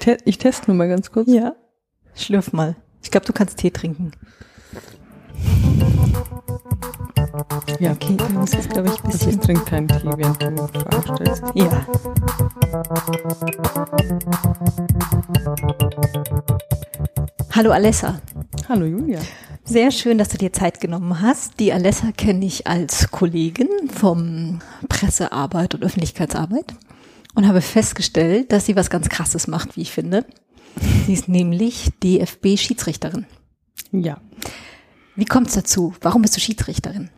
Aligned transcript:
Ich, 0.00 0.04
te 0.06 0.16
ich 0.24 0.38
teste 0.38 0.68
nur 0.68 0.78
mal 0.78 0.88
ganz 0.88 1.12
kurz. 1.12 1.28
Ja. 1.30 1.54
Schlürf 2.14 2.54
mal. 2.54 2.74
Ich 3.02 3.10
glaube, 3.10 3.26
du 3.26 3.34
kannst 3.34 3.58
Tee 3.58 3.70
trinken. 3.70 4.12
Ja, 7.78 7.92
okay, 7.92 8.16
dann 8.16 8.32
muss 8.32 8.54
es, 8.54 8.66
glaube 8.66 8.88
ich, 8.88 9.04
ein 9.04 9.10
bisschen. 9.10 9.28
Also 9.28 9.28
ich 9.28 9.38
trinke 9.40 9.64
keinen 9.66 9.88
Tee, 9.88 10.10
während 10.16 10.42
du 10.42 10.66
Fragen 10.68 11.16
stellst. 11.16 11.42
Ja. 11.54 11.86
Hallo 17.52 17.70
Alessa. 17.72 18.22
Hallo 18.70 18.86
Julia. 18.86 19.20
Sehr 19.64 19.90
schön, 19.90 20.16
dass 20.16 20.30
du 20.30 20.38
dir 20.38 20.54
Zeit 20.54 20.80
genommen 20.80 21.20
hast. 21.20 21.60
Die 21.60 21.74
Alessa 21.74 22.12
kenne 22.12 22.46
ich 22.46 22.66
als 22.66 23.10
Kollegin 23.10 23.68
vom 23.94 24.60
Pressearbeit 24.88 25.74
und 25.74 25.84
Öffentlichkeitsarbeit 25.84 26.74
und 27.34 27.46
habe 27.46 27.60
festgestellt, 27.60 28.52
dass 28.52 28.66
sie 28.66 28.76
was 28.76 28.90
ganz 28.90 29.08
Krasses 29.08 29.46
macht, 29.46 29.76
wie 29.76 29.82
ich 29.82 29.92
finde. 29.92 30.26
Sie 31.06 31.12
ist 31.12 31.28
nämlich 31.28 31.90
DFB-Schiedsrichterin. 32.02 33.26
Ja. 33.92 34.20
Wie 35.16 35.24
kommt 35.24 35.48
es 35.48 35.54
dazu? 35.54 35.94
Warum 36.00 36.22
bist 36.22 36.36
du 36.36 36.40
Schiedsrichterin? 36.40 37.10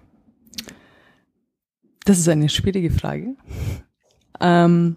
Das 2.05 2.19
ist 2.19 2.29
eine 2.29 2.49
schwierige 2.49 2.91
Frage. 2.91 3.37
Ähm, 4.41 4.97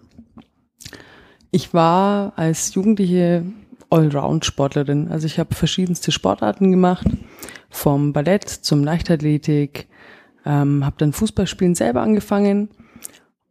ich 1.50 1.72
war 1.72 2.32
als 2.36 2.74
Jugendliche 2.74 3.44
Allround-Sportlerin. 3.90 5.08
Also 5.08 5.26
ich 5.26 5.38
habe 5.38 5.54
verschiedenste 5.54 6.10
Sportarten 6.10 6.70
gemacht, 6.70 7.06
vom 7.70 8.12
Ballett 8.12 8.48
zum 8.48 8.82
Leichtathletik, 8.82 9.86
ähm, 10.44 10.84
habe 10.84 10.96
dann 10.98 11.12
Fußballspielen 11.12 11.74
selber 11.74 12.02
angefangen 12.02 12.70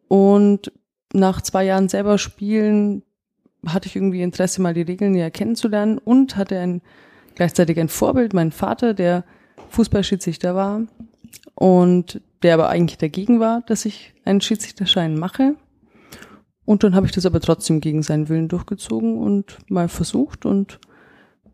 und 0.08 0.72
nach 1.16 1.42
zwei 1.42 1.64
Jahren 1.66 1.90
selber 1.90 2.18
spielen 2.18 3.04
hatte 3.66 3.88
ich 3.88 3.96
irgendwie 3.96 4.22
Interesse, 4.22 4.62
mal 4.62 4.74
die 4.74 4.84
Regeln 4.84 5.14
näher 5.14 5.32
kennenzulernen 5.32 5.98
und 5.98 6.38
hatte 6.38 6.60
ein, 6.60 6.82
gleichzeitig 7.36 7.80
ein 7.80 7.90
Vorbild, 7.90 8.34
mein 8.34 8.52
Vater, 8.52 8.94
der 8.94 9.24
Fußballschiedsrichter 9.70 10.56
war 10.56 10.84
und 11.56 12.22
der 12.44 12.54
aber 12.54 12.70
eigentlich 12.70 12.98
dagegen 12.98 13.40
war, 13.40 13.62
dass 13.66 13.86
ich 13.86 14.14
einen 14.24 14.42
Schiedsrichterschein 14.42 15.18
mache. 15.18 15.56
Und 16.66 16.84
dann 16.84 16.96
habe 16.96 17.06
ich 17.06 17.12
das 17.12 17.26
aber 17.26 17.40
trotzdem 17.40 17.82
gegen 17.82 18.04
seinen 18.04 18.30
Willen 18.30 18.48
durchgezogen 18.48 19.18
und 19.18 19.58
mal 19.70 19.88
versucht 19.88 20.46
und 20.46 20.80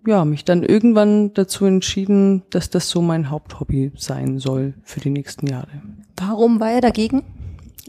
ja, 0.05 0.25
mich 0.25 0.45
dann 0.45 0.63
irgendwann 0.63 1.33
dazu 1.33 1.65
entschieden, 1.65 2.43
dass 2.49 2.69
das 2.69 2.89
so 2.89 3.01
mein 3.01 3.29
Haupthobby 3.29 3.91
sein 3.95 4.39
soll 4.39 4.73
für 4.83 4.99
die 4.99 5.11
nächsten 5.11 5.47
Jahre. 5.47 5.81
Warum 6.17 6.59
war 6.59 6.71
er 6.71 6.81
dagegen? 6.81 7.23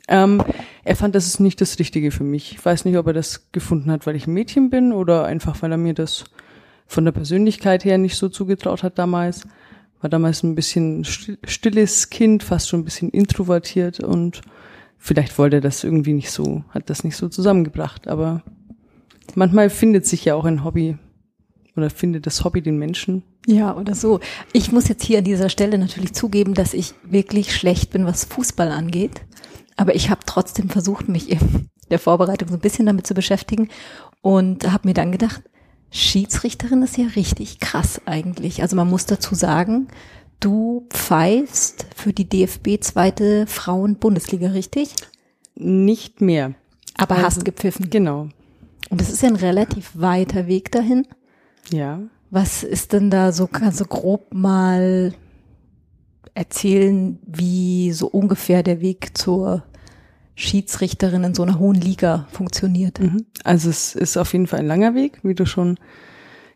Ähm, 0.09 0.43
er 0.85 0.97
fand, 0.97 1.15
das 1.15 1.27
ist 1.27 1.41
nicht 1.41 1.61
das 1.61 1.79
Richtige 1.79 2.11
für 2.11 2.25
mich. 2.25 2.53
Ich 2.53 2.65
weiß 2.65 2.85
nicht, 2.85 2.97
ob 2.97 3.07
er 3.07 3.13
das 3.13 3.51
gefunden 3.53 3.91
hat, 3.91 4.07
weil 4.07 4.17
ich 4.17 4.27
ein 4.27 4.35
Mädchen 4.35 4.71
bin 4.71 4.93
oder 4.93 5.25
einfach, 5.25 5.63
weil 5.63 5.71
er 5.71 5.79
mir 5.79 5.95
das 5.95 6.25
von 6.87 7.05
der 7.05 7.13
Persönlichkeit 7.13 7.85
her 7.85 7.99
nicht 7.99 8.17
so 8.17 8.29
zugetraut 8.29 8.83
hat 8.83 8.99
damals. 8.99 9.47
War 10.01 10.11
damals 10.11 10.43
ein 10.43 10.57
bisschen 10.57 11.05
stilles 11.05 12.11
Kind, 12.11 12.43
fast 12.43 12.69
schon 12.69 12.81
ein 12.81 12.85
bisschen 12.85 13.11
introvertiert 13.11 14.01
und 14.01 14.43
vielleicht 14.99 15.39
wollte 15.39 15.57
er 15.57 15.63
das 15.63 15.85
irgendwie 15.85 16.13
nicht 16.13 16.31
so, 16.31 16.65
hat 16.71 16.91
das 16.91 17.05
nicht 17.05 17.17
so 17.17 17.29
zusammengebracht. 17.29 18.09
Aber 18.09 18.43
manchmal 19.37 19.71
findet 19.71 20.07
sich 20.07 20.25
ja 20.25 20.35
auch 20.35 20.45
ein 20.45 20.65
Hobby 20.65 20.99
oder 21.77 21.89
findet 21.89 22.27
das 22.27 22.45
Hobby 22.45 22.61
den 22.61 22.79
Menschen. 22.79 23.23
Ja, 23.47 23.77
oder 23.77 23.95
so. 23.95 24.21
Ich 24.53 24.73
muss 24.73 24.89
jetzt 24.89 25.05
hier 25.05 25.19
an 25.19 25.25
dieser 25.25 25.49
Stelle 25.49 25.79
natürlich 25.79 26.13
zugeben, 26.13 26.55
dass 26.55 26.75
ich 26.75 26.95
wirklich 27.05 27.55
schlecht 27.55 27.91
bin, 27.91 28.05
was 28.05 28.25
Fußball 28.25 28.71
angeht. 28.71 29.23
Aber 29.77 29.95
ich 29.95 30.11
habe 30.11 30.21
trotzdem 30.27 30.69
versucht, 30.69 31.09
mich 31.09 31.31
in 31.31 31.69
der 31.91 31.99
Vorbereitung 31.99 32.49
so 32.49 32.55
ein 32.55 32.61
bisschen 32.61 32.87
damit 32.87 33.07
zu 33.07 33.15
beschäftigen 33.15 33.69
und 34.21 34.71
habe 34.71 34.89
mir 34.89 34.95
dann 34.95 35.13
gedacht, 35.13 35.43
Schiedsrichterin 35.91 36.83
ist 36.83 36.97
ja 36.97 37.07
richtig 37.17 37.61
krass 37.61 38.01
eigentlich. 38.07 38.63
Also 38.63 38.77
man 38.77 38.89
muss 38.89 39.07
dazu 39.07 39.35
sagen, 39.35 39.89
du 40.41 40.87
pfeifst 40.91 41.87
für 41.95 42.13
die 42.13 42.29
DFB 42.29 42.81
zweite 42.81 43.47
Frauen-Bundesliga, 43.47 44.49
richtig? 44.49 44.95
Nicht 45.55 46.21
mehr. 46.21 46.55
Aber 46.97 47.17
also, 47.17 47.27
hast 47.27 47.45
gepfiffen. 47.45 47.91
Genau. 47.91 48.29
Und 48.89 49.01
das 49.01 49.11
ist 49.11 49.23
ja 49.23 49.29
ein 49.29 49.37
relativ 49.37 49.91
weiter 49.95 50.47
Weg 50.47 50.73
dahin. 50.73 51.07
Ja. 51.71 52.01
Was 52.31 52.63
ist 52.63 52.95
denn 52.95 53.11
da 53.11 53.33
so, 53.33 53.47
kannst 53.47 53.81
du 53.81 53.85
grob 53.85 54.33
mal 54.33 55.13
erzählen, 56.35 57.19
wie 57.27 57.93
so 57.93 58.07
ungefähr 58.07 58.63
der 58.63 58.81
Weg 58.81 59.17
zur 59.17 59.65
Schiedsrichterin 60.35 61.25
in 61.25 61.35
so 61.35 61.43
einer 61.43 61.59
hohen 61.59 61.81
Liga 61.81 62.27
funktioniert. 62.31 63.01
Mhm. 63.01 63.27
Also 63.45 63.69
es 63.69 63.95
ist 63.95 64.17
auf 64.17 64.33
jeden 64.33 64.47
Fall 64.47 64.61
ein 64.61 64.67
langer 64.67 64.95
Weg, 64.95 65.21
wie 65.23 65.35
du 65.35 65.45
schon 65.45 65.79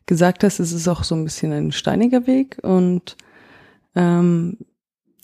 gesagt 0.07 0.45
hast, 0.45 0.61
es 0.61 0.73
ist 0.73 0.89
auch 0.89 1.05
so 1.05 1.15
ein 1.15 1.25
bisschen 1.25 1.53
ein 1.53 1.73
steiniger 1.73 2.27
Weg 2.27 2.59
und 2.63 3.17
ähm, 3.95 4.59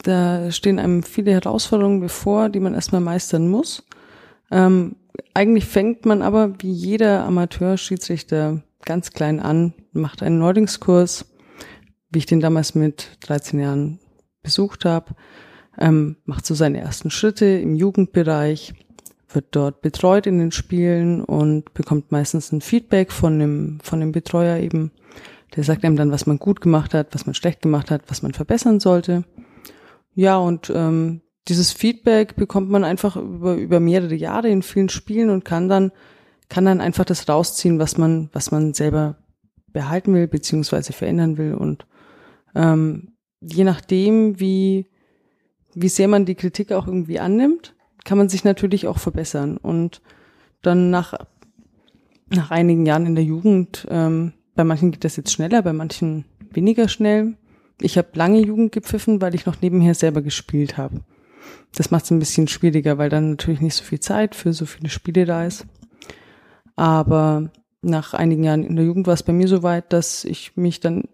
da 0.02 0.50
stehen 0.50 0.78
einem 0.78 1.02
viele 1.02 1.30
Herausforderungen 1.32 2.00
bevor, 2.00 2.48
die 2.48 2.60
man 2.60 2.74
erstmal 2.74 3.00
meistern 3.00 3.48
muss. 3.48 3.84
Ähm, 4.50 4.96
eigentlich 5.34 5.64
fängt 5.64 6.04
man 6.04 6.20
aber 6.20 6.60
wie 6.60 6.72
jeder 6.72 7.24
Amateur-Schiedsrichter 7.24 8.62
ganz 8.84 9.12
klein 9.12 9.40
an, 9.40 9.72
macht 9.92 10.22
einen 10.22 10.38
Neulingskurs, 10.38 11.26
wie 12.10 12.18
ich 12.18 12.26
den 12.26 12.40
damals 12.40 12.74
mit 12.74 13.16
13 13.20 13.60
Jahren 13.60 13.98
besucht 14.42 14.84
habe, 14.84 15.14
ähm, 15.78 16.16
macht 16.24 16.46
so 16.46 16.54
seine 16.54 16.80
ersten 16.80 17.10
Schritte 17.10 17.46
im 17.46 17.74
Jugendbereich, 17.74 18.74
wird 19.30 19.46
dort 19.52 19.80
betreut 19.80 20.26
in 20.26 20.38
den 20.38 20.52
Spielen 20.52 21.22
und 21.22 21.72
bekommt 21.74 22.12
meistens 22.12 22.52
ein 22.52 22.60
Feedback 22.60 23.12
von 23.12 23.38
dem, 23.38 23.78
von 23.82 24.00
dem 24.00 24.12
Betreuer 24.12 24.58
eben. 24.58 24.92
Der 25.56 25.64
sagt 25.64 25.84
einem 25.84 25.96
dann, 25.96 26.10
was 26.10 26.26
man 26.26 26.38
gut 26.38 26.60
gemacht 26.60 26.94
hat, 26.94 27.14
was 27.14 27.26
man 27.26 27.34
schlecht 27.34 27.62
gemacht 27.62 27.90
hat, 27.90 28.02
was 28.08 28.22
man 28.22 28.32
verbessern 28.32 28.80
sollte. 28.80 29.24
Ja, 30.14 30.36
und 30.38 30.70
ähm, 30.74 31.22
dieses 31.48 31.72
Feedback 31.72 32.36
bekommt 32.36 32.70
man 32.70 32.84
einfach 32.84 33.16
über, 33.16 33.54
über 33.54 33.80
mehrere 33.80 34.14
Jahre 34.14 34.48
in 34.48 34.62
vielen 34.62 34.88
Spielen 34.88 35.30
und 35.30 35.44
kann 35.44 35.68
dann, 35.68 35.92
kann 36.48 36.64
dann 36.64 36.80
einfach 36.80 37.04
das 37.04 37.28
rausziehen, 37.28 37.78
was 37.78 37.98
man, 37.98 38.30
was 38.32 38.50
man 38.50 38.74
selber 38.74 39.16
behalten 39.72 40.14
will, 40.14 40.28
beziehungsweise 40.28 40.92
verändern 40.92 41.38
will. 41.38 41.54
Und 41.54 41.86
ähm, 42.54 43.11
je 43.42 43.64
nachdem, 43.64 44.38
wie, 44.38 44.86
wie 45.74 45.88
sehr 45.88 46.08
man 46.08 46.24
die 46.24 46.34
Kritik 46.34 46.72
auch 46.72 46.86
irgendwie 46.86 47.18
annimmt, 47.18 47.74
kann 48.04 48.18
man 48.18 48.28
sich 48.28 48.44
natürlich 48.44 48.86
auch 48.86 48.98
verbessern. 48.98 49.56
Und 49.56 50.00
dann 50.62 50.90
nach, 50.90 51.14
nach 52.30 52.50
einigen 52.50 52.86
Jahren 52.86 53.06
in 53.06 53.14
der 53.14 53.24
Jugend, 53.24 53.86
ähm, 53.90 54.32
bei 54.54 54.64
manchen 54.64 54.90
geht 54.90 55.04
das 55.04 55.16
jetzt 55.16 55.32
schneller, 55.32 55.62
bei 55.62 55.72
manchen 55.72 56.24
weniger 56.52 56.88
schnell. 56.88 57.36
Ich 57.80 57.98
habe 57.98 58.08
lange 58.14 58.40
Jugend 58.40 58.72
gepfiffen, 58.72 59.20
weil 59.20 59.34
ich 59.34 59.46
noch 59.46 59.60
nebenher 59.60 59.94
selber 59.94 60.22
gespielt 60.22 60.76
habe. 60.76 61.00
Das 61.74 61.90
macht 61.90 62.04
es 62.04 62.10
ein 62.10 62.18
bisschen 62.18 62.48
schwieriger, 62.48 62.98
weil 62.98 63.08
dann 63.08 63.30
natürlich 63.30 63.60
nicht 63.60 63.74
so 63.74 63.82
viel 63.82 64.00
Zeit 64.00 64.34
für 64.34 64.52
so 64.52 64.66
viele 64.66 64.88
Spiele 64.88 65.24
da 65.24 65.46
ist. 65.46 65.66
Aber 66.76 67.50
nach 67.80 68.14
einigen 68.14 68.44
Jahren 68.44 68.62
in 68.62 68.76
der 68.76 68.84
Jugend 68.84 69.06
war 69.06 69.14
es 69.14 69.22
bei 69.22 69.32
mir 69.32 69.48
so 69.48 69.62
weit, 69.62 69.92
dass 69.92 70.24
ich 70.24 70.56
mich 70.56 70.80
dann 70.80 71.04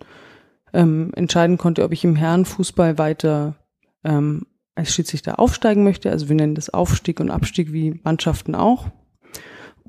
ähm, 0.78 1.10
entscheiden 1.16 1.58
konnte, 1.58 1.82
ob 1.82 1.92
ich 1.92 2.04
im 2.04 2.14
Herrenfußball 2.14 2.98
weiter 2.98 3.56
ähm, 4.04 4.46
als 4.76 4.94
Schiedsrichter 4.94 5.40
aufsteigen 5.40 5.82
möchte. 5.82 6.10
Also 6.10 6.28
wir 6.28 6.36
nennen 6.36 6.54
das 6.54 6.70
Aufstieg 6.70 7.18
und 7.18 7.30
Abstieg 7.30 7.72
wie 7.72 8.00
Mannschaften 8.04 8.54
auch. 8.54 8.86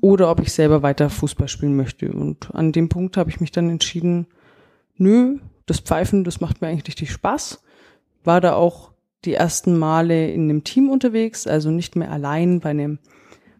Oder 0.00 0.30
ob 0.30 0.40
ich 0.40 0.52
selber 0.52 0.82
weiter 0.82 1.08
Fußball 1.08 1.46
spielen 1.46 1.76
möchte. 1.76 2.10
Und 2.10 2.52
an 2.54 2.72
dem 2.72 2.88
Punkt 2.88 3.16
habe 3.16 3.30
ich 3.30 3.40
mich 3.40 3.52
dann 3.52 3.70
entschieden, 3.70 4.26
nö, 4.96 5.38
das 5.66 5.78
Pfeifen, 5.78 6.24
das 6.24 6.40
macht 6.40 6.60
mir 6.60 6.68
eigentlich 6.68 6.88
richtig 6.88 7.12
Spaß. 7.12 7.62
War 8.24 8.40
da 8.40 8.54
auch 8.54 8.90
die 9.24 9.34
ersten 9.34 9.78
Male 9.78 10.32
in 10.32 10.44
einem 10.44 10.64
Team 10.64 10.88
unterwegs, 10.88 11.46
also 11.46 11.70
nicht 11.70 11.94
mehr 11.94 12.10
allein 12.10 12.58
bei 12.58 12.70
einem, 12.70 12.98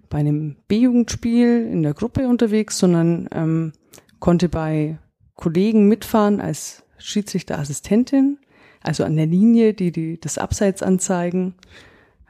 bei 0.08 0.18
einem 0.18 0.56
B-Jugendspiel 0.66 1.68
in 1.70 1.84
der 1.84 1.94
Gruppe 1.94 2.26
unterwegs, 2.26 2.78
sondern 2.78 3.28
ähm, 3.32 3.72
konnte 4.18 4.48
bei 4.48 4.98
Kollegen 5.36 5.86
mitfahren 5.86 6.40
als 6.40 6.82
Schiedsrichterassistentin, 7.00 8.38
also 8.82 9.05
an 9.05 9.17
der 9.17 9.26
Linie, 9.26 9.75
die, 9.75 9.93
die 9.93 10.20
das 10.20 10.38
Abseits 10.38 10.82
anzeigen. 10.82 11.55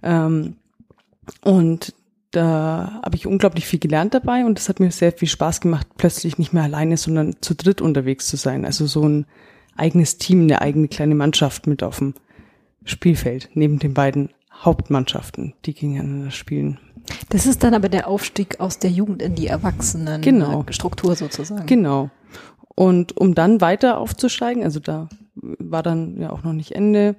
Ähm, 0.02 0.56
und 1.42 1.94
da 2.30 3.00
habe 3.04 3.16
ich 3.16 3.26
unglaublich 3.26 3.66
viel 3.66 3.80
gelernt 3.80 4.14
dabei 4.14 4.44
und 4.44 4.58
es 4.58 4.68
hat 4.68 4.80
mir 4.80 4.90
sehr 4.90 5.12
viel 5.12 5.28
Spaß 5.28 5.60
gemacht, 5.60 5.86
plötzlich 5.96 6.38
nicht 6.38 6.52
mehr 6.52 6.62
alleine, 6.62 6.96
sondern 6.96 7.36
zu 7.40 7.54
dritt 7.54 7.80
unterwegs 7.80 8.28
zu 8.28 8.36
sein. 8.36 8.64
Also 8.64 8.86
so 8.86 9.06
ein 9.08 9.26
eigenes 9.76 10.18
Team, 10.18 10.42
eine 10.42 10.62
eigene 10.62 10.88
kleine 10.88 11.14
Mannschaft 11.14 11.66
mit 11.66 11.82
auf 11.82 11.98
dem 11.98 12.14
Spielfeld, 12.84 13.50
neben 13.54 13.78
den 13.78 13.94
beiden 13.94 14.30
Hauptmannschaften, 14.52 15.54
die 15.64 15.74
gegeneinander 15.74 16.30
spielen. 16.30 16.78
Das 17.30 17.46
ist 17.46 17.62
dann 17.64 17.74
aber 17.74 17.88
der 17.88 18.06
Aufstieg 18.06 18.60
aus 18.60 18.78
der 18.78 18.90
Jugend 18.90 19.22
in 19.22 19.34
die 19.34 19.46
Erwachsenen 19.46 20.20
genau. 20.20 20.64
Struktur 20.70 21.16
sozusagen. 21.16 21.66
Genau. 21.66 22.10
Und 22.74 23.16
um 23.16 23.34
dann 23.34 23.60
weiter 23.60 23.98
aufzusteigen, 23.98 24.62
also 24.62 24.80
da 24.80 25.08
war 25.34 25.82
dann 25.82 26.20
ja 26.20 26.30
auch 26.30 26.42
noch 26.42 26.52
nicht 26.52 26.72
Ende, 26.72 27.16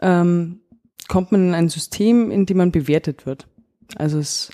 ähm, 0.00 0.60
kommt 1.08 1.32
man 1.32 1.48
in 1.48 1.54
ein 1.54 1.68
System, 1.68 2.30
in 2.30 2.46
dem 2.46 2.56
man 2.56 2.72
bewertet 2.72 3.26
wird. 3.26 3.46
Also 3.96 4.18
es 4.18 4.50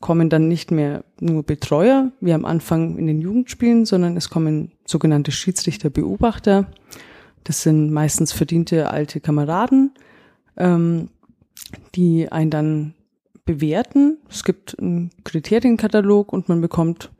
kommen 0.00 0.30
dann 0.30 0.48
nicht 0.48 0.70
mehr 0.70 1.04
nur 1.20 1.42
Betreuer, 1.42 2.10
wie 2.20 2.32
am 2.32 2.46
Anfang 2.46 2.96
in 2.96 3.06
den 3.06 3.20
Jugendspielen, 3.20 3.84
sondern 3.84 4.16
es 4.16 4.30
kommen 4.30 4.72
sogenannte 4.86 5.30
Schiedsrichter-Beobachter. 5.30 6.66
Das 7.44 7.62
sind 7.62 7.90
meistens 7.90 8.32
verdiente 8.32 8.90
alte 8.90 9.20
Kameraden, 9.20 9.92
ähm, 10.56 11.10
die 11.94 12.32
einen 12.32 12.50
dann 12.50 12.94
bewerten. 13.44 14.18
Es 14.30 14.44
gibt 14.44 14.78
einen 14.78 15.10
Kriterienkatalog 15.24 16.32
und 16.32 16.48
man 16.48 16.60
bekommt 16.60 17.10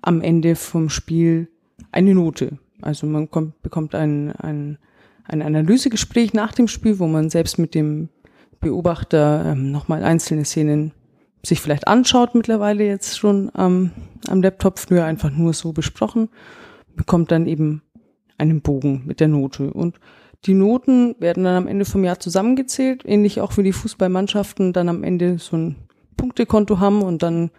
am 0.00 0.22
Ende 0.22 0.56
vom 0.56 0.88
Spiel 0.88 1.48
eine 1.94 2.14
Note. 2.14 2.58
Also 2.82 3.06
man 3.06 3.30
kommt, 3.30 3.62
bekommt 3.62 3.94
ein, 3.94 4.32
ein, 4.32 4.78
ein 5.24 5.42
Analysegespräch 5.42 6.34
nach 6.34 6.52
dem 6.52 6.68
Spiel, 6.68 6.98
wo 6.98 7.06
man 7.06 7.30
selbst 7.30 7.58
mit 7.58 7.74
dem 7.74 8.08
Beobachter 8.60 9.44
ähm, 9.46 9.70
nochmal 9.70 10.02
einzelne 10.02 10.44
Szenen 10.44 10.92
sich 11.44 11.60
vielleicht 11.60 11.86
anschaut, 11.86 12.34
mittlerweile 12.34 12.84
jetzt 12.84 13.18
schon 13.18 13.50
ähm, 13.56 13.90
am 14.28 14.42
Laptop, 14.42 14.78
früher 14.78 15.04
einfach 15.04 15.30
nur 15.30 15.52
so 15.52 15.72
besprochen, 15.72 16.28
bekommt 16.96 17.30
dann 17.30 17.46
eben 17.46 17.82
einen 18.38 18.62
Bogen 18.62 19.02
mit 19.06 19.20
der 19.20 19.28
Note. 19.28 19.72
Und 19.72 20.00
die 20.46 20.54
Noten 20.54 21.14
werden 21.20 21.44
dann 21.44 21.56
am 21.56 21.68
Ende 21.68 21.84
vom 21.84 22.04
Jahr 22.04 22.18
zusammengezählt, 22.18 23.02
ähnlich 23.04 23.40
auch 23.40 23.56
wie 23.56 23.62
die 23.62 23.72
Fußballmannschaften 23.72 24.72
dann 24.72 24.88
am 24.88 25.04
Ende 25.04 25.38
so 25.38 25.56
ein 25.56 25.76
Punktekonto 26.16 26.80
haben 26.80 27.02
und 27.02 27.22
dann 27.22 27.50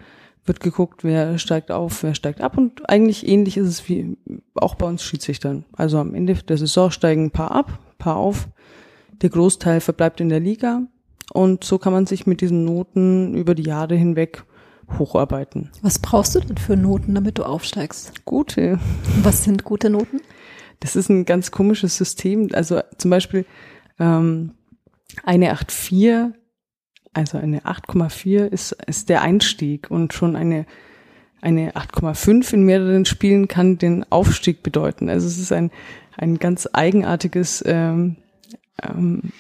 wird 0.46 0.60
geguckt, 0.60 1.04
wer 1.04 1.38
steigt 1.38 1.72
auf, 1.72 2.04
wer 2.04 2.14
steigt 2.14 2.42
ab 2.42 2.58
und 2.58 2.88
eigentlich 2.90 3.28
ähnlich 3.28 3.58
ist 3.58 3.68
es 3.68 3.90
wie 3.90 4.18
auch 4.56 4.76
bei 4.76 4.86
uns 4.86 5.04
Schiedsrichtern. 5.04 5.66
Also 5.76 5.98
am 5.98 6.14
Ende 6.14 6.36
der 6.36 6.58
Saison 6.58 6.92
steigen 6.92 7.26
ein 7.26 7.32
paar 7.32 7.52
ab, 7.52 7.80
ein 7.92 7.98
paar 7.98 8.18
auf. 8.18 8.48
Der 9.22 9.30
Großteil 9.30 9.82
verbleibt 9.82 10.22
in 10.22 10.30
der 10.30 10.40
Liga 10.40 10.84
und 11.34 11.64
so 11.64 11.78
kann 11.78 11.94
man 11.94 12.06
sich 12.06 12.28
mit 12.28 12.42
diesen 12.42 12.66
Noten 12.66 13.34
über 13.34 13.56
die 13.56 13.64
Jahre 13.64 13.96
hinweg 13.96 14.44
hocharbeiten. 15.00 15.72
Was 15.82 16.00
brauchst 16.00 16.36
du 16.36 16.40
denn 16.40 16.58
für 16.58 16.78
Noten, 16.78 17.16
damit 17.16 17.38
du 17.38 17.44
aufsteigst? 17.44 18.26
Gute. 18.26 18.80
Was 19.24 19.44
sind 19.44 19.64
gute 19.64 19.90
Noten? 19.90 20.22
Das 20.80 20.96
ist 20.96 21.10
ein 21.10 21.26
ganz 21.26 21.52
komisches 21.52 21.98
System. 21.98 22.50
Also 22.54 22.82
zum 22.98 23.10
Beispiel 23.10 23.46
ähm, 24.00 24.52
eine 25.24 25.54
8,4, 25.54 26.34
also 27.16 27.38
eine 27.38 27.62
8,4 27.62 28.46
ist, 28.46 28.74
ist 28.86 29.10
der 29.10 29.22
Einstieg 29.22 29.90
und 29.90 30.14
schon 30.14 30.36
eine 30.36 30.66
eine 31.42 31.74
8,5 31.74 32.54
in 32.54 32.64
mehreren 32.64 33.06
Spielen 33.06 33.48
kann 33.48 33.78
den 33.78 34.04
Aufstieg 34.12 34.64
bedeuten. 34.64 35.10
Also 35.10 35.28
es 35.28 35.38
ist 35.38 35.52
ein, 35.52 35.70
ein 36.18 36.40
ganz 36.40 36.68
eigenartiges 36.74 37.64
ähm, 37.68 38.16
ähm, 38.82 39.32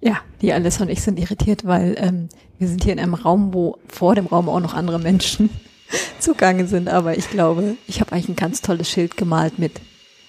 ja, 0.00 0.20
die 0.42 0.52
Alessa 0.52 0.84
und 0.84 0.90
ich 0.90 1.02
sind 1.02 1.18
irritiert, 1.18 1.66
weil 1.66 1.96
ähm, 1.98 2.28
wir 2.58 2.68
sind 2.68 2.82
hier 2.84 2.92
in 2.92 2.98
einem 2.98 3.14
Raum, 3.14 3.54
wo 3.54 3.78
vor 3.88 4.14
dem 4.14 4.26
Raum 4.26 4.48
auch 4.48 4.60
noch 4.60 4.74
andere 4.74 4.98
Menschen 4.98 5.50
zugange 6.18 6.66
sind. 6.66 6.88
Aber 6.88 7.16
ich 7.16 7.30
glaube, 7.30 7.76
ich 7.86 8.00
habe 8.00 8.12
eigentlich 8.12 8.28
ein 8.28 8.36
ganz 8.36 8.60
tolles 8.60 8.88
Schild 8.88 9.16
gemalt 9.16 9.58
mit 9.58 9.80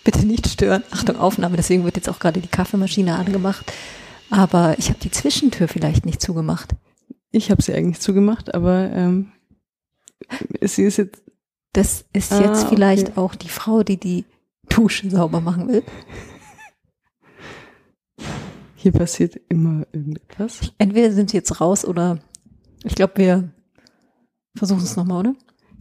Bitte 0.05 0.25
nicht 0.25 0.47
stören, 0.47 0.83
Achtung 0.91 1.17
Aufnahme. 1.17 1.57
Deswegen 1.57 1.83
wird 1.83 1.95
jetzt 1.95 2.09
auch 2.09 2.19
gerade 2.19 2.39
die 2.39 2.47
Kaffeemaschine 2.47 3.15
angemacht. 3.15 3.71
Aber 4.29 4.77
ich 4.77 4.89
habe 4.89 4.99
die 4.99 5.11
Zwischentür 5.11 5.67
vielleicht 5.67 6.05
nicht 6.05 6.21
zugemacht. 6.21 6.75
Ich 7.31 7.51
habe 7.51 7.61
sie 7.61 7.73
eigentlich 7.73 7.99
zugemacht, 7.99 8.53
aber 8.53 8.91
ähm, 8.91 9.31
sie 10.61 10.83
ist 10.83 10.97
jetzt. 10.97 11.21
Das 11.73 12.05
ist 12.13 12.31
ah, 12.31 12.41
jetzt 12.41 12.67
vielleicht 12.69 13.09
okay. 13.09 13.19
auch 13.19 13.35
die 13.35 13.49
Frau, 13.49 13.83
die 13.83 13.97
die 13.97 14.23
Dusche 14.69 15.09
sauber 15.09 15.41
machen 15.41 15.67
will. 15.67 15.83
Hier 18.75 18.93
passiert 18.93 19.41
immer 19.49 19.85
irgendetwas. 19.91 20.71
Entweder 20.77 21.11
sind 21.11 21.31
sie 21.31 21.37
jetzt 21.37 21.59
raus 21.59 21.83
oder 21.83 22.19
ich 22.83 22.95
glaube, 22.95 23.13
wir 23.17 23.49
versuchen 24.55 24.83
es 24.83 24.95
nochmal, 24.95 25.19
oder? 25.19 25.35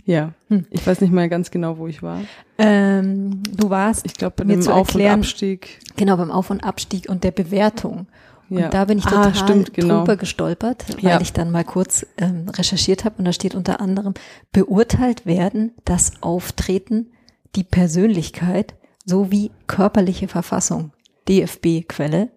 Ja, 0.07 0.33
hm. 0.49 0.67
ich 0.71 0.87
weiß 0.87 1.01
nicht 1.01 1.13
mehr 1.13 1.29
ganz 1.29 1.51
genau, 1.51 1.79
wo 1.79 1.87
ich 1.87 2.03
war. 2.03 2.21
Ähm, 2.59 3.43
du 3.57 3.71
warst, 3.71 4.05
ich 4.05 4.15
glaube, 4.15 4.37
bei 4.37 4.45
dem 4.45 4.67
Auf- 4.69 4.89
erklären, 4.89 5.15
und 5.15 5.21
Abstieg. 5.21 5.81
Genau, 5.97 6.17
beim 6.17 6.31
Auf- 6.31 6.51
und 6.51 6.63
Abstieg 6.63 7.09
und 7.09 7.25
der 7.25 7.31
Bewertung. 7.31 8.07
Und 8.51 8.59
ja. 8.59 8.69
da 8.69 8.85
bin 8.85 8.99
ich 8.99 9.05
total 9.05 9.29
ah, 9.29 9.35
stimmt, 9.35 9.75
genau. 9.75 10.01
drüber 10.01 10.17
gestolpert, 10.17 10.85
weil 11.03 11.13
ja. 11.13 11.21
ich 11.21 11.33
dann 11.33 11.51
mal 11.51 11.65
kurz 11.65 12.07
ähm, 12.19 12.49
recherchiert 12.49 13.05
habe 13.05 13.17
und 13.19 13.25
da 13.25 13.33
steht 13.33 13.55
unter 13.55 13.81
anderem, 13.81 14.15
beurteilt 14.53 15.27
werden 15.27 15.73
das 15.85 16.13
Auftreten, 16.21 17.13
die 17.57 17.65
Persönlichkeit 17.65 18.75
sowie 19.05 19.51
körperliche 19.67 20.29
Verfassung. 20.29 20.93
DFB-Quelle. 21.29 22.31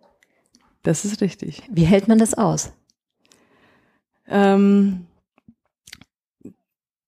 Das 0.83 1.04
ist 1.04 1.21
richtig. 1.21 1.63
Wie 1.69 1.83
hält 1.83 2.07
man 2.07 2.19
das 2.19 2.33
aus? 2.33 2.71
Ähm, 4.30 5.07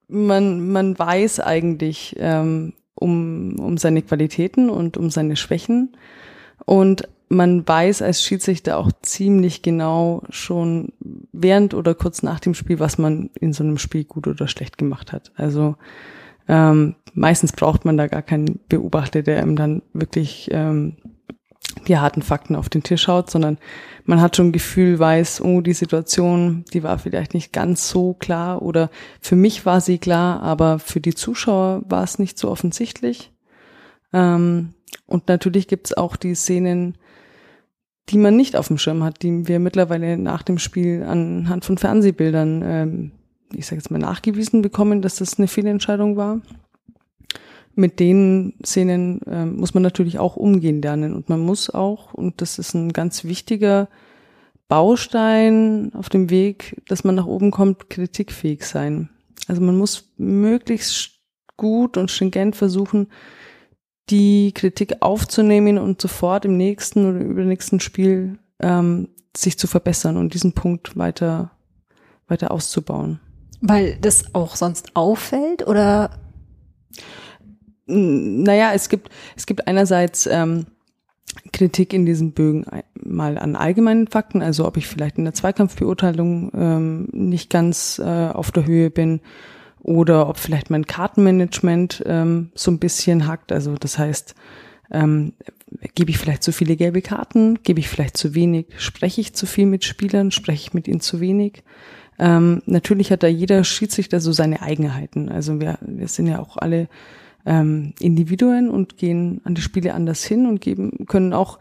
man, 0.08 0.72
man 0.72 0.98
weiß 0.98 1.40
eigentlich 1.40 2.16
ähm, 2.20 2.74
um, 2.96 3.58
um 3.60 3.78
seine 3.78 4.02
Qualitäten 4.02 4.70
und 4.70 4.98
um 4.98 5.10
seine 5.10 5.36
Schwächen. 5.36 5.96
Und 6.66 7.08
man 7.30 7.68
weiß 7.68 8.02
als 8.02 8.24
Schiedsrichter 8.24 8.78
auch 8.78 8.92
ziemlich 9.04 9.62
genau 9.62 10.24
schon 10.30 10.94
während 11.32 11.76
oder 11.76 11.94
kurz 11.94 12.24
nach 12.24 12.40
dem 12.40 12.56
Spiel, 12.56 12.80
was 12.80 12.98
man 12.98 13.30
in 13.40 13.54
so 13.54 13.64
einem 13.64 13.78
Spiel 13.78 14.04
gut 14.04 14.28
oder 14.28 14.48
schlecht 14.48 14.78
gemacht 14.78 15.14
hat. 15.14 15.32
Also 15.36 15.76
ähm, 16.48 16.96
meistens 17.14 17.52
braucht 17.52 17.86
man 17.86 17.98
da 17.98 18.08
gar 18.08 18.24
keinen 18.24 18.60
Beobachter, 18.68 19.22
der 19.22 19.44
ihm 19.44 19.56
dann 19.56 19.84
wirklich 19.94 20.50
ähm, 20.52 20.98
die 21.88 21.98
harten 21.98 22.24
Fakten 22.24 22.56
auf 22.56 22.68
den 22.68 22.82
Tisch 22.82 23.04
schaut, 23.04 23.30
sondern 23.30 23.60
man 24.06 24.22
hat 24.22 24.36
schon 24.36 24.48
ein 24.48 24.52
Gefühl, 24.52 24.98
weiß, 24.98 25.42
oh, 25.42 25.62
die 25.62 25.74
Situation, 25.74 26.66
die 26.74 26.82
war 26.82 26.98
vielleicht 26.98 27.36
nicht 27.36 27.54
ganz 27.54 27.90
so 27.90 28.16
klar 28.16 28.64
oder 28.64 28.90
für 29.22 29.36
mich 29.36 29.68
war 29.68 29.82
sie 29.82 30.00
klar, 30.00 30.42
aber 30.42 30.80
für 30.80 31.00
die 31.00 31.14
Zuschauer 31.14 31.84
war 31.86 32.04
es 32.04 32.18
nicht 32.18 32.40
so 32.40 32.50
offensichtlich. 32.50 33.32
Ähm, 34.14 34.74
und 35.06 35.28
natürlich 35.28 35.68
gibt's 35.68 35.94
auch 35.94 36.16
die 36.16 36.34
Szenen, 36.34 36.98
die 38.08 38.18
man 38.18 38.36
nicht 38.36 38.56
auf 38.56 38.68
dem 38.68 38.78
Schirm 38.78 39.04
hat, 39.04 39.22
die 39.22 39.48
wir 39.48 39.60
mittlerweile 39.60 40.18
nach 40.18 40.44
dem 40.44 40.58
Spiel 40.58 41.04
anhand 41.04 41.66
von 41.66 41.78
Fernsehbildern, 41.78 42.64
ähm, 42.66 43.12
ich 43.54 43.66
sage 43.66 43.78
jetzt 43.78 43.92
mal, 43.92 44.00
nachgewiesen 44.00 44.62
bekommen, 44.62 45.02
dass 45.02 45.18
das 45.18 45.38
eine 45.38 45.48
Fehlentscheidung 45.48 46.16
war 46.16 46.42
mit 47.80 48.00
den 48.00 48.54
Szenen 48.64 49.22
äh, 49.24 49.46
muss 49.46 49.74
man 49.74 49.82
natürlich 49.82 50.20
auch 50.20 50.36
umgehen 50.36 50.82
lernen 50.82 51.14
und 51.14 51.30
man 51.30 51.40
muss 51.40 51.70
auch, 51.70 52.14
und 52.14 52.42
das 52.42 52.60
ist 52.60 52.74
ein 52.76 52.92
ganz 52.94 53.24
wichtiger 53.24 53.88
Baustein 54.68 55.92
auf 55.96 56.10
dem 56.10 56.30
Weg, 56.30 56.82
dass 56.88 57.04
man 57.04 57.16
nach 57.16 57.26
oben 57.26 57.50
kommt, 57.50 57.90
kritikfähig 57.90 58.66
sein. 58.66 59.10
Also 59.48 59.62
man 59.62 59.78
muss 59.78 60.12
möglichst 60.18 61.22
gut 61.58 61.98
und 61.98 62.12
stringent 62.12 62.56
versuchen, 62.56 63.08
die 64.10 64.52
Kritik 64.54 64.98
aufzunehmen 65.02 65.78
und 65.78 66.02
sofort 66.02 66.46
im 66.46 66.58
nächsten 66.58 67.10
oder 67.10 67.20
übernächsten 67.20 67.80
Spiel 67.80 68.40
ähm, 68.60 69.10
sich 69.36 69.58
zu 69.58 69.68
verbessern 69.68 70.18
und 70.18 70.34
diesen 70.34 70.54
Punkt 70.54 70.98
weiter, 70.98 71.52
weiter 72.28 72.52
auszubauen. 72.52 73.20
Weil 73.62 73.98
das 73.98 74.34
auch 74.34 74.56
sonst 74.56 74.96
auffällt 74.96 75.68
oder 75.68 76.12
naja, 77.86 78.72
es 78.74 78.90
gibt, 78.90 79.10
es 79.36 79.46
gibt 79.46 79.68
einerseits 79.68 80.28
ähm, 80.28 80.68
Kritik 81.52 81.94
in 81.94 82.06
diesen 82.06 82.34
Bögen 82.34 82.66
mal 82.94 83.38
an 83.38 83.56
allgemeinen 83.56 84.08
Fakten, 84.08 84.42
also 84.42 84.68
ob 84.68 84.78
ich 84.78 84.88
vielleicht 84.88 85.18
in 85.18 85.26
der 85.26 85.34
Zweikampfbeurteilung 85.34 86.52
ähm, 86.54 87.08
nicht 87.12 87.50
ganz 87.50 88.00
äh, 88.00 88.30
auf 88.30 88.52
der 88.52 88.66
Höhe 88.66 88.90
bin 88.90 89.22
oder 89.82 90.28
ob 90.28 90.38
vielleicht 90.38 90.70
mein 90.70 90.86
Kartenmanagement 90.86 92.04
ähm, 92.06 92.52
so 92.54 92.72
ein 92.72 92.80
bisschen 92.80 93.28
hackt. 93.28 93.52
Also 93.52 93.76
das 93.76 93.98
heißt, 93.98 94.36
ähm, 94.92 95.34
gebe 95.96 96.12
ich 96.12 96.18
vielleicht 96.18 96.44
zu 96.44 96.52
viele 96.52 96.76
gelbe 96.76 97.02
Karten, 97.02 97.60
gebe 97.64 97.80
ich 97.80 97.90
vielleicht 97.90 98.18
zu 98.18 98.34
wenig, 98.36 98.68
spreche 98.78 99.22
ich 99.22 99.34
zu 99.34 99.46
viel 99.46 99.66
mit 99.66 99.86
Spielern, 99.86 100.32
spreche 100.32 100.68
ich 100.70 100.74
mit 100.74 100.88
ihnen 100.88 101.02
zu 101.02 101.20
wenig. 101.20 101.64
Ähm, 102.18 102.62
natürlich 102.66 103.12
hat 103.12 103.24
da 103.24 103.28
jeder 103.28 103.64
Schiedsrichter 103.64 104.20
so 104.20 104.32
seine 104.32 104.62
Eigenheiten. 104.62 105.30
Also 105.30 105.60
wir, 105.60 105.78
wir 105.82 106.08
sind 106.08 106.28
ja 106.28 106.40
auch 106.40 106.58
alle 106.58 106.90
ähm, 107.46 107.94
Individuen 108.00 108.70
und 108.70 108.98
gehen 108.98 109.42
an 109.46 109.56
die 109.56 109.62
Spiele 109.62 109.94
anders 109.94 110.24
hin 110.24 110.46
und 110.46 110.60
geben, 110.60 111.06
können 111.08 111.34
auch 111.34 111.60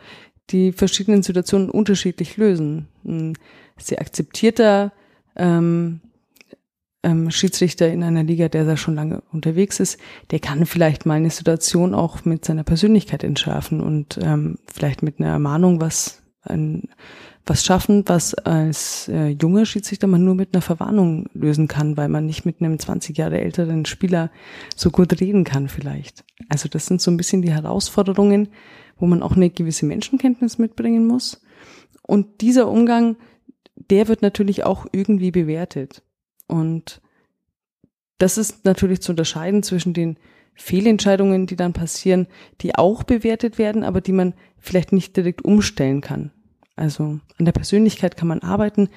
die 0.50 0.72
verschiedenen 0.72 1.22
Situationen 1.22 1.70
unterschiedlich 1.70 2.36
lösen. 2.36 2.88
Ein 3.04 3.34
sehr 3.76 4.00
akzeptierter 4.00 4.92
ähm, 5.36 6.00
ähm, 7.02 7.30
Schiedsrichter 7.30 7.90
in 7.90 8.02
einer 8.02 8.24
Liga, 8.24 8.48
der 8.48 8.64
da 8.64 8.76
schon 8.76 8.94
lange 8.94 9.22
unterwegs 9.32 9.80
ist, 9.80 9.98
der 10.30 10.40
kann 10.40 10.66
vielleicht 10.66 11.06
mal 11.06 11.14
eine 11.14 11.30
Situation 11.30 11.94
auch 11.94 12.24
mit 12.24 12.44
seiner 12.44 12.64
Persönlichkeit 12.64 13.22
entschärfen 13.22 13.80
und 13.80 14.18
ähm, 14.22 14.58
vielleicht 14.66 15.02
mit 15.02 15.20
einer 15.20 15.30
Ermahnung 15.30 15.80
was 15.80 16.22
ein, 16.42 16.88
was 17.46 17.64
schaffen, 17.64 18.04
was 18.06 18.34
als 18.34 19.08
äh, 19.08 19.28
junger 19.28 19.64
Schiedsrichter 19.64 20.06
man 20.06 20.24
nur 20.24 20.34
mit 20.34 20.54
einer 20.54 20.62
Verwarnung 20.62 21.28
lösen 21.34 21.68
kann, 21.68 21.96
weil 21.96 22.08
man 22.08 22.26
nicht 22.26 22.44
mit 22.44 22.60
einem 22.60 22.78
20 22.78 23.16
Jahre 23.16 23.40
älteren 23.40 23.84
Spieler 23.86 24.30
so 24.76 24.90
gut 24.90 25.20
reden 25.20 25.44
kann 25.44 25.68
vielleicht. 25.68 26.24
Also 26.48 26.68
das 26.68 26.86
sind 26.86 27.00
so 27.00 27.10
ein 27.10 27.16
bisschen 27.16 27.42
die 27.42 27.52
Herausforderungen, 27.52 28.48
wo 28.96 29.06
man 29.06 29.22
auch 29.22 29.36
eine 29.36 29.50
gewisse 29.50 29.86
Menschenkenntnis 29.86 30.58
mitbringen 30.58 31.06
muss. 31.06 31.40
Und 32.02 32.40
dieser 32.40 32.68
Umgang, 32.68 33.16
der 33.76 34.08
wird 34.08 34.22
natürlich 34.22 34.64
auch 34.64 34.86
irgendwie 34.92 35.30
bewertet. 35.30 36.02
Und 36.48 37.00
das 38.18 38.36
ist 38.36 38.64
natürlich 38.64 39.00
zu 39.00 39.12
unterscheiden 39.12 39.62
zwischen 39.62 39.94
den 39.94 40.18
Fehlentscheidungen, 40.54 41.46
die 41.46 41.54
dann 41.54 41.72
passieren, 41.72 42.26
die 42.60 42.74
auch 42.74 43.04
bewertet 43.04 43.58
werden, 43.58 43.84
aber 43.84 44.00
die 44.00 44.12
man 44.12 44.34
vielleicht 44.58 44.92
nicht 44.92 45.16
direkt 45.16 45.44
umstellen 45.44 46.00
kann. 46.00 46.32
Also 46.74 47.20
an 47.38 47.44
der 47.44 47.52
Persönlichkeit 47.52 48.16
kann 48.16 48.28
man 48.28 48.40
arbeiten, 48.40 48.88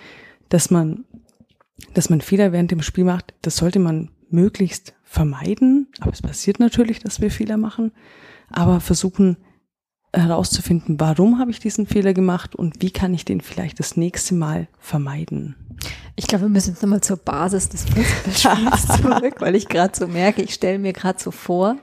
dass 0.50 0.72
man, 0.72 1.06
dass 1.94 2.10
man 2.10 2.22
Fehler 2.22 2.52
während 2.52 2.72
dem 2.72 2.82
Spiel 2.82 3.04
macht. 3.04 3.36
Das 3.44 3.58
sollte 3.58 3.80
man 3.80 4.10
möglichst 4.30 4.96
vermeiden. 5.04 5.88
Aber 6.00 6.12
es 6.12 6.22
passiert 6.22 6.60
natürlich, 6.60 7.00
dass 7.00 7.22
wir 7.22 7.30
Fehler 7.30 7.58
machen. 7.58 7.92
Aber 8.50 8.80
versuchen 8.80 9.38
herauszufinden, 10.14 11.00
warum 11.00 11.40
habe 11.40 11.52
ich 11.52 11.60
diesen 11.60 11.88
Fehler 11.88 12.14
gemacht 12.14 12.56
und 12.56 12.82
wie 12.82 12.92
kann 12.92 13.14
ich 13.14 13.26
den 13.26 13.42
vielleicht 13.42 13.80
das 13.80 13.96
nächste 13.96 14.36
Mal 14.36 14.68
vermeiden. 14.80 15.56
Ich 16.16 16.28
glaube, 16.28 16.46
wir 16.46 16.50
müssen 16.50 16.72
jetzt 16.72 16.82
nochmal 16.82 17.02
zur 17.02 17.18
Basis 17.18 17.70
des 17.70 17.86
Fußballspiels 17.86 18.88
zurück, 19.02 19.36
weil 19.40 19.56
ich 19.56 19.68
gerade 19.68 19.98
so 19.98 20.08
merke, 20.08 20.42
ich 20.42 20.54
stelle 20.54 20.80
mir 20.80 20.94
gerade 20.94 21.20
so 21.22 21.32
vor, 21.32 21.78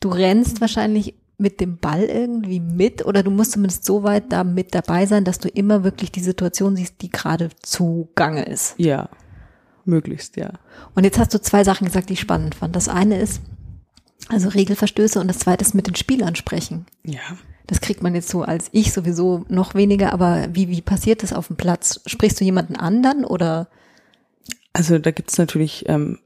du 0.00 0.08
rennst 0.08 0.60
wahrscheinlich 0.60 1.14
mit 1.36 1.60
dem 1.60 1.78
Ball 1.78 2.02
irgendwie 2.02 2.60
mit 2.60 3.04
oder 3.04 3.22
du 3.22 3.30
musst 3.30 3.52
zumindest 3.52 3.84
so 3.84 4.02
weit 4.02 4.30
da 4.30 4.44
mit 4.44 4.74
dabei 4.74 5.06
sein, 5.06 5.24
dass 5.24 5.38
du 5.38 5.48
immer 5.48 5.84
wirklich 5.84 6.12
die 6.12 6.20
Situation 6.20 6.76
siehst, 6.76 7.00
die 7.00 7.10
gerade 7.10 7.48
zugange 7.62 8.44
ist. 8.44 8.74
Ja, 8.76 9.08
möglichst, 9.84 10.36
ja. 10.36 10.50
Und 10.94 11.04
jetzt 11.04 11.18
hast 11.18 11.32
du 11.32 11.40
zwei 11.40 11.64
Sachen 11.64 11.86
gesagt, 11.86 12.08
die 12.08 12.14
ich 12.14 12.20
spannend 12.20 12.54
fand. 12.54 12.76
Das 12.76 12.88
eine 12.88 13.18
ist, 13.18 13.40
also 14.28 14.48
Regelverstöße 14.48 15.18
und 15.18 15.28
das 15.28 15.38
zweite 15.38 15.64
ist 15.64 15.74
mit 15.74 15.86
den 15.86 15.96
Spielern 15.96 16.36
sprechen. 16.36 16.86
Ja. 17.04 17.20
Das 17.70 17.80
kriegt 17.80 18.02
man 18.02 18.16
jetzt 18.16 18.28
so 18.28 18.42
als 18.42 18.68
ich 18.72 18.92
sowieso 18.92 19.44
noch 19.48 19.76
weniger, 19.76 20.12
aber 20.12 20.48
wie, 20.52 20.70
wie 20.70 20.80
passiert 20.80 21.22
das 21.22 21.32
auf 21.32 21.46
dem 21.46 21.56
Platz? 21.56 22.00
Sprichst 22.04 22.40
du 22.40 22.44
jemanden 22.44 22.74
anderen 22.74 23.24
oder? 23.24 23.68
Also 24.72 24.98
da 24.98 25.12
gibt's 25.12 25.38
natürlich, 25.38 25.88
ähm, 25.88 26.18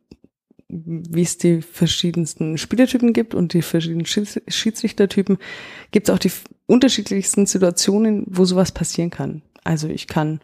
wie 0.69 1.21
es 1.21 1.37
die 1.37 1.61
verschiedensten 1.61 2.57
Spielertypen 2.57 3.13
gibt 3.13 3.35
und 3.35 3.53
die 3.53 3.61
verschiedenen 3.61 4.07
Schiedsrichtertypen, 4.07 5.37
gibt's 5.91 6.09
auch 6.09 6.19
die 6.19 6.33
unterschiedlichsten 6.65 7.45
Situationen, 7.45 8.25
wo 8.27 8.47
sowas 8.47 8.73
passieren 8.73 9.11
kann. 9.11 9.43
Also 9.65 9.89
ich 9.89 10.07
kann 10.07 10.41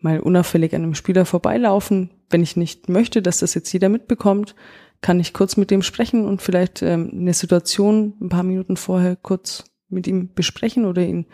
mal 0.00 0.20
unauffällig 0.20 0.74
an 0.74 0.82
einem 0.82 0.94
Spieler 0.94 1.24
vorbeilaufen, 1.24 2.10
wenn 2.28 2.42
ich 2.42 2.56
nicht 2.58 2.90
möchte, 2.90 3.22
dass 3.22 3.38
das 3.38 3.54
jetzt 3.54 3.72
jeder 3.72 3.88
mitbekommt, 3.88 4.54
kann 5.00 5.18
ich 5.18 5.32
kurz 5.32 5.56
mit 5.56 5.70
dem 5.70 5.80
sprechen 5.80 6.26
und 6.26 6.42
vielleicht 6.42 6.82
ähm, 6.82 7.10
eine 7.10 7.32
Situation 7.32 8.12
ein 8.20 8.28
paar 8.28 8.42
Minuten 8.42 8.76
vorher 8.76 9.16
kurz 9.16 9.64
mit 9.92 10.06
ihm 10.06 10.32
besprechen 10.34 10.84
oder 10.84 11.02
ihn, 11.02 11.26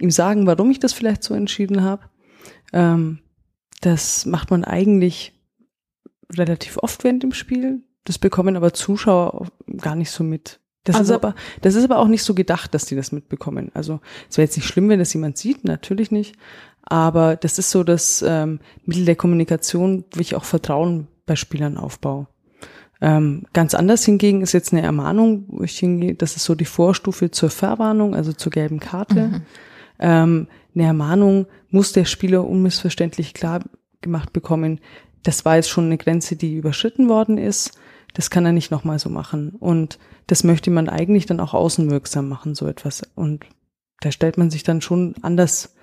ihm 0.00 0.10
sagen, 0.10 0.46
warum 0.46 0.70
ich 0.70 0.80
das 0.80 0.92
vielleicht 0.92 1.22
so 1.22 1.34
entschieden 1.34 1.82
habe. 1.82 2.02
Ähm, 2.72 3.20
das 3.80 4.26
macht 4.26 4.50
man 4.50 4.64
eigentlich 4.64 5.32
relativ 6.32 6.78
oft 6.78 7.04
während 7.04 7.22
dem 7.22 7.32
Spiel. 7.32 7.82
Das 8.04 8.18
bekommen 8.18 8.56
aber 8.56 8.72
Zuschauer 8.72 9.48
gar 9.78 9.96
nicht 9.96 10.10
so 10.10 10.24
mit. 10.24 10.60
Das 10.84 10.96
also, 10.96 11.14
ist 11.14 11.16
aber, 11.16 11.34
das 11.62 11.74
ist 11.74 11.84
aber 11.84 11.98
auch 11.98 12.06
nicht 12.06 12.22
so 12.22 12.32
gedacht, 12.32 12.72
dass 12.72 12.84
die 12.86 12.94
das 12.94 13.10
mitbekommen. 13.10 13.70
Also 13.74 14.00
es 14.30 14.38
wäre 14.38 14.46
jetzt 14.46 14.56
nicht 14.56 14.66
schlimm, 14.66 14.88
wenn 14.88 15.00
das 15.00 15.12
jemand 15.12 15.36
sieht, 15.36 15.64
natürlich 15.64 16.12
nicht. 16.12 16.36
Aber 16.82 17.34
das 17.34 17.58
ist 17.58 17.70
so 17.70 17.82
das 17.82 18.24
ähm, 18.26 18.60
Mittel 18.84 19.04
der 19.04 19.16
Kommunikation, 19.16 20.04
wo 20.12 20.20
ich 20.20 20.36
auch 20.36 20.44
Vertrauen 20.44 21.08
bei 21.26 21.34
Spielern 21.34 21.76
aufbaue. 21.76 22.28
Ähm, 23.00 23.44
ganz 23.52 23.74
anders 23.74 24.04
hingegen 24.04 24.42
ist 24.42 24.52
jetzt 24.52 24.72
eine 24.72 24.82
Ermahnung, 24.82 25.44
wo 25.48 25.62
ich 25.62 25.78
hingehe, 25.78 26.14
das 26.14 26.36
ist 26.36 26.44
so 26.44 26.54
die 26.54 26.64
Vorstufe 26.64 27.30
zur 27.30 27.50
Verwarnung, 27.50 28.14
also 28.14 28.32
zur 28.32 28.50
gelben 28.50 28.80
Karte. 28.80 29.28
Mhm. 29.28 29.42
Ähm, 29.98 30.48
eine 30.74 30.84
Ermahnung 30.84 31.46
muss 31.70 31.92
der 31.92 32.04
Spieler 32.04 32.46
unmissverständlich 32.46 33.34
klar 33.34 33.60
gemacht 34.00 34.32
bekommen, 34.32 34.80
das 35.26 35.44
war 35.44 35.56
jetzt 35.56 35.68
schon 35.68 35.86
eine 35.86 35.98
Grenze, 35.98 36.36
die 36.36 36.54
überschritten 36.54 37.08
worden 37.08 37.36
ist. 37.36 37.72
Das 38.14 38.30
kann 38.30 38.46
er 38.46 38.52
nicht 38.52 38.70
nochmal 38.70 38.98
so 39.00 39.10
machen. 39.10 39.50
Und 39.50 39.98
das 40.28 40.44
möchte 40.44 40.70
man 40.70 40.88
eigentlich 40.88 41.26
dann 41.26 41.40
auch 41.40 41.52
außenwirksam 41.52 42.28
machen, 42.28 42.54
so 42.54 42.66
etwas. 42.68 43.02
Und 43.16 43.44
da 44.00 44.12
stellt 44.12 44.38
man 44.38 44.50
sich 44.50 44.62
dann 44.62 44.80
schon 44.80 45.14
anders 45.22 45.74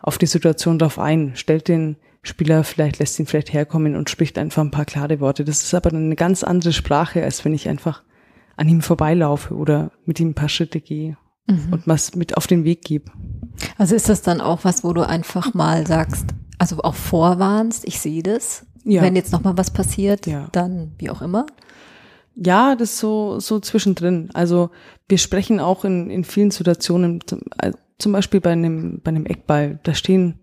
auf 0.00 0.18
die 0.18 0.26
Situation 0.26 0.78
drauf 0.78 0.98
ein, 0.98 1.32
stellt 1.36 1.68
den 1.68 1.96
Spieler 2.22 2.64
vielleicht 2.64 2.98
lässt 2.98 3.18
ihn 3.18 3.26
vielleicht 3.26 3.52
herkommen 3.52 3.96
und 3.96 4.10
spricht 4.10 4.38
einfach 4.38 4.62
ein 4.62 4.70
paar 4.70 4.84
klare 4.84 5.20
Worte. 5.20 5.44
Das 5.44 5.62
ist 5.62 5.74
aber 5.74 5.90
dann 5.90 6.04
eine 6.04 6.16
ganz 6.16 6.42
andere 6.42 6.72
Sprache, 6.72 7.22
als 7.22 7.44
wenn 7.44 7.54
ich 7.54 7.68
einfach 7.68 8.02
an 8.56 8.68
ihm 8.68 8.82
vorbeilaufe 8.82 9.54
oder 9.54 9.92
mit 10.04 10.18
ihm 10.20 10.30
ein 10.30 10.34
paar 10.34 10.48
Schritte 10.48 10.80
gehe 10.80 11.16
mhm. 11.46 11.72
und 11.72 11.86
was 11.86 12.14
mit 12.14 12.36
auf 12.36 12.46
den 12.46 12.64
Weg 12.64 12.82
gebe. 12.82 13.10
Also 13.76 13.94
ist 13.94 14.08
das 14.08 14.22
dann 14.22 14.40
auch 14.40 14.64
was, 14.64 14.84
wo 14.84 14.92
du 14.92 15.06
einfach 15.06 15.54
mal 15.54 15.86
sagst, 15.86 16.26
also 16.58 16.82
auch 16.82 16.94
vorwarnst, 16.94 17.86
ich 17.86 18.00
sehe 18.00 18.22
das. 18.22 18.66
Ja. 18.84 19.02
Wenn 19.02 19.16
jetzt 19.16 19.32
noch 19.32 19.44
mal 19.44 19.56
was 19.56 19.70
passiert, 19.70 20.26
ja. 20.26 20.48
dann 20.52 20.92
wie 20.98 21.10
auch 21.10 21.22
immer. 21.22 21.46
Ja, 22.34 22.76
das 22.76 22.92
ist 22.92 22.98
so, 22.98 23.40
so 23.40 23.58
zwischendrin. 23.60 24.30
Also 24.32 24.70
wir 25.08 25.18
sprechen 25.18 25.60
auch 25.60 25.84
in, 25.84 26.08
in 26.10 26.24
vielen 26.24 26.50
Situationen, 26.50 27.20
zum, 27.26 27.40
äh, 27.58 27.72
zum 27.98 28.12
Beispiel 28.12 28.40
bei 28.40 28.52
einem, 28.52 29.00
bei 29.02 29.10
einem 29.10 29.26
Eckball, 29.26 29.80
da 29.82 29.94
stehen 29.94 30.38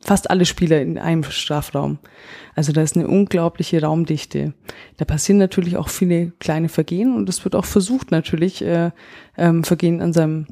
fast 0.00 0.30
alle 0.30 0.46
Spieler 0.46 0.80
in 0.80 0.98
einem 0.98 1.22
Strafraum. 1.24 1.98
Also 2.54 2.72
da 2.72 2.82
ist 2.82 2.96
eine 2.96 3.08
unglaubliche 3.08 3.82
Raumdichte. 3.82 4.54
Da 4.96 5.04
passieren 5.04 5.38
natürlich 5.38 5.76
auch 5.76 5.88
viele 5.88 6.32
kleine 6.38 6.68
Vergehen 6.68 7.14
und 7.14 7.28
es 7.28 7.44
wird 7.44 7.54
auch 7.54 7.66
versucht 7.66 8.10
natürlich 8.10 8.62
äh, 8.62 8.90
ähm, 9.36 9.62
Vergehen 9.64 10.00
an 10.00 10.12
seinem 10.12 10.46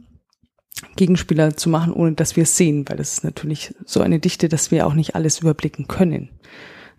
Gegenspieler 0.97 1.57
zu 1.57 1.69
machen, 1.71 1.93
ohne 1.93 2.12
dass 2.12 2.37
wir 2.37 2.45
es 2.45 2.57
sehen, 2.57 2.85
weil 2.88 2.97
das 2.97 3.14
ist 3.14 3.25
natürlich 3.25 3.75
so 3.85 4.00
eine 4.00 4.21
Dichte, 4.21 4.49
dass 4.49 4.71
wir 4.71 4.87
auch 4.87 4.95
nicht 4.95 5.17
alles 5.17 5.40
überblicken 5.40 5.88
können. 5.88 6.31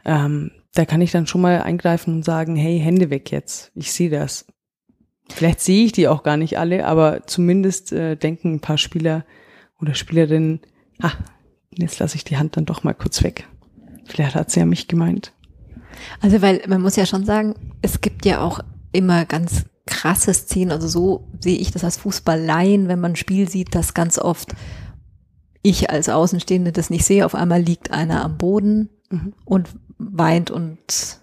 Ähm, 0.03 0.51
da 0.74 0.86
kann 0.86 1.01
ich 1.01 1.12
dann 1.12 1.27
schon 1.27 1.41
mal 1.41 1.62
eingreifen 1.62 2.13
und 2.15 2.25
sagen, 2.25 2.56
hey, 2.56 2.79
Hände 2.79 3.10
weg 3.10 3.32
jetzt, 3.32 3.72
ich 3.75 3.91
sehe 3.91 4.10
das. 4.10 4.46
Vielleicht 5.29 5.62
sehe 5.62 5.86
ich 5.86 5.91
die 5.91 6.08
auch 6.08 6.24
gar 6.24 6.38
nicht 6.38 6.58
alle, 6.58 6.86
aber 6.86 7.25
zumindest 7.27 7.91
äh, 7.91 8.15
denken 8.15 8.56
ein 8.56 8.60
paar 8.60 8.77
Spieler 8.77 9.25
oder 9.79 9.94
Spielerinnen, 9.94 10.62
ah, 11.01 11.13
jetzt 11.72 12.00
lasse 12.00 12.16
ich 12.16 12.24
die 12.24 12.38
Hand 12.38 12.58
dann 12.58 12.66
doch 12.66 12.84
mal 12.84 12.94
kurz 12.94 13.24
weg. 13.24 13.48
Vielleicht 14.06 14.36
hat 14.36 14.52
sie 14.52 14.60
ja 14.60 14.66
mich 14.66 14.88
gemeint. 14.88 15.34
Also 16.22 16.42
weil 16.42 16.62
man 16.68 16.82
muss 16.82 16.96
ja 16.96 17.06
schon 17.06 17.26
sagen, 17.26 17.56
es 17.82 18.02
gibt 18.02 18.26
ja 18.26 18.42
auch 18.42 18.60
immer 18.92 19.26
ganz 19.26 19.66
krasse 19.86 20.34
Szenen, 20.34 20.72
also 20.72 20.88
so 20.88 21.28
sehe 21.40 21.58
ich 21.58 21.72
das 21.72 21.84
als 21.84 21.98
Fußballleien, 21.98 22.88
wenn 22.88 23.00
man 23.00 23.14
ein 23.14 23.18
Spiel 23.18 23.50
sieht, 23.50 23.74
dass 23.76 23.94
ganz 23.94 24.20
oft 24.20 24.54
ich 25.62 25.90
als 25.90 26.10
Außenstehende 26.10 26.72
das 26.72 26.90
nicht 26.90 27.06
sehe, 27.06 27.26
auf 27.26 27.36
einmal 27.36 27.62
liegt 27.62 27.92
einer 27.92 28.24
am 28.24 28.38
Boden 28.38 28.90
mhm. 29.10 29.34
und 29.46 29.70
weint 29.98 30.52
und 30.52 31.20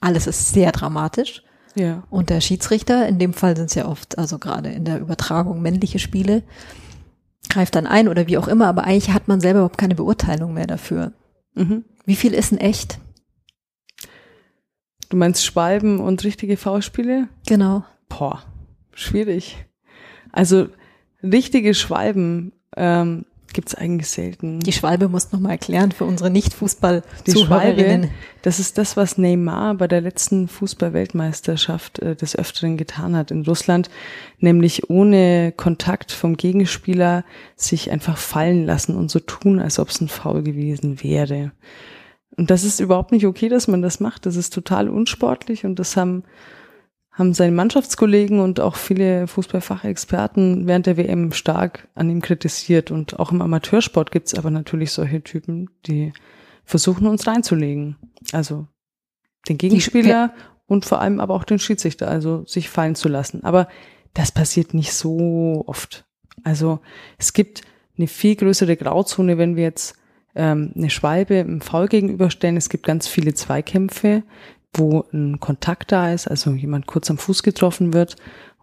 alles 0.00 0.26
ist 0.26 0.52
sehr 0.52 0.72
dramatisch. 0.72 1.42
Ja. 1.74 2.04
Und 2.10 2.30
der 2.30 2.40
Schiedsrichter, 2.40 3.06
in 3.06 3.18
dem 3.18 3.34
Fall 3.34 3.56
sind 3.56 3.66
es 3.66 3.74
ja 3.74 3.86
oft, 3.86 4.18
also 4.18 4.38
gerade 4.38 4.70
in 4.70 4.84
der 4.84 5.00
Übertragung 5.00 5.60
männliche 5.60 5.98
Spiele, 5.98 6.42
greift 7.48 7.74
dann 7.74 7.86
ein 7.86 8.08
oder 8.08 8.26
wie 8.26 8.38
auch 8.38 8.48
immer, 8.48 8.66
aber 8.66 8.84
eigentlich 8.84 9.10
hat 9.10 9.28
man 9.28 9.40
selber 9.40 9.60
überhaupt 9.60 9.78
keine 9.78 9.94
Beurteilung 9.94 10.54
mehr 10.54 10.66
dafür. 10.66 11.12
Mhm. 11.54 11.84
Wie 12.04 12.16
viel 12.16 12.34
ist 12.34 12.52
denn 12.52 12.58
echt? 12.58 12.98
Du 15.08 15.16
meinst 15.16 15.44
Schwalben 15.44 16.00
und 16.00 16.24
richtige 16.24 16.56
V-Spiele? 16.56 17.28
Genau. 17.46 17.84
Boah, 18.08 18.42
schwierig. 18.92 19.64
Also 20.32 20.68
richtige 21.22 21.74
Schwalben 21.74 22.52
ähm, 22.76 23.24
gibt's 23.54 23.74
eigentlich 23.74 24.08
selten. 24.08 24.60
Die 24.60 24.72
Schwalbe 24.72 25.08
muss 25.08 25.32
noch 25.32 25.40
mal 25.40 25.50
erklären 25.50 25.92
für 25.92 26.04
unsere 26.04 26.30
Nicht-Fußball. 26.30 27.02
Die 27.26 27.32
Schwalbe, 27.32 28.10
das 28.42 28.60
ist 28.60 28.78
das, 28.78 28.96
was 28.96 29.18
Neymar 29.18 29.74
bei 29.74 29.88
der 29.88 30.00
letzten 30.00 30.48
Fußball-Weltmeisterschaft 30.48 31.98
äh, 31.98 32.16
des 32.16 32.36
Öfteren 32.36 32.76
getan 32.76 33.16
hat 33.16 33.30
in 33.30 33.42
Russland, 33.42 33.90
nämlich 34.38 34.90
ohne 34.90 35.52
Kontakt 35.56 36.12
vom 36.12 36.36
Gegenspieler 36.36 37.24
sich 37.56 37.90
einfach 37.90 38.16
fallen 38.16 38.64
lassen 38.66 38.96
und 38.96 39.10
so 39.10 39.20
tun, 39.20 39.60
als 39.60 39.78
ob 39.78 39.88
es 39.88 40.00
ein 40.00 40.08
Foul 40.08 40.42
gewesen 40.42 41.02
wäre. 41.02 41.52
Und 42.36 42.50
das 42.50 42.64
ist 42.64 42.78
überhaupt 42.78 43.12
nicht 43.12 43.26
okay, 43.26 43.48
dass 43.48 43.66
man 43.66 43.82
das 43.82 43.98
macht. 43.98 44.24
Das 44.24 44.36
ist 44.36 44.54
total 44.54 44.88
unsportlich 44.88 45.64
und 45.64 45.78
das 45.78 45.96
haben 45.96 46.22
haben 47.18 47.34
seine 47.34 47.52
Mannschaftskollegen 47.52 48.38
und 48.38 48.60
auch 48.60 48.76
viele 48.76 49.26
Fußballfachexperten 49.26 50.68
während 50.68 50.86
der 50.86 50.96
WM 50.96 51.32
stark 51.32 51.88
an 51.96 52.08
ihm 52.08 52.22
kritisiert. 52.22 52.92
Und 52.92 53.18
auch 53.18 53.32
im 53.32 53.42
Amateursport 53.42 54.12
gibt 54.12 54.28
es 54.28 54.34
aber 54.34 54.50
natürlich 54.50 54.92
solche 54.92 55.22
Typen, 55.22 55.68
die 55.86 56.12
versuchen, 56.64 57.08
uns 57.08 57.26
reinzulegen. 57.26 57.96
Also 58.32 58.68
den 59.48 59.58
Gegenspieler 59.58 60.32
und 60.66 60.84
vor 60.84 61.00
allem 61.00 61.18
aber 61.18 61.34
auch 61.34 61.44
den 61.44 61.58
Schiedsrichter, 61.58 62.08
also 62.08 62.44
sich 62.46 62.70
fallen 62.70 62.94
zu 62.94 63.08
lassen. 63.08 63.42
Aber 63.42 63.66
das 64.14 64.30
passiert 64.30 64.72
nicht 64.72 64.92
so 64.92 65.64
oft. 65.66 66.06
Also 66.44 66.78
es 67.18 67.32
gibt 67.32 67.62
eine 67.96 68.06
viel 68.06 68.36
größere 68.36 68.76
Grauzone, 68.76 69.38
wenn 69.38 69.56
wir 69.56 69.64
jetzt 69.64 69.96
ähm, 70.36 70.72
eine 70.76 70.88
Schwalbe 70.90 71.34
im 71.34 71.60
Foul 71.60 71.88
gegenüberstellen. 71.88 72.56
Es 72.56 72.68
gibt 72.68 72.86
ganz 72.86 73.08
viele 73.08 73.34
Zweikämpfe, 73.34 74.22
wo 74.74 75.04
ein 75.12 75.40
Kontakt 75.40 75.92
da 75.92 76.12
ist, 76.12 76.28
also 76.28 76.52
jemand 76.52 76.86
kurz 76.86 77.10
am 77.10 77.18
Fuß 77.18 77.42
getroffen 77.42 77.92
wird 77.92 78.16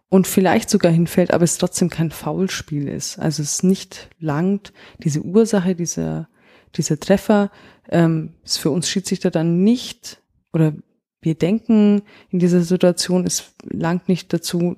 und 0.09 0.27
vielleicht 0.27 0.69
sogar 0.69 0.91
hinfällt, 0.91 1.31
aber 1.31 1.43
es 1.43 1.57
trotzdem 1.57 1.89
kein 1.89 2.11
Foulspiel 2.11 2.87
ist. 2.87 3.19
Also 3.19 3.41
es 3.41 3.63
nicht 3.63 4.09
langt, 4.19 4.71
diese 5.03 5.21
Ursache 5.21 5.75
dieser, 5.75 6.29
dieser 6.75 6.99
Treffer 6.99 7.51
ähm, 7.89 8.33
ist 8.43 8.57
für 8.57 8.71
uns 8.71 8.89
Schiedsrichter 8.89 9.31
dann 9.31 9.63
nicht 9.63 10.21
oder 10.53 10.73
wir 11.21 11.35
denken 11.35 12.03
in 12.29 12.39
dieser 12.39 12.61
Situation, 12.61 13.25
es 13.25 13.55
langt 13.63 14.07
nicht 14.07 14.31
dazu, 14.31 14.75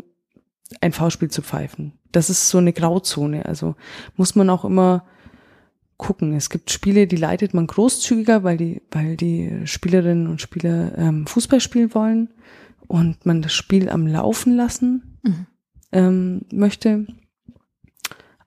ein 0.82 0.94
Foulspiel 0.94 1.30
zu 1.30 1.42
pfeifen. 1.42 1.94
Das 2.12 2.30
ist 2.30 2.50
so 2.50 2.58
eine 2.58 2.74
Grauzone. 2.74 3.46
Also 3.46 3.76
muss 4.16 4.36
man 4.36 4.50
auch 4.50 4.64
immer 4.64 5.06
gucken. 5.98 6.34
Es 6.34 6.50
gibt 6.50 6.72
Spiele, 6.72 7.08
die 7.08 7.16
leitet 7.16 7.54
man 7.54 7.68
großzügiger, 7.68 8.44
weil 8.44 8.58
die, 8.58 8.82
weil 8.92 9.18
die 9.18 9.62
Spielerinnen 9.66 10.28
und 10.28 10.42
Spieler 10.42 10.98
ähm, 10.98 11.28
Fußball 11.28 11.60
spielen 11.60 11.94
wollen 11.94 12.30
und 12.88 13.26
man 13.26 13.42
das 13.42 13.54
Spiel 13.54 13.90
am 13.90 14.08
Laufen 14.08 14.56
lassen 14.56 15.20
mhm. 15.24 15.46
ähm, 15.92 16.42
möchte. 16.52 17.08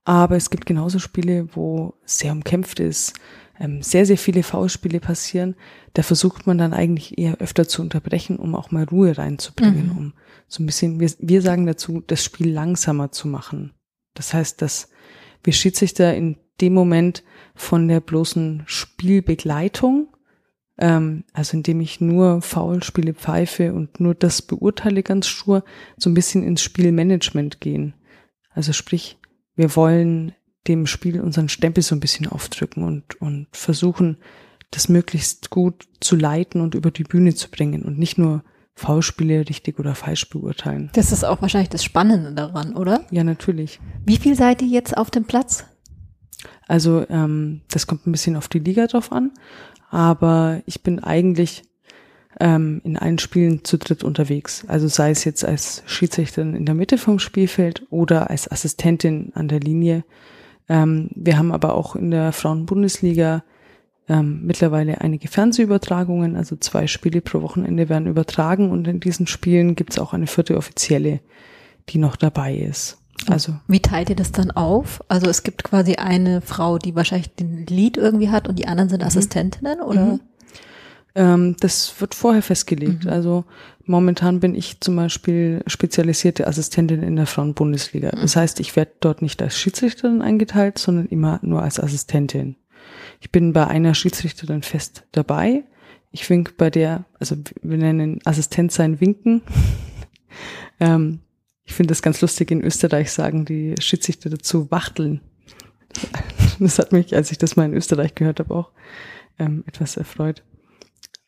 Aber 0.04 0.37
es 0.37 0.50
gibt 0.50 0.66
genauso 0.66 0.99
Spiele, 0.99 1.49
wo 1.54 1.95
sehr 2.04 2.33
umkämpft 2.33 2.80
ist, 2.80 3.14
ähm, 3.59 3.83
sehr, 3.83 4.07
sehr 4.07 4.19
viele 4.19 4.42
Foulspiele 4.42 5.00
passieren. 5.00 5.54
Da 5.92 6.02
versucht 6.02 6.47
man 6.47 6.57
dann 6.57 6.73
eigentlich 6.73 7.19
eher 7.19 7.38
öfter 7.38 7.69
zu 7.69 7.83
unterbrechen, 7.83 8.37
um 8.37 8.54
auch 8.54 8.71
mal 8.71 8.85
Ruhe 8.85 9.19
reinzubringen, 9.19 9.87
mhm. 9.87 9.97
um 9.97 10.12
so 10.49 10.62
ein 10.62 10.66
bisschen, 10.66 10.99
wir, 10.99 11.11
wir 11.19 11.42
sagen 11.42 11.66
dazu, 11.66 12.02
das 12.07 12.25
Spiel 12.25 12.50
langsamer 12.50 13.12
zu 13.12 13.28
machen. 13.28 13.73
Das 14.14 14.33
heißt, 14.33 14.62
dass 14.62 14.88
wir 15.45 15.52
Schiedsrichter 15.52 16.14
in 16.14 16.37
dem 16.61 16.75
Moment 16.75 17.23
von 17.60 17.88
der 17.88 18.00
bloßen 18.00 18.62
Spielbegleitung, 18.66 20.08
ähm, 20.78 21.24
also 21.34 21.56
indem 21.56 21.80
ich 21.80 22.00
nur 22.00 22.40
Foulspiele 22.40 23.12
pfeife 23.14 23.74
und 23.74 24.00
nur 24.00 24.14
das 24.14 24.42
beurteile 24.42 25.02
ganz 25.02 25.28
stur, 25.28 25.62
so 25.96 26.08
ein 26.08 26.14
bisschen 26.14 26.42
ins 26.42 26.62
Spielmanagement 26.62 27.60
gehen. 27.60 27.94
Also 28.50 28.72
sprich, 28.72 29.18
wir 29.56 29.76
wollen 29.76 30.32
dem 30.66 30.86
Spiel 30.86 31.20
unseren 31.20 31.48
Stempel 31.48 31.82
so 31.82 31.94
ein 31.94 32.00
bisschen 32.00 32.26
aufdrücken 32.26 32.82
und, 32.82 33.20
und 33.20 33.46
versuchen, 33.52 34.16
das 34.70 34.88
möglichst 34.88 35.50
gut 35.50 35.86
zu 36.00 36.16
leiten 36.16 36.60
und 36.60 36.74
über 36.74 36.90
die 36.90 37.04
Bühne 37.04 37.34
zu 37.34 37.50
bringen 37.50 37.82
und 37.82 37.98
nicht 37.98 38.18
nur 38.18 38.42
Foulspiele 38.74 39.48
richtig 39.48 39.78
oder 39.78 39.94
falsch 39.94 40.30
beurteilen. 40.30 40.90
Das 40.94 41.12
ist 41.12 41.24
auch 41.24 41.42
wahrscheinlich 41.42 41.68
das 41.68 41.84
Spannende 41.84 42.32
daran, 42.32 42.74
oder? 42.74 43.04
Ja, 43.10 43.22
natürlich. 43.22 43.80
Wie 44.06 44.16
viel 44.16 44.34
seid 44.34 44.62
ihr 44.62 44.68
jetzt 44.68 44.96
auf 44.96 45.10
dem 45.10 45.24
Platz? 45.24 45.66
Also 46.70 47.04
ähm, 47.10 47.62
das 47.68 47.88
kommt 47.88 48.06
ein 48.06 48.12
bisschen 48.12 48.36
auf 48.36 48.46
die 48.46 48.60
Liga 48.60 48.86
drauf 48.86 49.10
an, 49.10 49.32
aber 49.90 50.62
ich 50.66 50.84
bin 50.84 51.00
eigentlich 51.00 51.64
ähm, 52.38 52.80
in 52.84 52.96
allen 52.96 53.18
Spielen 53.18 53.64
zu 53.64 53.76
dritt 53.76 54.04
unterwegs. 54.04 54.64
Also 54.68 54.86
sei 54.86 55.10
es 55.10 55.24
jetzt 55.24 55.44
als 55.44 55.82
Schiedsrichterin 55.86 56.54
in 56.54 56.66
der 56.66 56.76
Mitte 56.76 56.96
vom 56.96 57.18
Spielfeld 57.18 57.84
oder 57.90 58.30
als 58.30 58.48
Assistentin 58.48 59.32
an 59.34 59.48
der 59.48 59.58
Linie. 59.58 60.04
Ähm, 60.68 61.10
wir 61.16 61.38
haben 61.38 61.50
aber 61.50 61.74
auch 61.74 61.96
in 61.96 62.12
der 62.12 62.30
Frauenbundesliga 62.30 63.42
ähm, 64.08 64.42
mittlerweile 64.44 65.00
einige 65.00 65.26
Fernsehübertragungen, 65.26 66.36
also 66.36 66.54
zwei 66.54 66.86
Spiele 66.86 67.21
pro 67.21 67.42
Wochenende 67.42 67.88
werden 67.88 68.06
übertragen 68.06 68.71
und 68.71 68.86
in 68.86 69.00
diesen 69.00 69.26
Spielen 69.26 69.75
gibt 69.75 69.95
es 69.95 69.99
auch 69.99 70.12
eine 70.12 70.28
vierte 70.28 70.56
offizielle, 70.56 71.18
die 71.88 71.99
noch 71.99 72.14
dabei 72.14 72.54
ist. 72.54 73.00
Also 73.28 73.54
wie 73.69 73.80
teilt 73.80 74.11
ihr 74.11 74.17
das 74.17 74.33
dann 74.33 74.50
auf? 74.50 75.02
Also 75.09 75.28
es 75.28 75.43
gibt 75.43 75.65
quasi 75.65 75.97
eine 75.97 76.41
Frau, 76.41 76.78
die 76.78 76.95
wahrscheinlich 76.95 77.35
den 77.35 77.67
Lied 77.67 77.97
irgendwie 77.97 78.30
hat 78.30 78.49
und 78.49 78.59
die 78.59 78.67
anderen 78.67 78.89
sind 78.89 79.02
mhm. 79.02 79.06
Assistentinnen 79.06 79.80
oder? 79.80 80.04
Mhm. 80.04 80.21
Ähm, 81.15 81.56
das 81.61 82.00
wird 82.00 82.15
vorher 82.15 82.43
festgelegt. 82.43 83.04
Mhm. 83.04 83.11
Also 83.11 83.45
momentan 83.85 84.41
bin 84.41 84.54
ich 84.54 84.80
zum 84.80 84.97
Beispiel 84.97 85.63
spezialisierte 85.67 86.47
Assistentin 86.47 87.02
in 87.02 87.17
der 87.17 87.26
Frauenbundesliga. 87.26 88.13
Mhm. 88.15 88.21
Das 88.23 88.37
heißt, 88.37 88.61
ich 88.61 88.76
werde 88.76 88.93
dort 89.00 89.23
nicht 89.23 89.43
als 89.43 89.59
Schiedsrichterin 89.59 90.23
eingeteilt, 90.23 90.78
sondern 90.78 91.06
immer 91.06 91.41
nur 91.43 91.63
als 91.63 91.80
Assistentin. 91.80 92.56
Ich 93.21 93.30
bin 93.30 93.52
bei 93.52 93.67
einer 93.67 93.95
Schiedsrichterin 93.95 94.63
fest 94.63 95.04
dabei. 95.13 95.65
Ich 96.13 96.28
wink 96.30 96.56
bei 96.56 96.71
der, 96.71 97.04
also 97.19 97.37
wir 97.63 97.76
nennen 97.76 98.21
Assistenz 98.25 98.75
sein 98.75 99.00
Winken. 99.00 99.43
ähm, 100.80 101.21
ich 101.64 101.75
finde 101.75 101.92
das 101.92 102.02
ganz 102.02 102.20
lustig, 102.20 102.50
in 102.50 102.62
Österreich 102.62 103.12
sagen 103.12 103.44
die 103.44 103.75
Schiedsrichter 103.80 104.30
dazu 104.30 104.70
Wachteln. 104.70 105.20
Das 106.58 106.78
hat 106.78 106.92
mich, 106.92 107.16
als 107.16 107.32
ich 107.32 107.38
das 107.38 107.56
mal 107.56 107.64
in 107.64 107.73
Österreich 107.73 108.14
gehört 108.14 108.38
habe, 108.38 108.54
auch 108.54 108.70
ähm, 109.38 109.64
etwas 109.66 109.96
erfreut. 109.96 110.44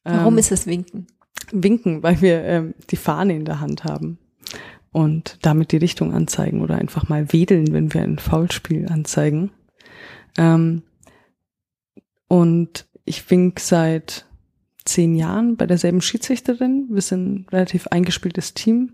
Warum 0.04 0.34
ähm, 0.34 0.38
ist 0.38 0.52
es 0.52 0.66
Winken? 0.66 1.06
Winken, 1.52 2.02
weil 2.02 2.20
wir 2.20 2.44
ähm, 2.44 2.74
die 2.90 2.96
Fahne 2.96 3.34
in 3.34 3.46
der 3.46 3.60
Hand 3.60 3.84
haben 3.84 4.18
und 4.92 5.38
damit 5.42 5.72
die 5.72 5.78
Richtung 5.78 6.12
anzeigen 6.12 6.60
oder 6.60 6.76
einfach 6.76 7.08
mal 7.08 7.32
wedeln, 7.32 7.72
wenn 7.72 7.94
wir 7.94 8.02
ein 8.02 8.18
Foulspiel 8.18 8.88
anzeigen. 8.88 9.50
Ähm, 10.36 10.82
und 12.28 12.86
ich 13.04 13.28
wink 13.30 13.58
seit 13.60 14.26
zehn 14.84 15.14
Jahren 15.14 15.56
bei 15.56 15.66
derselben 15.66 16.00
Schiedsrichterin. 16.00 16.88
Wir 16.90 17.02
sind 17.02 17.24
ein 17.24 17.46
relativ 17.50 17.86
eingespieltes 17.88 18.54
Team. 18.54 18.92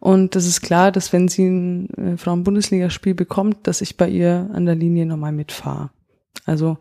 Und 0.00 0.34
das 0.34 0.46
ist 0.46 0.60
klar, 0.60 0.92
dass 0.92 1.12
wenn 1.12 1.28
sie 1.28 1.46
ein 1.46 1.90
äh, 1.94 2.16
Frauen-Bundesligaspiel 2.16 3.14
bekommt, 3.14 3.66
dass 3.66 3.80
ich 3.80 3.96
bei 3.96 4.08
ihr 4.08 4.50
an 4.52 4.66
der 4.66 4.74
Linie 4.74 5.06
nochmal 5.06 5.32
mitfahre. 5.32 5.90
Also 6.44 6.78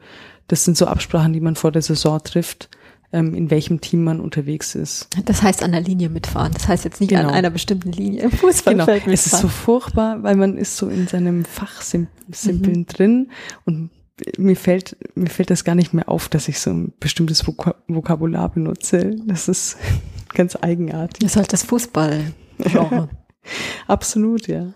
das 0.47 0.63
sind 0.63 0.77
so 0.77 0.85
Absprachen, 0.85 1.33
die 1.33 1.41
man 1.41 1.55
vor 1.55 1.71
der 1.71 1.81
Saison 1.81 2.21
trifft 2.23 2.69
ähm, 3.13 3.33
in 3.33 3.49
welchem 3.49 3.81
Team 3.81 4.03
man 4.03 4.19
unterwegs 4.19 4.75
ist. 4.75 5.07
Das 5.25 5.41
heißt 5.41 5.63
an 5.63 5.71
der 5.71 5.81
Linie 5.81 6.09
mitfahren. 6.09 6.51
Das 6.53 6.67
heißt 6.67 6.83
jetzt 6.85 6.99
nicht 6.99 7.09
genau. 7.09 7.29
an 7.29 7.33
einer 7.33 7.49
bestimmten 7.49 7.91
Linie 7.91 8.23
im 8.23 8.31
Fußballfeld 8.31 9.03
genau. 9.03 9.13
Es 9.13 9.25
ist 9.25 9.39
so 9.39 9.47
furchtbar, 9.47 10.23
weil 10.23 10.35
man 10.35 10.57
ist 10.57 10.77
so 10.77 10.89
in 10.89 11.07
seinem 11.07 11.45
Fachsimpeln 11.45 12.79
mhm. 12.79 12.85
drin 12.85 13.31
und 13.65 13.91
mir 14.37 14.55
fällt, 14.55 14.97
mir 15.15 15.29
fällt 15.29 15.51
das 15.51 15.63
gar 15.63 15.75
nicht 15.75 15.93
mehr 15.93 16.09
auf, 16.09 16.27
dass 16.27 16.47
ich 16.47 16.59
so 16.59 16.71
ein 16.71 16.93
bestimmtes 16.99 17.47
Vok 17.47 17.75
Vokabular 17.87 18.49
benutze. 18.49 19.15
Das 19.25 19.47
ist 19.47 19.77
ganz 20.33 20.57
eigenartig. 20.59 21.19
Das 21.19 21.31
ist 21.31 21.37
halt 21.37 21.53
das 21.53 21.63
Fußball. 21.63 22.33
Absolut, 23.87 24.47
ja. 24.47 24.73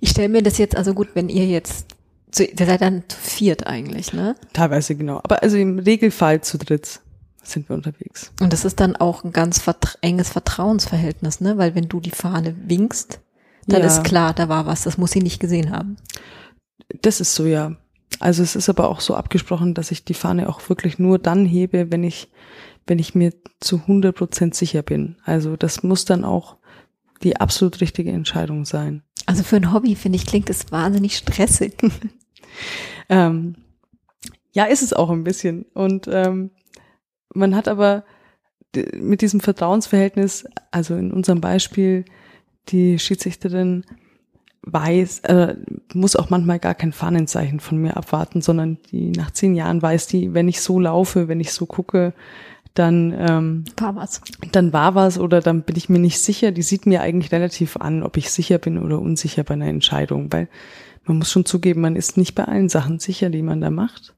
Ich 0.00 0.10
stelle 0.10 0.28
mir 0.28 0.42
das 0.42 0.58
jetzt 0.58 0.76
also 0.76 0.94
gut, 0.94 1.08
wenn 1.14 1.28
ihr 1.28 1.46
jetzt 1.46 1.86
zu, 2.30 2.44
ihr 2.44 2.66
seid 2.66 2.80
dann 2.80 3.04
zu 3.08 3.16
viert 3.18 3.66
eigentlich, 3.66 4.12
ne? 4.12 4.34
Teilweise 4.52 4.96
genau. 4.96 5.18
Aber 5.22 5.42
also 5.42 5.56
im 5.56 5.78
Regelfall 5.78 6.40
zu 6.40 6.58
dritt 6.58 7.00
sind 7.42 7.68
wir 7.68 7.76
unterwegs. 7.76 8.32
Und 8.40 8.52
das 8.52 8.64
ist 8.64 8.80
dann 8.80 8.96
auch 8.96 9.24
ein 9.24 9.32
ganz 9.32 9.60
vertra 9.60 9.98
enges 10.00 10.30
Vertrauensverhältnis, 10.30 11.40
ne? 11.40 11.58
Weil 11.58 11.74
wenn 11.74 11.88
du 11.88 12.00
die 12.00 12.10
Fahne 12.10 12.56
winkst, 12.66 13.20
dann 13.66 13.82
ja. 13.82 13.86
ist 13.86 14.02
klar, 14.04 14.32
da 14.32 14.48
war 14.48 14.66
was, 14.66 14.82
das 14.82 14.98
muss 14.98 15.12
sie 15.12 15.22
nicht 15.22 15.40
gesehen 15.40 15.70
haben. 15.70 15.96
Das 17.02 17.20
ist 17.20 17.34
so, 17.34 17.46
ja. 17.46 17.76
Also 18.18 18.42
es 18.42 18.56
ist 18.56 18.68
aber 18.68 18.88
auch 18.88 19.00
so 19.00 19.14
abgesprochen, 19.14 19.74
dass 19.74 19.90
ich 19.90 20.04
die 20.04 20.14
Fahne 20.14 20.48
auch 20.48 20.68
wirklich 20.68 20.98
nur 20.98 21.18
dann 21.18 21.46
hebe, 21.46 21.90
wenn 21.90 22.04
ich, 22.04 22.30
wenn 22.86 22.98
ich 22.98 23.14
mir 23.14 23.32
zu 23.60 23.76
100 23.76 24.14
Prozent 24.14 24.54
sicher 24.54 24.82
bin. 24.82 25.16
Also 25.24 25.56
das 25.56 25.82
muss 25.82 26.04
dann 26.04 26.24
auch 26.24 26.56
die 27.22 27.36
absolut 27.36 27.80
richtige 27.80 28.10
Entscheidung 28.10 28.64
sein. 28.64 29.02
Also 29.26 29.44
für 29.44 29.56
ein 29.56 29.72
Hobby, 29.72 29.94
finde 29.94 30.16
ich, 30.16 30.26
klingt 30.26 30.50
es 30.50 30.72
wahnsinnig 30.72 31.16
stressig. 31.16 31.74
ähm, 33.08 33.54
ja, 34.52 34.64
ist 34.64 34.82
es 34.82 34.92
auch 34.92 35.10
ein 35.10 35.24
bisschen. 35.24 35.64
Und 35.74 36.08
ähm, 36.10 36.50
man 37.34 37.54
hat 37.54 37.68
aber 37.68 38.04
mit 38.94 39.20
diesem 39.20 39.40
Vertrauensverhältnis, 39.40 40.46
also 40.70 40.96
in 40.96 41.12
unserem 41.12 41.40
Beispiel, 41.40 42.04
die 42.68 42.98
Schiedsrichterin 42.98 43.84
weiß, 44.62 45.20
äh, 45.20 45.56
muss 45.92 46.16
auch 46.16 46.30
manchmal 46.30 46.58
gar 46.58 46.74
kein 46.74 46.92
Fahnenzeichen 46.92 47.60
von 47.60 47.78
mir 47.78 47.96
abwarten, 47.96 48.40
sondern 48.40 48.78
die 48.90 49.10
nach 49.10 49.32
zehn 49.32 49.54
Jahren 49.54 49.82
weiß 49.82 50.06
die, 50.06 50.34
wenn 50.34 50.48
ich 50.48 50.60
so 50.60 50.78
laufe, 50.78 51.28
wenn 51.28 51.40
ich 51.40 51.52
so 51.52 51.66
gucke, 51.66 52.14
dann 52.74 53.14
ähm, 53.16 53.64
war 53.76 53.96
was. 53.96 54.20
Dann 54.52 54.72
war 54.72 54.94
was 54.94 55.18
oder 55.18 55.40
dann 55.40 55.62
bin 55.62 55.76
ich 55.76 55.88
mir 55.88 55.98
nicht 55.98 56.20
sicher. 56.20 56.52
Die 56.52 56.62
sieht 56.62 56.86
mir 56.86 57.02
eigentlich 57.02 57.32
relativ 57.32 57.76
an, 57.76 58.02
ob 58.02 58.16
ich 58.16 58.30
sicher 58.30 58.58
bin 58.58 58.78
oder 58.78 58.98
unsicher 58.98 59.44
bei 59.44 59.54
einer 59.54 59.68
Entscheidung, 59.68 60.32
weil 60.32 60.48
man 61.04 61.18
muss 61.18 61.30
schon 61.30 61.44
zugeben, 61.44 61.80
man 61.80 61.96
ist 61.96 62.16
nicht 62.16 62.34
bei 62.34 62.44
allen 62.44 62.68
Sachen 62.68 62.98
sicher, 62.98 63.30
die 63.30 63.42
man 63.42 63.60
da 63.60 63.70
macht. 63.70 64.14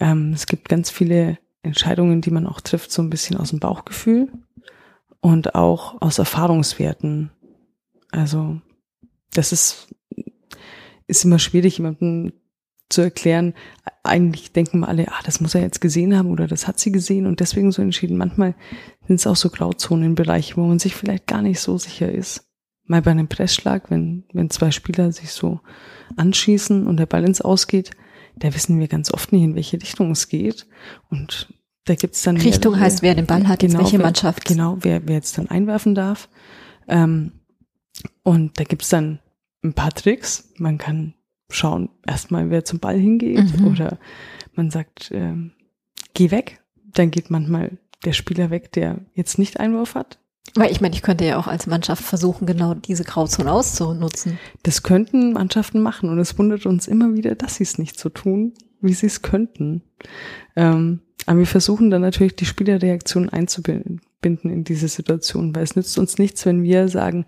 Ähm, 0.00 0.32
es 0.34 0.46
gibt 0.46 0.68
ganz 0.68 0.90
viele 0.90 1.38
Entscheidungen, 1.62 2.20
die 2.20 2.30
man 2.30 2.46
auch 2.46 2.60
trifft, 2.60 2.92
so 2.92 3.02
ein 3.02 3.10
bisschen 3.10 3.36
aus 3.36 3.50
dem 3.50 3.60
Bauchgefühl 3.60 4.28
und 5.20 5.54
auch 5.54 6.00
aus 6.00 6.18
Erfahrungswerten. 6.18 7.30
Also 8.10 8.60
das 9.32 9.52
ist, 9.52 9.94
ist 11.06 11.24
immer 11.24 11.38
schwierig, 11.38 11.78
jemandem 11.78 12.32
zu 12.88 13.02
erklären. 13.02 13.54
Eigentlich 14.02 14.52
denken 14.52 14.80
wir 14.80 14.88
alle, 14.88 15.08
ah, 15.08 15.20
das 15.24 15.40
muss 15.40 15.54
er 15.54 15.60
jetzt 15.60 15.80
gesehen 15.80 16.16
haben 16.16 16.30
oder 16.30 16.46
das 16.46 16.66
hat 16.66 16.78
sie 16.78 16.92
gesehen 16.92 17.26
und 17.26 17.40
deswegen 17.40 17.72
so 17.72 17.82
entschieden. 17.82 18.16
Manchmal 18.16 18.54
sind 19.06 19.16
es 19.16 19.26
auch 19.26 19.36
so 19.36 19.50
Grauzonenbereiche, 19.50 20.56
wo 20.56 20.66
man 20.66 20.78
sich 20.78 20.94
vielleicht 20.94 21.26
gar 21.26 21.42
nicht 21.42 21.60
so 21.60 21.78
sicher 21.78 22.10
ist. 22.10 22.46
Mal 22.84 23.02
bei 23.02 23.10
einem 23.10 23.28
Pressschlag, 23.28 23.90
wenn, 23.90 24.24
wenn 24.32 24.48
zwei 24.48 24.70
Spieler 24.70 25.12
sich 25.12 25.30
so 25.30 25.60
anschießen 26.16 26.86
und 26.86 26.96
der 26.96 27.06
Ball 27.06 27.24
ins 27.24 27.42
Ausgeht, 27.42 27.90
da 28.36 28.54
wissen 28.54 28.78
wir 28.78 28.88
ganz 28.88 29.12
oft 29.12 29.32
nicht, 29.32 29.42
in 29.42 29.54
welche 29.54 29.80
Richtung 29.80 30.12
es 30.12 30.28
geht. 30.28 30.66
Und 31.10 31.52
da 31.84 31.94
gibt's 31.94 32.22
dann. 32.22 32.36
Richtung 32.36 32.72
mehr, 32.72 32.82
heißt, 32.82 33.02
wer 33.02 33.14
den 33.14 33.26
Ball 33.26 33.46
hat, 33.48 33.60
genau, 33.60 33.80
welche 33.80 33.98
Mannschaft. 33.98 34.44
genau, 34.44 34.78
wer, 34.80 35.06
wer 35.06 35.16
jetzt 35.16 35.36
dann 35.36 35.48
einwerfen 35.48 35.94
darf. 35.94 36.28
Ähm, 36.86 37.32
und 38.22 38.58
da 38.58 38.64
gibt's 38.64 38.88
dann 38.88 39.18
ein 39.62 39.74
paar 39.74 39.92
Tricks. 39.92 40.52
Man 40.56 40.78
kann 40.78 41.14
schauen, 41.50 41.90
erstmal, 42.06 42.50
wer 42.50 42.64
zum 42.64 42.78
Ball 42.78 42.98
hingeht. 42.98 43.58
Mhm. 43.58 43.68
Oder 43.68 43.98
man 44.54 44.70
sagt, 44.70 45.10
ähm, 45.12 45.52
geh 46.14 46.30
weg. 46.30 46.60
Dann 46.92 47.10
geht 47.10 47.30
manchmal 47.30 47.78
der 48.04 48.12
Spieler 48.12 48.50
weg, 48.50 48.72
der 48.72 49.00
jetzt 49.14 49.38
nicht 49.38 49.60
Einwurf 49.60 49.94
hat. 49.94 50.18
Weil 50.54 50.70
ich 50.70 50.80
meine, 50.80 50.94
ich 50.94 51.02
könnte 51.02 51.24
ja 51.24 51.38
auch 51.38 51.46
als 51.46 51.66
Mannschaft 51.66 52.02
versuchen, 52.02 52.46
genau 52.46 52.74
diese 52.74 53.04
Grauzone 53.04 53.52
auszunutzen. 53.52 54.38
Das 54.62 54.82
könnten 54.82 55.32
Mannschaften 55.32 55.80
machen 55.80 56.08
und 56.08 56.18
es 56.18 56.38
wundert 56.38 56.66
uns 56.66 56.86
immer 56.86 57.14
wieder, 57.14 57.34
dass 57.34 57.56
sie 57.56 57.64
es 57.64 57.78
nicht 57.78 57.98
so 57.98 58.08
tun, 58.08 58.54
wie 58.80 58.94
sie 58.94 59.06
es 59.06 59.22
könnten. 59.22 59.82
Ähm, 60.56 61.00
aber 61.26 61.40
wir 61.40 61.46
versuchen 61.46 61.90
dann 61.90 62.02
natürlich 62.02 62.36
die 62.36 62.46
Spielerreaktion 62.46 63.28
einzubinden 63.28 64.00
in 64.22 64.64
diese 64.64 64.88
Situation, 64.88 65.54
weil 65.54 65.64
es 65.64 65.76
nützt 65.76 65.98
uns 65.98 66.18
nichts, 66.18 66.46
wenn 66.46 66.62
wir 66.62 66.88
sagen, 66.88 67.26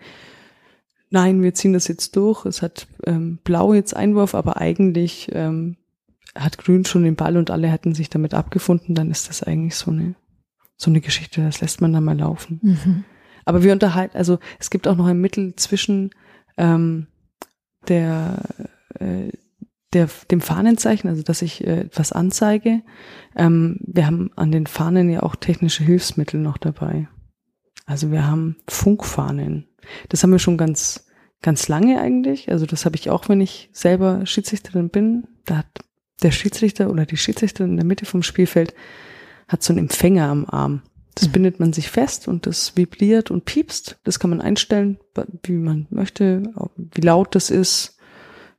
nein, 1.11 1.42
wir 1.42 1.55
ziehen 1.55 1.73
das 1.73 1.88
jetzt 1.88 2.16
durch, 2.16 2.44
es 2.46 2.62
hat 2.62 2.87
ähm, 3.05 3.38
Blau 3.44 3.75
jetzt 3.75 3.94
Einwurf, 3.94 4.35
aber 4.35 4.57
eigentlich 4.57 5.29
ähm, 5.33 5.77
hat 6.35 6.59
Grün 6.59 6.85
schon 6.85 7.05
den 7.05 7.16
Ball 7.16 7.37
und 7.37 7.51
alle 7.51 7.68
hätten 7.68 7.94
sich 7.94 8.09
damit 8.09 8.35
abgefunden, 8.35 8.94
dann 8.94 9.11
ist 9.11 9.29
das 9.29 9.42
eigentlich 9.42 9.75
so 9.75 9.90
eine 9.90 10.14
so 10.81 10.90
eine 10.90 11.03
Geschichte, 11.03 11.42
das 11.42 11.61
lässt 11.61 11.83
man 11.83 11.92
dann 11.92 12.05
mal 12.05 12.18
laufen. 12.18 12.59
Mhm. 12.62 13.05
Aber 13.44 13.62
wir 13.62 13.73
unterhalten, 13.73 14.16
also 14.16 14.38
es 14.59 14.70
gibt 14.70 14.88
auch 14.88 14.96
noch 14.96 15.07
ein 15.07 15.20
Mittel 15.20 15.55
zwischen 15.57 16.11
ähm, 16.57 17.07
der, 17.87 18.42
äh, 18.99 19.31
der, 19.92 20.09
dem 20.31 20.40
Fahnenzeichen, 20.40 21.11
also 21.11 21.23
dass 21.23 21.42
ich 21.42 21.66
äh, 21.66 21.81
etwas 21.81 22.12
anzeige. 22.12 22.83
Ähm, 23.37 23.79
wir 23.81 24.07
haben 24.07 24.31
an 24.37 24.53
den 24.53 24.66
Fahnen 24.66 25.11
ja 25.11 25.23
auch 25.23 25.37
technische 25.37 25.85
Hilfsmittel 25.85 26.40
noch 26.40 26.57
dabei. 26.57 27.09
Also 27.85 28.11
wir 28.11 28.27
haben 28.27 28.57
Funkfahnen. 28.66 29.66
Das 30.09 30.23
haben 30.23 30.33
wir 30.33 30.38
schon 30.38 30.57
ganz, 30.57 31.07
ganz 31.43 31.69
lange 31.69 32.01
eigentlich. 32.01 32.51
Also 32.51 32.66
das 32.66 32.85
habe 32.85 32.97
ich 32.97 33.11
auch, 33.11 33.29
wenn 33.29 33.40
ich 33.40 33.71
selber 33.73 34.25
Schiedsrichterin 34.27 34.90
bin. 34.90 35.25
Da 35.45 35.59
hat 35.59 35.66
der 36.23 36.31
Schiedsrichter 36.31 36.90
oder 36.90 37.07
die 37.07 37.16
Schiedsrichterin 37.16 37.73
in 37.73 37.77
der 37.77 37.87
Mitte 37.87 38.05
vom 38.05 38.23
Spielfeld 38.23 38.75
hat 39.49 39.62
so 39.62 39.73
einen 39.73 39.81
Empfänger 39.81 40.29
am 40.29 40.47
Arm. 40.47 40.83
Das 41.14 41.29
mhm. 41.29 41.33
bindet 41.33 41.61
man 41.61 41.73
sich 41.73 41.90
fest 41.90 42.29
und 42.29 42.47
das 42.47 42.77
vibriert 42.77 43.31
und 43.31 43.45
piepst. 43.45 43.99
Das 44.05 44.21
kann 44.21 44.31
man 44.31 44.40
einstellen, 44.40 44.99
wie 45.43 45.53
man 45.53 45.87
möchte, 45.90 46.43
wie 46.77 47.01
laut 47.01 47.35
das 47.35 47.51
ist 47.51 47.99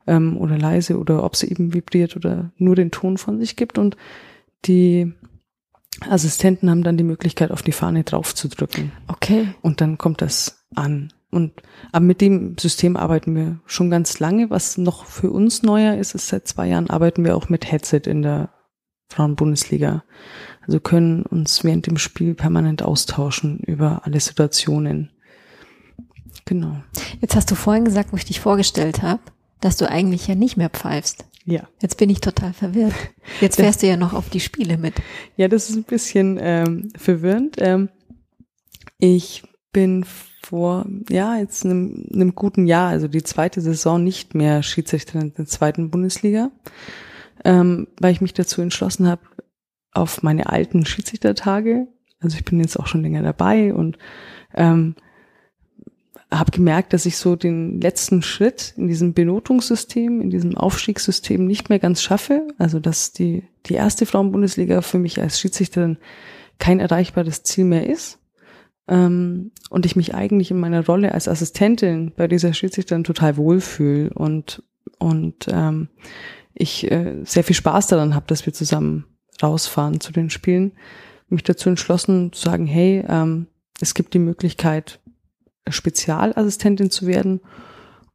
ähm, 0.07 0.37
oder 0.37 0.57
leise 0.57 0.97
oder 0.97 1.23
ob 1.23 1.35
sie 1.35 1.49
eben 1.49 1.73
vibriert 1.73 2.15
oder 2.15 2.51
nur 2.57 2.75
den 2.75 2.91
Ton 2.91 3.17
von 3.17 3.39
sich 3.39 3.55
gibt. 3.55 3.77
Und 3.77 3.95
die 4.65 5.13
Assistenten 5.99 6.69
haben 6.69 6.83
dann 6.83 6.97
die 6.97 7.03
Möglichkeit, 7.03 7.51
auf 7.51 7.61
die 7.61 7.71
Fahne 7.71 8.03
draufzudrücken. 8.03 8.91
Okay. 9.07 9.49
Und 9.61 9.81
dann 9.81 9.97
kommt 9.97 10.21
das 10.21 10.65
an. 10.73 11.13
Und 11.29 11.53
aber 11.91 12.05
mit 12.05 12.21
dem 12.21 12.57
System 12.57 12.97
arbeiten 12.97 13.35
wir 13.35 13.59
schon 13.65 13.89
ganz 13.89 14.19
lange. 14.19 14.49
Was 14.49 14.77
noch 14.77 15.05
für 15.05 15.31
uns 15.31 15.63
neuer 15.63 15.95
ist, 15.95 16.13
ist 16.15 16.27
seit 16.27 16.47
zwei 16.47 16.67
Jahren 16.67 16.89
arbeiten 16.89 17.23
wir 17.23 17.35
auch 17.35 17.49
mit 17.49 17.71
Headset 17.71 18.01
in 18.05 18.21
der 18.21 18.49
Frauenbundesliga. 19.09 20.03
Also 20.65 20.79
können 20.79 21.23
uns 21.23 21.63
während 21.63 21.87
dem 21.87 21.97
Spiel 21.97 22.33
permanent 22.33 22.83
austauschen 22.83 23.59
über 23.59 24.01
alle 24.05 24.19
Situationen. 24.19 25.11
Genau. 26.45 26.81
Jetzt 27.19 27.35
hast 27.35 27.51
du 27.51 27.55
vorhin 27.55 27.85
gesagt, 27.85 28.11
wo 28.11 28.17
ich 28.17 28.25
dich 28.25 28.39
vorgestellt 28.39 29.01
habe, 29.01 29.21
dass 29.61 29.77
du 29.77 29.89
eigentlich 29.89 30.27
ja 30.27 30.35
nicht 30.35 30.57
mehr 30.57 30.69
pfeifst. 30.69 31.25
Ja. 31.45 31.67
Jetzt 31.81 31.97
bin 31.97 32.09
ich 32.09 32.21
total 32.21 32.53
verwirrt. 32.53 32.93
Jetzt 33.39 33.55
fährst 33.55 33.77
das, 33.77 33.81
du 33.81 33.87
ja 33.87 33.97
noch 33.97 34.13
auf 34.13 34.29
die 34.29 34.39
Spiele 34.39 34.77
mit. 34.77 34.95
Ja, 35.37 35.47
das 35.47 35.69
ist 35.69 35.75
ein 35.75 35.83
bisschen 35.83 36.37
ähm, 36.39 36.91
verwirrend. 36.95 37.55
Ähm, 37.59 37.89
ich 38.99 39.43
bin 39.71 40.05
vor, 40.43 40.85
ja, 41.09 41.37
jetzt 41.37 41.65
einem, 41.65 42.05
einem 42.13 42.35
guten 42.35 42.67
Jahr, 42.67 42.89
also 42.89 43.07
die 43.07 43.23
zweite 43.23 43.61
Saison 43.61 44.03
nicht 44.03 44.35
mehr 44.35 44.63
Schiedsrichterin 44.63 45.29
in 45.29 45.33
der 45.33 45.45
zweiten 45.45 45.89
Bundesliga, 45.89 46.51
ähm, 47.45 47.87
weil 47.99 48.11
ich 48.11 48.21
mich 48.21 48.33
dazu 48.33 48.61
entschlossen 48.61 49.07
habe, 49.07 49.21
auf 49.93 50.23
meine 50.23 50.49
alten 50.49 50.85
Schiedsrichtertage, 50.85 51.87
also 52.19 52.37
ich 52.37 52.45
bin 52.45 52.59
jetzt 52.59 52.79
auch 52.79 52.87
schon 52.87 53.01
länger 53.01 53.23
dabei 53.23 53.73
und 53.73 53.97
ähm, 54.53 54.95
habe 56.31 56.51
gemerkt, 56.51 56.93
dass 56.93 57.05
ich 57.05 57.17
so 57.17 57.35
den 57.35 57.81
letzten 57.81 58.21
Schritt 58.21 58.73
in 58.77 58.87
diesem 58.87 59.13
Benotungssystem, 59.13 60.21
in 60.21 60.29
diesem 60.29 60.57
Aufstiegssystem 60.57 61.45
nicht 61.45 61.69
mehr 61.69 61.79
ganz 61.79 62.01
schaffe. 62.01 62.47
Also 62.57 62.79
dass 62.79 63.11
die, 63.11 63.43
die 63.65 63.73
erste 63.73 64.05
Frauenbundesliga 64.05 64.81
für 64.81 64.97
mich 64.97 65.21
als 65.21 65.39
Schiedsrichterin 65.39 65.97
kein 66.57 66.79
erreichbares 66.79 67.43
Ziel 67.43 67.65
mehr 67.65 67.89
ist. 67.89 68.19
Ähm, 68.87 69.51
und 69.69 69.85
ich 69.85 69.97
mich 69.97 70.15
eigentlich 70.15 70.51
in 70.51 70.59
meiner 70.59 70.85
Rolle 70.85 71.13
als 71.13 71.27
Assistentin 71.27 72.13
bei 72.15 72.27
dieser 72.27 72.53
Schiedsrichterin 72.53 73.03
total 73.03 73.35
wohlfühle 73.35 74.11
und, 74.13 74.63
und 74.99 75.47
ähm, 75.49 75.89
ich 76.53 76.89
äh, 76.89 77.17
sehr 77.23 77.43
viel 77.43 77.55
Spaß 77.55 77.87
daran 77.87 78.15
habe, 78.15 78.27
dass 78.27 78.45
wir 78.45 78.53
zusammen 78.53 79.05
rausfahren 79.43 79.99
zu 79.99 80.13
den 80.13 80.29
Spielen, 80.29 80.73
mich 81.27 81.43
dazu 81.43 81.69
entschlossen 81.69 82.31
zu 82.31 82.41
sagen, 82.41 82.65
hey, 82.65 83.03
ähm, 83.07 83.47
es 83.81 83.93
gibt 83.93 84.13
die 84.13 84.19
Möglichkeit, 84.19 85.00
Spezialassistentin 85.69 86.89
zu 86.89 87.07
werden 87.07 87.41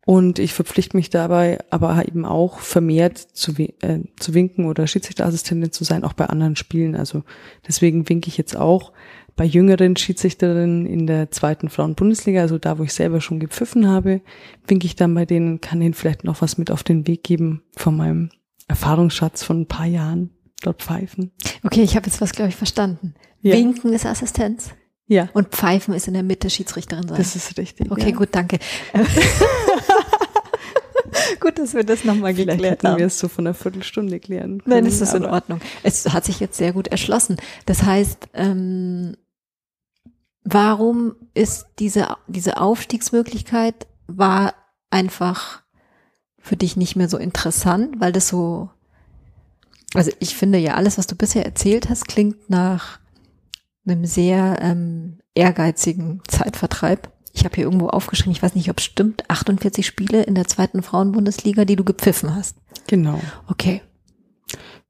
und 0.06 0.38
ich 0.38 0.54
verpflichte 0.54 0.96
mich 0.96 1.10
dabei 1.10 1.58
aber 1.70 2.06
eben 2.06 2.24
auch 2.24 2.60
vermehrt 2.60 3.18
zu, 3.18 3.52
äh, 3.58 4.00
zu 4.20 4.34
winken 4.34 4.66
oder 4.66 4.86
Schiedsrichterassistentin 4.86 5.72
zu 5.72 5.82
sein, 5.82 6.04
auch 6.04 6.12
bei 6.12 6.26
anderen 6.26 6.54
Spielen. 6.54 6.94
Also 6.94 7.24
deswegen 7.66 8.08
winke 8.08 8.28
ich 8.28 8.38
jetzt 8.38 8.56
auch 8.56 8.92
bei 9.34 9.44
jüngeren 9.44 9.96
Schiedsrichterinnen 9.96 10.86
in 10.86 11.08
der 11.08 11.32
zweiten 11.32 11.68
Frauen-Bundesliga, 11.68 12.40
also 12.40 12.56
da, 12.56 12.78
wo 12.78 12.84
ich 12.84 12.94
selber 12.94 13.20
schon 13.20 13.40
gepfiffen 13.40 13.88
habe, 13.88 14.22
winke 14.68 14.86
ich 14.86 14.94
dann 14.94 15.12
bei 15.12 15.26
denen, 15.26 15.60
kann 15.60 15.82
ihnen 15.82 15.92
vielleicht 15.92 16.22
noch 16.22 16.40
was 16.40 16.56
mit 16.56 16.70
auf 16.70 16.84
den 16.84 17.08
Weg 17.08 17.24
geben 17.24 17.62
von 17.76 17.96
meinem 17.96 18.30
Erfahrungsschatz 18.68 19.42
von 19.42 19.62
ein 19.62 19.66
paar 19.66 19.86
Jahren 19.86 20.30
dort 20.62 20.82
pfeifen. 20.82 21.32
Okay, 21.64 21.82
ich 21.82 21.96
habe 21.96 22.06
jetzt 22.06 22.20
was, 22.20 22.32
glaube 22.32 22.48
ich, 22.48 22.56
verstanden. 22.56 23.14
Ja. 23.42 23.54
Winken 23.54 23.92
ist 23.92 24.06
Assistenz. 24.06 24.70
Ja. 25.06 25.28
Und 25.34 25.48
Pfeifen 25.48 25.94
ist 25.94 26.08
in 26.08 26.14
der 26.14 26.22
Mitte 26.22 26.50
Schiedsrichterin 26.50 27.06
sein. 27.06 27.16
Das 27.16 27.36
ist 27.36 27.56
richtig. 27.58 27.90
Okay, 27.90 28.10
ja. 28.10 28.16
gut, 28.16 28.30
danke. 28.32 28.58
gut, 31.40 31.58
dass 31.58 31.74
wir 31.74 31.84
das 31.84 32.04
nochmal 32.04 32.34
geklärt 32.34 32.82
haben. 32.82 32.98
wir 32.98 33.06
es 33.06 33.18
so 33.18 33.28
von 33.28 33.46
einer 33.46 33.54
Viertelstunde 33.54 34.18
klären 34.18 34.62
können. 34.62 34.76
Nein, 34.76 34.86
es 34.86 35.00
ist 35.00 35.14
in 35.14 35.24
Ordnung. 35.24 35.60
Es 35.82 36.12
hat 36.12 36.24
sich 36.24 36.40
jetzt 36.40 36.56
sehr 36.56 36.72
gut 36.72 36.88
erschlossen. 36.88 37.36
Das 37.66 37.84
heißt, 37.84 38.28
ähm, 38.34 39.16
warum 40.42 41.14
ist 41.34 41.66
diese, 41.78 42.16
diese 42.26 42.56
Aufstiegsmöglichkeit 42.56 43.86
war 44.08 44.54
einfach 44.90 45.62
für 46.38 46.56
dich 46.56 46.76
nicht 46.76 46.96
mehr 46.96 47.08
so 47.08 47.16
interessant, 47.16 48.00
weil 48.00 48.12
das 48.12 48.28
so 48.28 48.70
also 49.94 50.10
ich 50.18 50.36
finde 50.36 50.58
ja, 50.58 50.74
alles, 50.74 50.98
was 50.98 51.06
du 51.06 51.14
bisher 51.16 51.44
erzählt 51.44 51.88
hast, 51.88 52.06
klingt 52.06 52.50
nach 52.50 52.98
einem 53.86 54.04
sehr 54.04 54.58
ähm, 54.60 55.18
ehrgeizigen 55.34 56.22
Zeitvertreib. 56.28 57.12
Ich 57.32 57.44
habe 57.44 57.54
hier 57.54 57.64
irgendwo 57.64 57.88
aufgeschrieben, 57.88 58.32
ich 58.32 58.42
weiß 58.42 58.54
nicht, 58.54 58.70
ob 58.70 58.78
es 58.78 58.84
stimmt, 58.84 59.28
48 59.28 59.86
Spiele 59.86 60.22
in 60.22 60.34
der 60.34 60.46
zweiten 60.46 60.82
Frauenbundesliga, 60.82 61.64
die 61.64 61.76
du 61.76 61.84
gepfiffen 61.84 62.34
hast. 62.34 62.56
Genau. 62.86 63.20
Okay. 63.46 63.82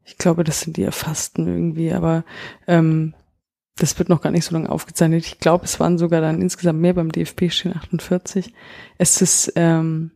Ich 0.05 0.19
glaube, 0.19 0.45
das 0.45 0.61
sind 0.61 0.77
die 0.77 0.85
erfassten 0.85 1.49
irgendwie, 1.49 1.93
aber 1.93 2.25
ähm, 2.69 3.15
das 3.77 3.99
wird 3.99 4.09
noch 4.09 4.21
gar 4.21 4.31
nicht 4.31 4.45
so 4.45 4.55
lange 4.55 4.71
aufgezeichnet. 4.71 5.27
Ich 5.27 5.39
glaube, 5.41 5.65
es 5.65 5.81
waren 5.81 5.99
sogar 5.99 6.21
dann 6.21 6.41
insgesamt 6.41 6.81
mehr 6.81 6.95
beim 6.95 7.11
DFB 7.11 7.51
stehen 7.51 7.77
48. 7.77 8.55
Es 8.99 9.21
ist 9.21 9.53
ähm, 9.57 10.13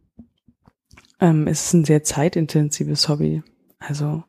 ähm, 1.21 1.47
es 1.47 1.67
ist 1.67 1.75
ein 1.75 1.85
sehr 1.85 2.03
zeitintensives 2.03 3.09
Hobby. 3.09 3.43
Also 3.79 4.25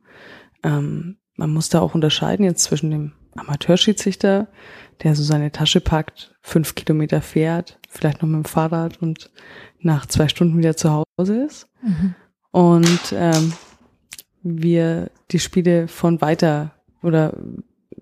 ähm, 0.64 1.18
man 1.36 1.52
muss 1.52 1.70
da 1.70 1.80
auch 1.80 1.96
unterscheiden 1.96 2.46
jetzt 2.46 2.64
zwischen 2.64 2.92
dem 2.92 3.14
Amateurschiedsrichter, 3.36 4.48
der 5.04 5.16
so 5.16 5.24
seine 5.24 5.52
Tasche 5.52 5.82
packt, 5.82 6.36
fünf 6.42 6.76
Kilometer 6.76 7.22
fährt, 7.22 7.80
vielleicht 7.90 8.22
noch 8.22 8.30
mit 8.30 8.44
dem 8.44 8.46
Fahrrad 8.46 9.02
und 9.02 9.32
nach 9.80 10.06
zwei 10.06 10.28
Stunden 10.28 10.58
wieder 10.58 10.78
zu 10.78 11.06
Hause 11.18 11.44
ist. 11.44 11.68
Mhm. 11.82 12.16
Und 12.52 13.14
ähm, 13.14 13.54
wir 14.44 15.12
die 15.32 15.40
Spiele 15.40 15.88
von 15.88 16.22
weiter 16.22 16.72
oder 17.02 17.36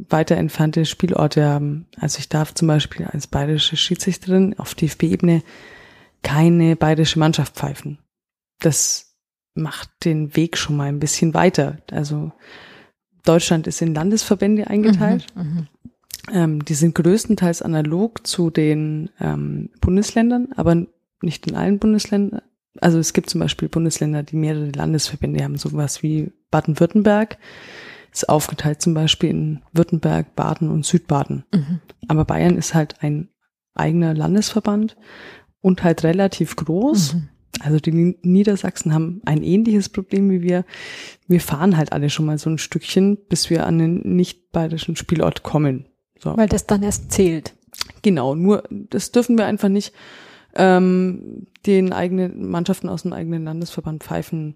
weiter 0.09 0.37
entfernte 0.37 0.85
Spielorte 0.85 1.45
haben. 1.45 1.87
Also 1.97 2.19
ich 2.19 2.29
darf 2.29 2.53
zum 2.53 2.67
Beispiel 2.67 3.05
als 3.05 3.27
bayerische 3.27 3.77
Schiedsrichterin 3.77 4.57
auf 4.57 4.75
DFB-Ebene 4.75 5.43
keine 6.23 6.75
bayerische 6.75 7.19
Mannschaft 7.19 7.55
pfeifen. 7.55 7.99
Das 8.59 9.15
macht 9.53 9.89
den 10.05 10.35
Weg 10.35 10.57
schon 10.57 10.77
mal 10.77 10.87
ein 10.87 10.99
bisschen 10.99 11.33
weiter. 11.33 11.77
Also 11.91 12.31
Deutschland 13.23 13.67
ist 13.67 13.81
in 13.81 13.93
Landesverbände 13.93 14.67
eingeteilt. 14.67 15.27
Mhm, 15.35 15.43
mhm, 15.43 15.67
ähm, 16.31 16.65
die 16.65 16.73
sind 16.73 16.95
größtenteils 16.95 17.61
analog 17.61 18.25
zu 18.25 18.49
den 18.49 19.09
ähm, 19.19 19.69
Bundesländern, 19.81 20.49
aber 20.55 20.85
nicht 21.21 21.47
in 21.47 21.55
allen 21.55 21.79
Bundesländern. 21.79 22.41
Also 22.81 22.99
es 22.99 23.13
gibt 23.13 23.29
zum 23.29 23.39
Beispiel 23.41 23.67
Bundesländer, 23.67 24.23
die 24.23 24.35
mehrere 24.35 24.71
Landesverbände 24.71 25.43
haben, 25.43 25.57
sowas 25.57 26.03
wie 26.03 26.31
Baden-Württemberg 26.51 27.37
ist 28.11 28.27
aufgeteilt 28.27 28.81
zum 28.81 28.95
Beispiel 28.95 29.29
in 29.29 29.61
Württemberg, 29.71 30.35
Baden 30.35 30.69
und 30.69 30.85
Südbaden. 30.85 31.45
Mhm. 31.53 31.79
Aber 32.07 32.25
Bayern 32.25 32.57
ist 32.57 32.73
halt 32.73 33.03
ein 33.03 33.29
eigener 33.75 34.15
Landesverband 34.15 34.97
und 35.61 35.83
halt 35.83 36.03
relativ 36.03 36.55
groß. 36.55 37.13
Mhm 37.13 37.29
Also 37.61 37.79
die 37.79 38.15
Niedersachsen 38.21 38.93
haben 38.93 39.21
ein 39.25 39.43
ähnliches 39.43 39.89
Problem 39.89 40.29
wie 40.29 40.41
wir. 40.41 40.65
Wir 41.27 41.41
fahren 41.41 41.77
halt 41.77 41.91
alle 41.91 42.09
schon 42.09 42.25
mal 42.25 42.37
so 42.37 42.49
ein 42.49 42.57
Stückchen, 42.57 43.17
bis 43.27 43.49
wir 43.49 43.65
an 43.65 43.79
den 43.79 44.15
nicht 44.15 44.51
bayerischen 44.51 44.95
Spielort 44.95 45.43
kommen. 45.43 45.85
So. 46.19 46.35
Weil 46.37 46.47
das 46.47 46.67
dann 46.67 46.83
erst 46.83 47.11
zählt. 47.11 47.55
Genau, 48.01 48.35
nur 48.35 48.63
das 48.69 49.11
dürfen 49.11 49.37
wir 49.37 49.45
einfach 49.45 49.69
nicht 49.69 49.93
ähm, 50.55 51.47
den 51.65 51.93
eigenen 51.93 52.49
Mannschaften 52.49 52.89
aus 52.89 53.03
dem 53.03 53.13
eigenen 53.13 53.43
Landesverband 53.43 54.03
pfeifen. 54.03 54.55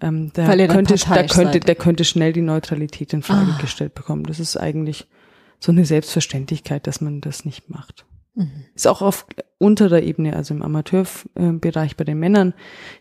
Ähm, 0.00 0.32
der, 0.32 0.46
könnte, 0.68 0.94
der, 0.94 1.26
könnte, 1.26 1.60
der 1.60 1.74
könnte 1.74 2.04
schnell 2.04 2.32
die 2.32 2.42
Neutralität 2.42 3.12
in 3.12 3.22
Frage 3.22 3.52
ah. 3.56 3.60
gestellt 3.60 3.94
bekommen. 3.94 4.24
Das 4.24 4.40
ist 4.40 4.56
eigentlich 4.56 5.06
so 5.58 5.72
eine 5.72 5.84
Selbstverständlichkeit, 5.84 6.86
dass 6.86 7.00
man 7.00 7.20
das 7.20 7.44
nicht 7.44 7.68
macht. 7.68 8.06
Mhm. 8.40 8.64
Ist 8.74 8.86
auch 8.86 9.02
auf 9.02 9.26
unterer 9.58 10.02
Ebene, 10.02 10.34
also 10.34 10.54
im 10.54 10.62
Amateurbereich 10.62 11.96
bei 11.96 12.04
den 12.04 12.18
Männern. 12.18 12.54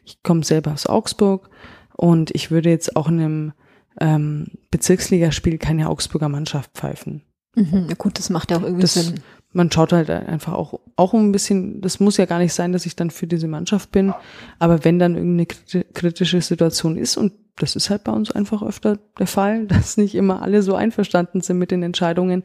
Ich 0.04 0.22
komme 0.22 0.44
selber 0.44 0.74
aus 0.74 0.86
Augsburg 0.86 1.50
und 1.96 2.32
ich 2.36 2.52
würde 2.52 2.70
jetzt 2.70 2.96
auch 2.98 3.08
in 3.08 3.20
einem 3.20 3.54
ähm, 4.02 4.48
Bezirksligaspiel 4.70 5.58
keine 5.58 5.90
Augsburger 5.90 6.30
Mannschaft 6.30 6.72
pfeifen. 6.74 7.24
Mhm, 7.56 7.94
gut, 7.98 8.20
das 8.20 8.30
macht 8.30 8.52
ja 8.52 8.58
auch 8.58 8.64
irgendwie 8.64 8.82
das, 8.82 8.94
Sinn. 8.96 9.22
Man 9.52 9.72
schaut 9.72 9.94
halt 9.94 10.10
einfach 10.10 10.54
auch, 10.54 10.80
auch 10.96 11.14
ein 11.14 11.32
bisschen, 11.32 11.82
das 11.82 12.00
muss 12.00 12.18
ja 12.18 12.26
gar 12.26 12.40
nicht 12.40 12.54
sein, 12.54 12.72
dass 12.72 12.86
ich 12.86 12.96
dann 12.96 13.10
für 13.10 13.26
diese 13.26 13.48
Mannschaft 13.48 13.92
bin, 13.92 14.14
aber 14.60 14.84
wenn 14.86 15.00
dann 15.00 15.16
irgendeine 15.16 15.48
kritische 15.94 16.42
Situation 16.42 16.98
ist 16.98 17.18
und 17.18 17.34
das 17.60 17.76
ist 17.76 17.90
halt 17.90 18.06
bei 18.06 18.12
uns 18.12 18.32
einfach 18.32 18.64
öfter 18.64 18.98
der 19.20 19.28
Fall, 19.28 19.68
dass 19.68 19.98
nicht 19.98 20.16
immer 20.16 20.42
alle 20.42 20.62
so 20.64 20.76
einverstanden 20.76 21.42
sind 21.42 21.58
mit 21.58 21.72
den 21.72 21.84
Entscheidungen. 21.84 22.44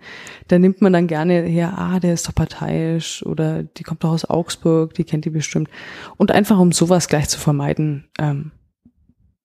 Da 0.49 0.59
nimmt 0.59 0.83
man 0.83 0.93
dann 0.93 1.07
gerne 1.07 1.43
her, 1.43 1.79
ah, 1.79 2.01
der 2.01 2.15
ist 2.15 2.29
doch 2.29 2.35
parteiisch 2.35 3.25
oder 3.25 3.63
die 3.63 3.83
kommt 3.83 4.05
doch 4.05 4.11
aus 4.11 4.29
Augsburg, 4.29 4.95
die 4.95 5.05
kennt 5.05 5.25
die 5.25 5.31
bestimmt. 5.31 5.71
Und 6.17 6.33
einfach 6.33 6.59
um 6.59 6.73
sowas 6.73 7.09
gleich 7.09 7.29
zu 7.29 7.39
vermeiden, 7.39 8.09
ähm, 8.19 8.51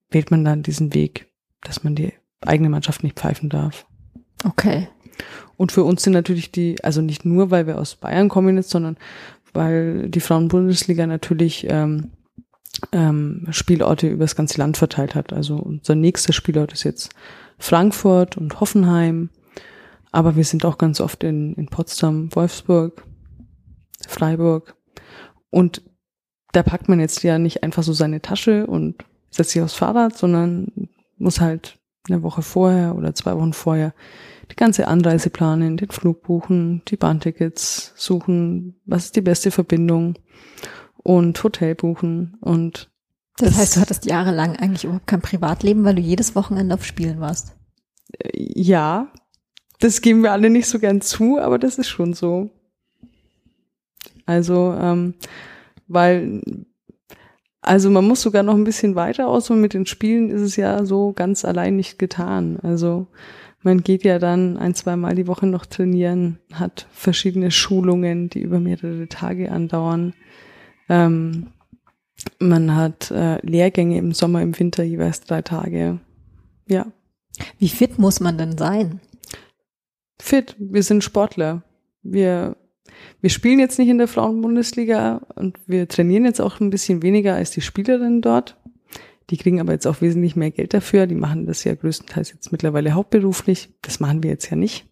wählt 0.09 0.31
man 0.31 0.43
dann 0.43 0.63
diesen 0.63 0.93
Weg, 0.93 1.31
dass 1.61 1.83
man 1.83 1.95
die 1.95 2.13
eigene 2.41 2.69
Mannschaft 2.69 3.03
nicht 3.03 3.19
pfeifen 3.19 3.49
darf. 3.49 3.85
Okay. 4.43 4.87
Und 5.57 5.71
für 5.71 5.83
uns 5.83 6.03
sind 6.03 6.13
natürlich 6.13 6.51
die, 6.51 6.83
also 6.83 7.01
nicht 7.01 7.25
nur, 7.25 7.51
weil 7.51 7.67
wir 7.67 7.77
aus 7.77 7.95
Bayern 7.95 8.29
kommen 8.29 8.57
jetzt, 8.57 8.69
sondern 8.69 8.97
weil 9.53 10.09
die 10.09 10.19
Frauenbundesliga 10.19 11.07
natürlich 11.07 11.65
ähm, 11.69 12.11
ähm, 12.91 13.47
Spielorte 13.51 14.07
über 14.07 14.23
das 14.23 14.35
ganze 14.35 14.57
Land 14.59 14.77
verteilt 14.77 15.15
hat. 15.15 15.33
Also 15.33 15.55
unser 15.57 15.95
nächster 15.95 16.33
Spielort 16.33 16.73
ist 16.73 16.83
jetzt 16.83 17.09
Frankfurt 17.57 18.37
und 18.37 18.59
Hoffenheim. 18.59 19.29
Aber 20.11 20.35
wir 20.35 20.43
sind 20.43 20.65
auch 20.65 20.77
ganz 20.77 21.01
oft 21.01 21.23
in, 21.23 21.53
in 21.53 21.67
Potsdam, 21.67 22.33
Wolfsburg, 22.35 23.03
Freiburg. 24.07 24.75
Und 25.49 25.81
da 26.51 26.63
packt 26.63 26.89
man 26.89 26.99
jetzt 26.99 27.23
ja 27.23 27.37
nicht 27.37 27.63
einfach 27.63 27.83
so 27.83 27.93
seine 27.93 28.21
Tasche 28.21 28.65
und 28.65 29.03
setzt 29.29 29.51
sich 29.51 29.61
aufs 29.61 29.75
Fahrrad, 29.75 30.17
sondern 30.17 30.89
muss 31.17 31.41
halt 31.41 31.77
eine 32.07 32.23
Woche 32.23 32.41
vorher 32.41 32.95
oder 32.95 33.13
zwei 33.13 33.35
Wochen 33.35 33.53
vorher 33.53 33.93
die 34.51 34.55
ganze 34.55 34.87
Anreise 34.87 35.29
planen, 35.29 35.77
den 35.77 35.89
Flug 35.89 36.23
buchen, 36.23 36.81
die 36.87 36.97
Bahntickets 36.97 37.93
suchen, 37.95 38.79
was 38.85 39.05
ist 39.05 39.15
die 39.15 39.21
beste 39.21 39.51
Verbindung 39.51 40.17
und 40.97 41.41
Hotel 41.43 41.75
buchen 41.75 42.37
und 42.41 42.89
das, 43.37 43.51
das 43.51 43.57
heißt, 43.57 43.75
du 43.77 43.81
hattest 43.81 44.05
jahrelang 44.05 44.57
eigentlich 44.57 44.83
überhaupt 44.83 45.07
kein 45.07 45.21
Privatleben, 45.21 45.85
weil 45.85 45.95
du 45.95 46.01
jedes 46.01 46.35
Wochenende 46.35 46.75
auf 46.75 46.83
Spielen 46.83 47.21
warst. 47.21 47.55
Äh, 48.19 48.31
ja, 48.35 49.07
das 49.79 50.01
geben 50.01 50.23
wir 50.23 50.33
alle 50.33 50.49
nicht 50.49 50.67
so 50.67 50.77
gern 50.77 50.99
zu, 50.99 51.39
aber 51.39 51.57
das 51.57 51.77
ist 51.77 51.87
schon 51.87 52.13
so. 52.13 52.49
Also, 54.25 54.75
ähm, 54.77 55.15
weil, 55.87 56.41
also 57.61 57.89
man 57.89 58.05
muss 58.05 58.21
sogar 58.21 58.43
noch 58.43 58.55
ein 58.55 58.65
bisschen 58.65 58.95
weiter 58.95 59.27
aus 59.27 59.49
und 59.49 59.61
mit 59.61 59.73
den 59.73 59.85
Spielen 59.85 60.29
ist 60.29 60.41
es 60.41 60.55
ja 60.57 60.85
so 60.85 61.13
ganz 61.13 61.45
allein 61.45 61.77
nicht 61.77 61.97
getan. 61.97 62.59
Also 62.61 63.07
man 63.61 63.83
geht 63.83 64.03
ja 64.03 64.19
dann 64.19 64.57
ein, 64.57 64.73
zwei 64.73 64.95
Mal 64.95 65.15
die 65.15 65.27
Woche 65.27 65.45
noch 65.45 65.65
trainieren, 65.65 66.39
hat 66.53 66.87
verschiedene 66.91 67.51
Schulungen, 67.51 68.29
die 68.29 68.41
über 68.41 68.59
mehrere 68.59 69.07
Tage 69.07 69.51
andauern. 69.51 70.13
Ähm, 70.87 71.47
man 72.39 72.75
hat 72.75 73.11
äh, 73.11 73.45
Lehrgänge 73.45 73.97
im 73.97 74.13
Sommer, 74.13 74.41
im 74.41 74.57
Winter 74.57 74.83
jeweils 74.83 75.21
drei 75.21 75.41
Tage. 75.41 75.99
Ja. 76.67 76.87
Wie 77.57 77.69
fit 77.69 77.99
muss 77.99 78.19
man 78.19 78.37
denn 78.37 78.57
sein? 78.57 78.99
Fit. 80.21 80.55
Wir 80.59 80.83
sind 80.83 81.03
Sportler. 81.03 81.63
Wir, 82.01 82.57
wir 83.21 83.29
spielen 83.29 83.59
jetzt 83.59 83.79
nicht 83.79 83.89
in 83.89 83.97
der 83.97 84.07
Frauenbundesliga 84.07 85.21
und 85.35 85.57
wir 85.67 85.87
trainieren 85.87 86.25
jetzt 86.25 86.41
auch 86.41 86.59
ein 86.59 86.69
bisschen 86.69 87.01
weniger 87.01 87.35
als 87.35 87.51
die 87.51 87.61
Spielerinnen 87.61 88.21
dort. 88.21 88.57
Die 89.29 89.37
kriegen 89.37 89.59
aber 89.59 89.73
jetzt 89.73 89.87
auch 89.87 90.01
wesentlich 90.01 90.35
mehr 90.35 90.51
Geld 90.51 90.73
dafür. 90.73 91.07
Die 91.07 91.15
machen 91.15 91.45
das 91.45 91.63
ja 91.63 91.75
größtenteils 91.75 92.31
jetzt 92.31 92.51
mittlerweile 92.51 92.93
hauptberuflich. 92.93 93.69
Das 93.81 93.99
machen 93.99 94.23
wir 94.23 94.31
jetzt 94.31 94.49
ja 94.49 94.55
nicht. 94.55 94.87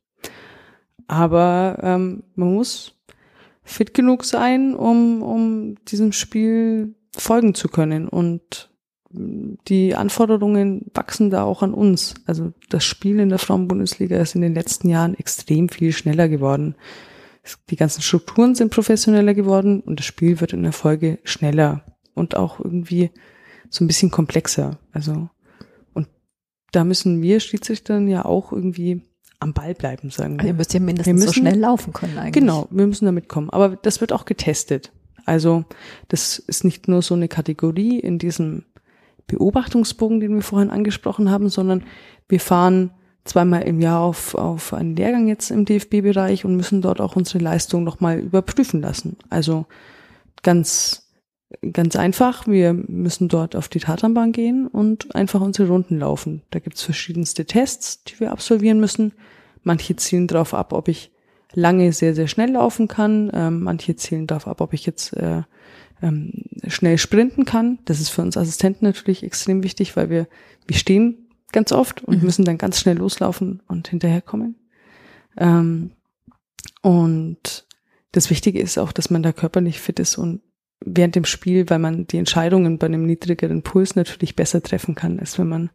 Aber 1.07 1.79
ähm, 1.81 2.23
man 2.35 2.53
muss 2.53 2.93
fit 3.63 3.93
genug 3.93 4.25
sein, 4.25 4.75
um, 4.75 5.21
um 5.21 5.75
diesem 5.85 6.11
Spiel 6.11 6.95
folgen 7.15 7.55
zu 7.55 7.67
können. 7.67 8.07
Und 8.07 8.69
die 9.09 9.95
Anforderungen 9.95 10.85
wachsen 10.93 11.29
da 11.29 11.43
auch 11.43 11.63
an 11.63 11.73
uns. 11.73 12.13
Also 12.25 12.53
das 12.69 12.83
Spiel 12.83 13.19
in 13.19 13.29
der 13.29 13.39
Frauenbundesliga 13.39 14.17
ist 14.17 14.35
in 14.35 14.41
den 14.41 14.53
letzten 14.53 14.89
Jahren 14.89 15.17
extrem 15.17 15.69
viel 15.69 15.91
schneller 15.91 16.29
geworden. 16.29 16.75
Die 17.69 17.77
ganzen 17.77 18.01
Strukturen 18.01 18.55
sind 18.55 18.71
professioneller 18.71 19.33
geworden 19.33 19.79
und 19.79 19.99
das 19.99 20.05
Spiel 20.05 20.41
wird 20.41 20.53
in 20.53 20.63
der 20.63 20.73
Folge 20.73 21.19
schneller 21.23 21.83
und 22.13 22.35
auch 22.35 22.59
irgendwie 22.59 23.11
so 23.69 23.83
ein 23.83 23.87
bisschen 23.87 24.11
komplexer. 24.11 24.77
Also, 24.91 25.29
und 25.93 26.07
da 26.71 26.83
müssen 26.83 27.21
wir 27.21 27.39
Schiedsrichtern 27.39 28.07
ja 28.07 28.25
auch 28.25 28.51
irgendwie 28.51 29.01
am 29.39 29.53
Ball 29.53 29.73
bleiben, 29.73 30.09
sagen 30.09 30.35
wir. 30.35 30.39
Also 30.39 30.47
ihr 30.47 30.53
müsst 30.53 30.73
ja 30.73 30.79
mindestens 30.79 31.13
müssen, 31.13 31.27
so 31.27 31.33
schnell 31.33 31.59
laufen 31.59 31.93
können 31.93 32.17
eigentlich. 32.17 32.33
Genau, 32.33 32.67
wir 32.71 32.87
müssen 32.87 33.05
damit 33.05 33.29
kommen. 33.29 33.49
Aber 33.49 33.75
das 33.75 34.01
wird 34.01 34.11
auch 34.11 34.25
getestet. 34.25 34.91
Also 35.25 35.65
das 36.07 36.39
ist 36.39 36.63
nicht 36.63 36.87
nur 36.87 37.01
so 37.01 37.13
eine 37.13 37.27
Kategorie 37.27 37.99
in 37.99 38.17
diesem 38.17 38.63
Beobachtungsbogen, 39.27 40.19
den 40.19 40.35
wir 40.35 40.41
vorhin 40.41 40.69
angesprochen 40.69 41.29
haben, 41.29 41.49
sondern 41.49 41.83
wir 42.29 42.39
fahren 42.39 42.91
zweimal 43.25 43.63
im 43.63 43.81
Jahr 43.81 43.99
auf, 43.99 44.35
auf 44.35 44.73
einen 44.73 44.95
Lehrgang 44.95 45.27
jetzt 45.27 45.51
im 45.51 45.65
DFB-Bereich 45.65 46.45
und 46.45 46.55
müssen 46.55 46.81
dort 46.81 47.01
auch 47.01 47.15
unsere 47.15 47.39
Leistung 47.39 47.83
nochmal 47.83 48.19
überprüfen 48.19 48.81
lassen. 48.81 49.17
Also 49.29 49.65
ganz, 50.43 51.06
ganz 51.71 51.95
einfach, 51.95 52.47
wir 52.47 52.73
müssen 52.73 53.29
dort 53.29 53.55
auf 53.55 53.69
die 53.69 53.79
Tatanbahn 53.79 54.31
gehen 54.31 54.67
und 54.67 55.15
einfach 55.15 55.41
unsere 55.41 55.69
Runden 55.69 55.99
laufen. 55.99 56.41
Da 56.51 56.59
gibt's 56.59 56.83
verschiedenste 56.83 57.45
Tests, 57.45 58.03
die 58.03 58.19
wir 58.19 58.31
absolvieren 58.31 58.79
müssen. 58.79 59.13
Manche 59.63 59.95
zielen 59.95 60.27
darauf 60.27 60.53
ab, 60.53 60.73
ob 60.73 60.87
ich 60.87 61.11
lange 61.53 61.93
sehr, 61.93 62.13
sehr 62.13 62.27
schnell 62.27 62.51
laufen 62.51 62.87
kann. 62.87 63.31
Ähm, 63.33 63.63
manche 63.63 63.95
zählen 63.95 64.27
darauf 64.27 64.47
ab, 64.47 64.61
ob 64.61 64.73
ich 64.73 64.85
jetzt 64.85 65.13
äh, 65.13 65.43
ähm, 66.01 66.31
schnell 66.67 66.97
sprinten 66.97 67.45
kann. 67.45 67.79
Das 67.85 67.99
ist 67.99 68.09
für 68.09 68.21
uns 68.21 68.37
Assistenten 68.37 68.85
natürlich 68.85 69.23
extrem 69.23 69.63
wichtig, 69.63 69.95
weil 69.95 70.09
wir, 70.09 70.27
wir 70.67 70.75
stehen 70.75 71.29
ganz 71.51 71.71
oft 71.71 72.03
und 72.03 72.19
mhm. 72.19 72.25
müssen 72.25 72.45
dann 72.45 72.57
ganz 72.57 72.79
schnell 72.79 72.97
loslaufen 72.97 73.61
und 73.67 73.87
hinterherkommen. 73.87 74.55
Ähm, 75.37 75.91
und 76.81 77.65
das 78.11 78.29
Wichtige 78.29 78.59
ist 78.59 78.77
auch, 78.77 78.91
dass 78.91 79.09
man 79.09 79.23
da 79.23 79.31
körperlich 79.31 79.79
fit 79.79 79.99
ist 79.99 80.17
und 80.17 80.41
während 80.85 81.15
dem 81.15 81.25
Spiel, 81.25 81.69
weil 81.69 81.79
man 81.79 82.07
die 82.07 82.17
Entscheidungen 82.17 82.77
bei 82.77 82.87
einem 82.87 83.05
niedrigeren 83.05 83.63
Puls 83.63 83.95
natürlich 83.95 84.35
besser 84.35 84.61
treffen 84.61 84.95
kann, 84.95 85.19
als 85.19 85.37
wenn 85.39 85.47
man 85.47 85.69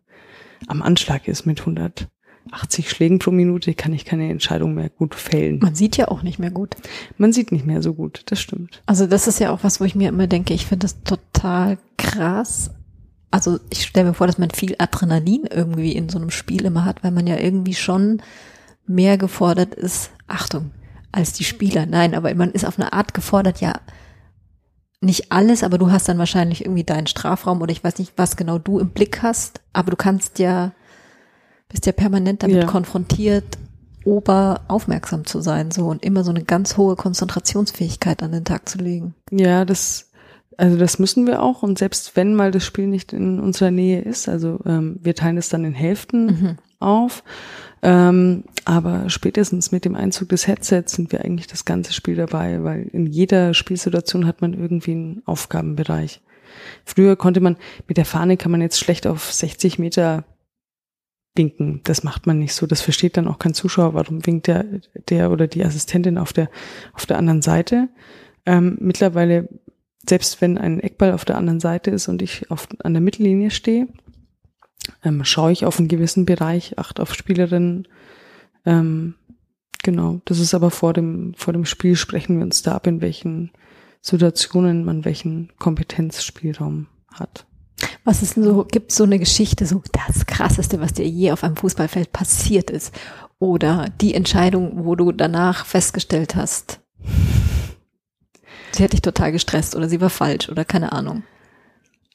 am 0.69 0.83
Anschlag 0.83 1.29
ist 1.29 1.47
mit 1.47 1.61
100 1.61 2.09
80 2.51 2.91
Schlägen 2.91 3.19
pro 3.19 3.31
Minute 3.31 3.75
kann 3.75 3.93
ich 3.93 4.05
keine 4.05 4.29
Entscheidung 4.29 4.75
mehr 4.75 4.89
gut 4.89 5.15
fällen. 5.15 5.61
Man 5.61 5.75
sieht 5.75 5.97
ja 5.97 6.09
auch 6.09 6.23
nicht 6.23 6.39
mehr 6.39 6.51
gut. 6.51 6.75
Man 7.17 7.33
sieht 7.33 7.53
nicht 7.53 7.65
mehr 7.65 7.83
so 7.83 7.95
gut, 7.95 8.23
das 8.27 8.41
stimmt. 8.41 8.83
Also 8.87 9.07
das 9.07 9.29
ist 9.29 9.39
ja 9.39 9.51
auch 9.51 9.61
was, 9.63 9.81
wo 9.81 9.85
ich 9.85 9.95
mir 9.95 10.09
immer 10.09 10.27
denke, 10.27 10.53
ich 10.55 10.67
finde 10.67 10.85
das 10.85 11.03
total 11.03 11.79
krass. 11.97 12.71
Also 13.31 13.59
ich 13.71 13.85
stelle 13.85 14.09
mir 14.09 14.15
vor, 14.15 14.27
dass 14.27 14.39
man 14.39 14.51
viel 14.51 14.75
Adrenalin 14.79 15.45
irgendwie 15.51 15.93
in 15.93 16.09
so 16.09 16.19
einem 16.19 16.31
Spiel 16.31 16.65
immer 16.65 16.85
hat, 16.85 17.05
weil 17.05 17.13
man 17.13 17.27
ja 17.27 17.39
irgendwie 17.39 17.75
schon 17.75 18.21
mehr 18.87 19.17
gefordert 19.17 19.75
ist, 19.75 20.11
Achtung, 20.27 20.73
als 21.13 21.33
die 21.33 21.45
Spieler. 21.45 21.87
Nein, 21.87 22.15
aber 22.15 22.35
man 22.35 22.51
ist 22.51 22.67
auf 22.67 22.79
eine 22.79 22.93
Art 22.93 23.15
gefordert, 23.15 23.61
ja, 23.61 23.81
nicht 25.03 25.33
alles, 25.33 25.63
aber 25.63 25.79
du 25.79 25.91
hast 25.91 26.09
dann 26.09 26.19
wahrscheinlich 26.19 26.65
irgendwie 26.65 26.85
deinen 26.85 27.07
Strafraum 27.07 27.61
oder 27.61 27.73
ich 27.73 27.83
weiß 27.83 27.99
nicht, 27.99 28.13
was 28.17 28.37
genau 28.37 28.59
du 28.59 28.79
im 28.79 28.91
Blick 28.91 29.23
hast, 29.23 29.61
aber 29.73 29.91
du 29.91 29.97
kannst 29.97 30.39
ja 30.39 30.73
bist 31.73 31.87
ja 31.87 31.93
permanent 31.93 32.43
damit 32.43 32.57
ja. 32.57 32.67
konfrontiert, 32.67 33.59
oberaufmerksam 34.05 35.25
zu 35.25 35.41
sein, 35.41 35.71
so 35.71 35.87
und 35.89 36.05
immer 36.05 36.23
so 36.23 36.31
eine 36.31 36.45
ganz 36.45 36.77
hohe 36.77 36.97
Konzentrationsfähigkeit 36.97 38.23
an 38.23 38.33
den 38.33 38.45
Tag 38.45 38.69
zu 38.69 38.79
legen. 38.79 39.15
Ja, 39.31 39.65
das, 39.65 40.11
also 40.59 40.77
das 40.77 40.99
müssen 40.99 41.27
wir 41.27 41.43
auch. 41.43 41.63
Und 41.63 41.79
selbst 41.79 42.15
wenn 42.15 42.35
mal 42.35 42.51
das 42.51 42.65
Spiel 42.65 42.87
nicht 42.87 43.13
in 43.13 43.41
unserer 43.41 43.71
Nähe 43.71 44.01
ist, 44.01 44.29
also 44.29 44.61
ähm, 44.67 44.99
wir 45.03 45.15
teilen 45.15 45.39
es 45.39 45.49
dann 45.49 45.65
in 45.65 45.73
Hälften 45.73 46.27
mhm. 46.27 46.59
auf. 46.79 47.25
Ähm, 47.83 48.45
aber 48.65 49.11
spätestens 49.11 49.73
mit 49.73 49.85
dem 49.85 49.97
Einzug 49.97 50.29
des 50.29 50.47
Headsets 50.47 50.93
sind 50.93 51.11
wir 51.11 51.25
eigentlich 51.25 51.49
das 51.49 51.65
ganze 51.65 51.93
Spiel 51.93 52.15
dabei, 52.15 52.63
weil 52.63 52.83
in 52.93 53.07
jeder 53.07 53.55
Spielsituation 53.55 54.27
hat 54.27 54.41
man 54.41 54.55
irgendwie 54.55 54.93
einen 54.93 55.23
Aufgabenbereich. 55.27 56.21
Früher 56.85 57.17
konnte 57.17 57.41
man, 57.41 57.57
mit 57.89 57.97
der 57.97 58.05
Fahne 58.05 58.37
kann 58.37 58.53
man 58.53 58.61
jetzt 58.61 58.79
schlecht 58.79 59.07
auf 59.07 59.33
60 59.33 59.79
Meter 59.81 60.25
winken. 61.35 61.81
Das 61.85 62.05
macht 62.05 62.27
man 62.27 62.39
nicht 62.39 62.55
so. 62.55 62.67
Das 62.67 62.83
versteht 62.83 63.17
dann 63.17 63.27
auch 63.27 63.39
kein 63.39 63.55
Zuschauer. 63.55 63.95
Warum 63.95 64.25
winkt 64.27 64.47
der, 64.47 64.65
der 65.09 65.31
oder 65.31 65.47
die 65.47 65.65
Assistentin 65.65 66.19
auf 66.19 66.33
der, 66.33 66.51
auf 66.93 67.07
der 67.07 67.19
anderen 67.19 67.43
Seite? 67.43 67.89
Ähm, 68.47 68.77
mittlerweile, 68.81 69.49
selbst 70.07 70.41
wenn 70.41 70.59
ein 70.59 70.81
Eckball 70.81 71.13
auf 71.13 71.25
der 71.25 71.37
anderen 71.37 71.61
Seite 71.61 71.91
ist 71.91 72.09
und 72.09 72.23
ich 72.23 72.51
auf, 72.51 72.69
an 72.83 72.93
der 72.93 73.01
Mittellinie 73.01 73.51
stehe, 73.51 73.89
ähm, 75.05 75.25
schaue 75.25 75.53
ich 75.53 75.65
auf 75.65 75.79
einen 75.79 75.89
gewissen 75.89 76.27
Bereich, 76.27 76.79
acht 76.79 77.01
auf 77.01 77.15
Spielerinnen. 77.15 77.89
Ähm, 78.65 79.15
genau. 79.83 80.21
Das 80.25 80.39
ist 80.39 80.55
aber 80.55 80.71
vor 80.71 80.93
dem, 80.93 81.35
vor 81.37 81.53
dem 81.53 81.65
Spiel 81.65 81.97
sprechen 81.97 82.39
wir 82.39 82.45
uns 82.45 82.63
da 82.63 82.75
ab, 82.75 82.87
in 82.87 83.01
welchen 83.01 83.53
Situationen 84.01 84.85
man 84.85 85.05
welchen 85.05 85.53
Kompetenzspielraum 85.59 86.89
hat. 87.13 87.47
Was 88.05 88.23
ist 88.23 88.37
denn 88.37 88.45
so, 88.45 88.65
gibt 88.65 88.93
so 88.93 89.05
eine 89.05 89.19
Geschichte, 89.19 89.67
so 89.67 89.83
das 89.93 90.27
krasseste, 90.27 90.81
was 90.81 90.93
dir 90.93 91.07
je 91.07 91.33
auf 91.33 91.45
einem 91.45 91.57
Fußballfeld 91.57 92.13
passiert 92.13 92.71
ist? 92.71 92.95
Oder 93.39 93.87
die 94.01 94.15
Entscheidung, 94.15 94.85
wo 94.85 94.95
du 94.95 95.13
danach 95.13 95.67
festgestellt 95.67 96.37
hast, 96.37 96.81
sie 98.73 98.85
hat 98.85 98.93
dich 98.93 99.03
total 99.03 99.33
gestresst 99.33 99.75
oder 99.75 99.89
sie 99.89 100.01
war 100.01 100.11
falsch 100.11 100.49
oder 100.49 100.65
keine 100.65 100.93
Ahnung. 100.93 101.25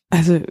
Also 0.09 0.41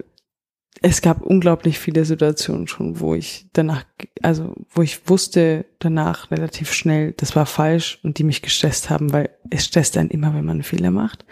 es 0.83 1.03
gab 1.03 1.23
unglaublich 1.23 1.79
viele 1.79 2.05
Situationen 2.05 2.69
schon, 2.69 3.01
wo 3.01 3.15
ich 3.15 3.47
danach, 3.53 3.85
also 4.23 4.55
wo 4.71 4.83
ich 4.83 5.09
wusste 5.09 5.65
danach 5.79 6.31
relativ 6.31 6.73
schnell, 6.73 7.13
das 7.13 7.35
war 7.35 7.47
falsch 7.47 7.99
und 8.03 8.19
die 8.19 8.25
mich 8.25 8.43
gestresst 8.43 8.91
haben, 8.91 9.13
weil 9.13 9.31
es 9.51 9.65
stresst 9.65 9.97
dann 9.97 10.11
immer, 10.11 10.35
wenn 10.35 10.45
man 10.45 10.57
einen 10.57 10.63
Fehler 10.63 10.91
macht 10.91 11.25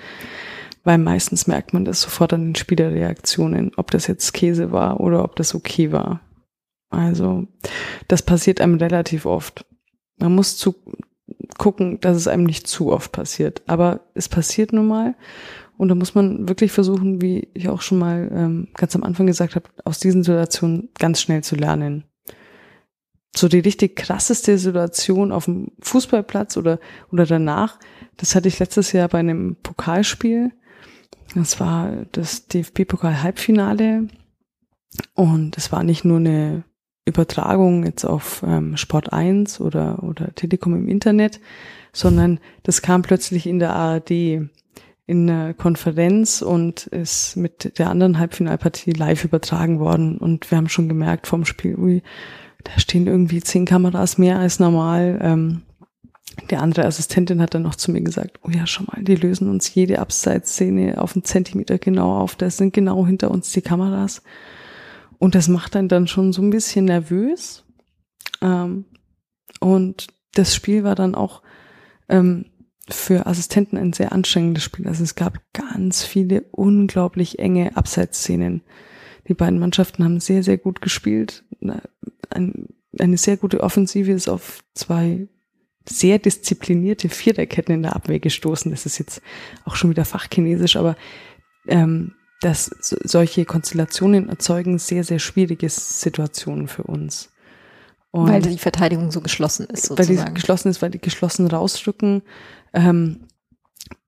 weil 0.85 0.99
meistens 0.99 1.47
merkt 1.47 1.73
man 1.73 1.85
das 1.85 2.03
sofort 2.03 2.35
an 2.35 2.45
den 2.45 2.55
Spielerreaktionen, 2.55 3.73
ob 3.77 3.91
das 3.91 4.07
jetzt 4.07 4.33
Käse 4.33 4.71
war 4.71 5.01
oder 5.01 5.25
ob 5.25 5.35
das 5.37 5.55
okay 5.55 5.91
war. 5.91 6.21
Also 6.91 7.49
das 8.07 8.23
passiert 8.23 8.61
einem 8.61 8.77
relativ 8.77 9.27
oft. 9.27 9.67
Man 10.19 10.35
muss 10.35 10.57
zu 10.57 10.75
gucken, 11.59 12.01
dass 12.01 12.17
es 12.17 12.29
einem 12.29 12.45
nicht 12.45 12.69
zu 12.69 12.93
oft 12.93 13.11
passiert. 13.13 13.63
Aber 13.67 14.01
es 14.15 14.29
passiert 14.29 14.73
nun 14.73 14.87
mal. 14.87 15.17
Und 15.77 15.89
da 15.89 15.95
muss 15.95 16.15
man 16.15 16.49
wirklich 16.49 16.73
versuchen, 16.73 17.21
wie 17.21 17.49
ich 17.55 17.69
auch 17.69 17.83
schon 17.83 17.99
mal 17.99 18.31
ähm, 18.33 18.69
ganz 18.75 18.95
am 18.95 19.03
Anfang 19.03 19.27
gesagt 19.27 19.57
habe, 19.57 19.69
aus 19.85 19.99
diesen 19.99 20.23
Situationen 20.23 20.91
ganz 20.99 21.21
schnell 21.21 21.43
zu 21.43 21.57
lernen. 21.57 22.05
So 23.37 23.49
die 23.49 23.59
richtig 23.59 23.97
krasseste 23.97 24.57
Situation 24.59 25.33
auf 25.33 25.47
dem 25.47 25.73
Fußballplatz 25.81 26.57
oder, 26.57 26.79
oder 27.11 27.27
danach, 27.27 27.81
das 28.17 28.37
hatte 28.37 28.47
ich 28.47 28.61
letztes 28.61 28.93
Jahr 28.93 29.09
bei 29.09 29.19
einem 29.19 29.57
Pokalspiel. 29.57 30.53
Das 31.35 31.59
war 31.59 32.07
das 32.13 32.47
DFB-Pokal-Halbfinale 32.47 34.07
und 35.15 35.57
es 35.59 35.73
war 35.73 35.83
nicht 35.83 36.05
nur 36.05 36.19
eine 36.19 36.63
Übertragung 37.07 37.85
jetzt 37.85 38.05
auf 38.05 38.45
ähm, 38.47 38.77
Sport 38.77 39.13
1 39.13 39.61
oder, 39.61 40.03
oder 40.03 40.35
Telekom 40.35 40.75
im 40.75 40.89
Internet, 40.89 41.41
sondern 41.93 42.41
das 42.63 42.83
kam 42.83 43.03
plötzlich 43.03 43.47
in 43.47 43.59
der 43.59 43.75
ARD 43.75 44.49
in 45.07 45.29
einer 45.29 45.53
Konferenz 45.53 46.41
und 46.41 46.87
ist 46.87 47.37
mit 47.37 47.79
der 47.79 47.91
anderen 47.91 48.19
Halbfinalpartie 48.19 48.93
live 48.93 49.25
übertragen 49.25 49.79
worden. 49.79 50.17
Und 50.19 50.51
wir 50.51 50.57
haben 50.57 50.69
schon 50.69 50.89
gemerkt 50.89 51.27
vom 51.27 51.45
Spiel, 51.45 51.77
ui, 51.77 52.03
da 52.65 52.79
stehen 52.79 53.07
irgendwie 53.07 53.41
zehn 53.41 53.67
Kameras 53.67 54.17
mehr 54.17 54.39
als 54.39 54.59
normal. 54.59 55.19
Ähm, 55.21 55.63
der 56.51 56.63
andere 56.63 56.87
Assistentin 56.87 57.41
hat 57.41 57.55
dann 57.55 57.63
noch 57.63 57.75
zu 57.75 57.91
mir 57.91 58.01
gesagt, 58.01 58.41
oh 58.43 58.51
ja, 58.51 58.67
schon 58.67 58.87
mal, 58.87 59.03
die 59.05 59.15
lösen 59.15 59.49
uns 59.51 59.73
jede 59.75 59.99
Abseitsszene 59.99 61.01
auf 61.01 61.15
einen 61.15 61.25
Zentimeter 61.25 61.79
genau 61.79 62.19
auf. 62.19 62.35
Da 62.35 62.49
sind 62.51 62.73
genau 62.73 63.07
hinter 63.07 63.31
uns 63.31 63.53
die 63.53 63.63
Kameras. 63.63 64.23
Und 65.19 65.35
das 65.35 65.49
macht 65.49 65.77
einen 65.77 65.89
dann 65.89 66.07
schon 66.07 66.33
so 66.33 66.43
ein 66.43 66.51
bisschen 66.51 66.87
nervös. 66.87 67.65
Ähm, 68.41 68.87
und 69.61 70.09
das 70.35 70.55
Spiel 70.55 70.83
war 70.83 70.95
dann 70.95 71.15
auch 71.15 71.43
ähm, 72.09 72.47
für 72.89 73.27
Assistenten 73.27 73.77
ein 73.77 73.93
sehr 73.93 74.13
anstrengendes 74.13 74.63
Spiel. 74.63 74.87
Also 74.87 75.03
es 75.03 75.15
gab 75.15 75.39
ganz 75.53 76.05
viele 76.05 76.43
unglaublich 76.51 77.39
enge 77.39 77.77
Abseitsszenen. 77.77 78.63
Die 79.29 79.35
beiden 79.35 79.59
Mannschaften 79.59 80.05
haben 80.05 80.21
sehr, 80.21 80.43
sehr 80.43 80.59
gut 80.59 80.81
gespielt. 80.81 81.45
Eine 82.31 83.17
sehr 83.17 83.37
gute 83.37 83.61
Offensive 83.61 84.13
ist 84.13 84.29
auf 84.29 84.63
zwei 84.75 85.29
sehr 85.89 86.19
disziplinierte 86.19 87.09
Viererketten 87.09 87.75
in 87.75 87.83
der 87.83 87.97
Abwehr 87.97 88.21
gestoßen. 88.21 88.71
Das 88.71 88.87
ist 88.87 88.99
jetzt 88.99 89.23
auch 89.65 89.77
schon 89.77 89.91
wieder 89.91 90.05
fachchinesisch, 90.05 90.77
aber 90.77 90.97
ähm, 91.67 92.15
dass 92.41 92.71
solche 92.81 93.45
Konstellationen 93.45 94.29
erzeugen 94.29 94.79
sehr, 94.79 95.05
sehr 95.05 95.19
schwierige 95.19 95.69
Situationen 95.69 96.69
für 96.69 96.83
uns. 96.83 97.31
Und 98.11 98.29
weil 98.29 98.43
die 98.43 98.59
Verteidigung 98.59 99.11
so 99.11 99.21
geschlossen 99.21 99.67
ist, 99.67 99.87
sozusagen. 99.87 100.19
Weil 100.19 100.27
die 100.27 100.35
geschlossen 100.35 100.69
ist, 100.69 100.83
weil 100.83 100.91
die 100.91 101.01
geschlossen 101.01 101.47
rausrücken 101.47 102.23
ähm, 102.75 103.21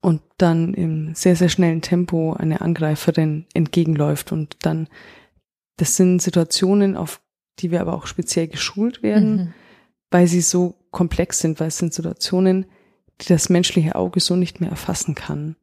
und 0.00 0.20
dann 0.38 0.74
im 0.74 1.14
sehr, 1.14 1.37
sehr 1.37 1.48
schnellen 1.48 1.81
Tempo 1.81 2.35
eine 2.35 2.61
Angreiferin 2.61 3.46
entgegenläuft. 3.55 4.33
Und 4.33 4.57
dann, 4.62 4.88
das 5.76 5.96
sind 5.96 6.20
Situationen, 6.20 6.96
auf 6.96 7.20
die 7.59 7.70
wir 7.70 7.81
aber 7.81 7.94
auch 7.94 8.07
speziell 8.07 8.48
geschult 8.48 9.02
werden, 9.02 9.37
mhm. 9.37 9.55
weil 10.11 10.26
sie 10.26 10.42
so 10.42 10.74
komplex 10.90 11.38
sind, 11.40 11.59
weil 11.59 11.68
es 11.68 11.79
sind 11.79 11.94
Situationen, 11.94 12.66
die 13.20 13.29
das 13.29 13.48
menschliche 13.48 13.94
Auge 13.94 14.20
so 14.20 14.37
nicht 14.37 14.61
mehr 14.61 14.70
erfassen 14.70 15.14
kann. 15.14 15.57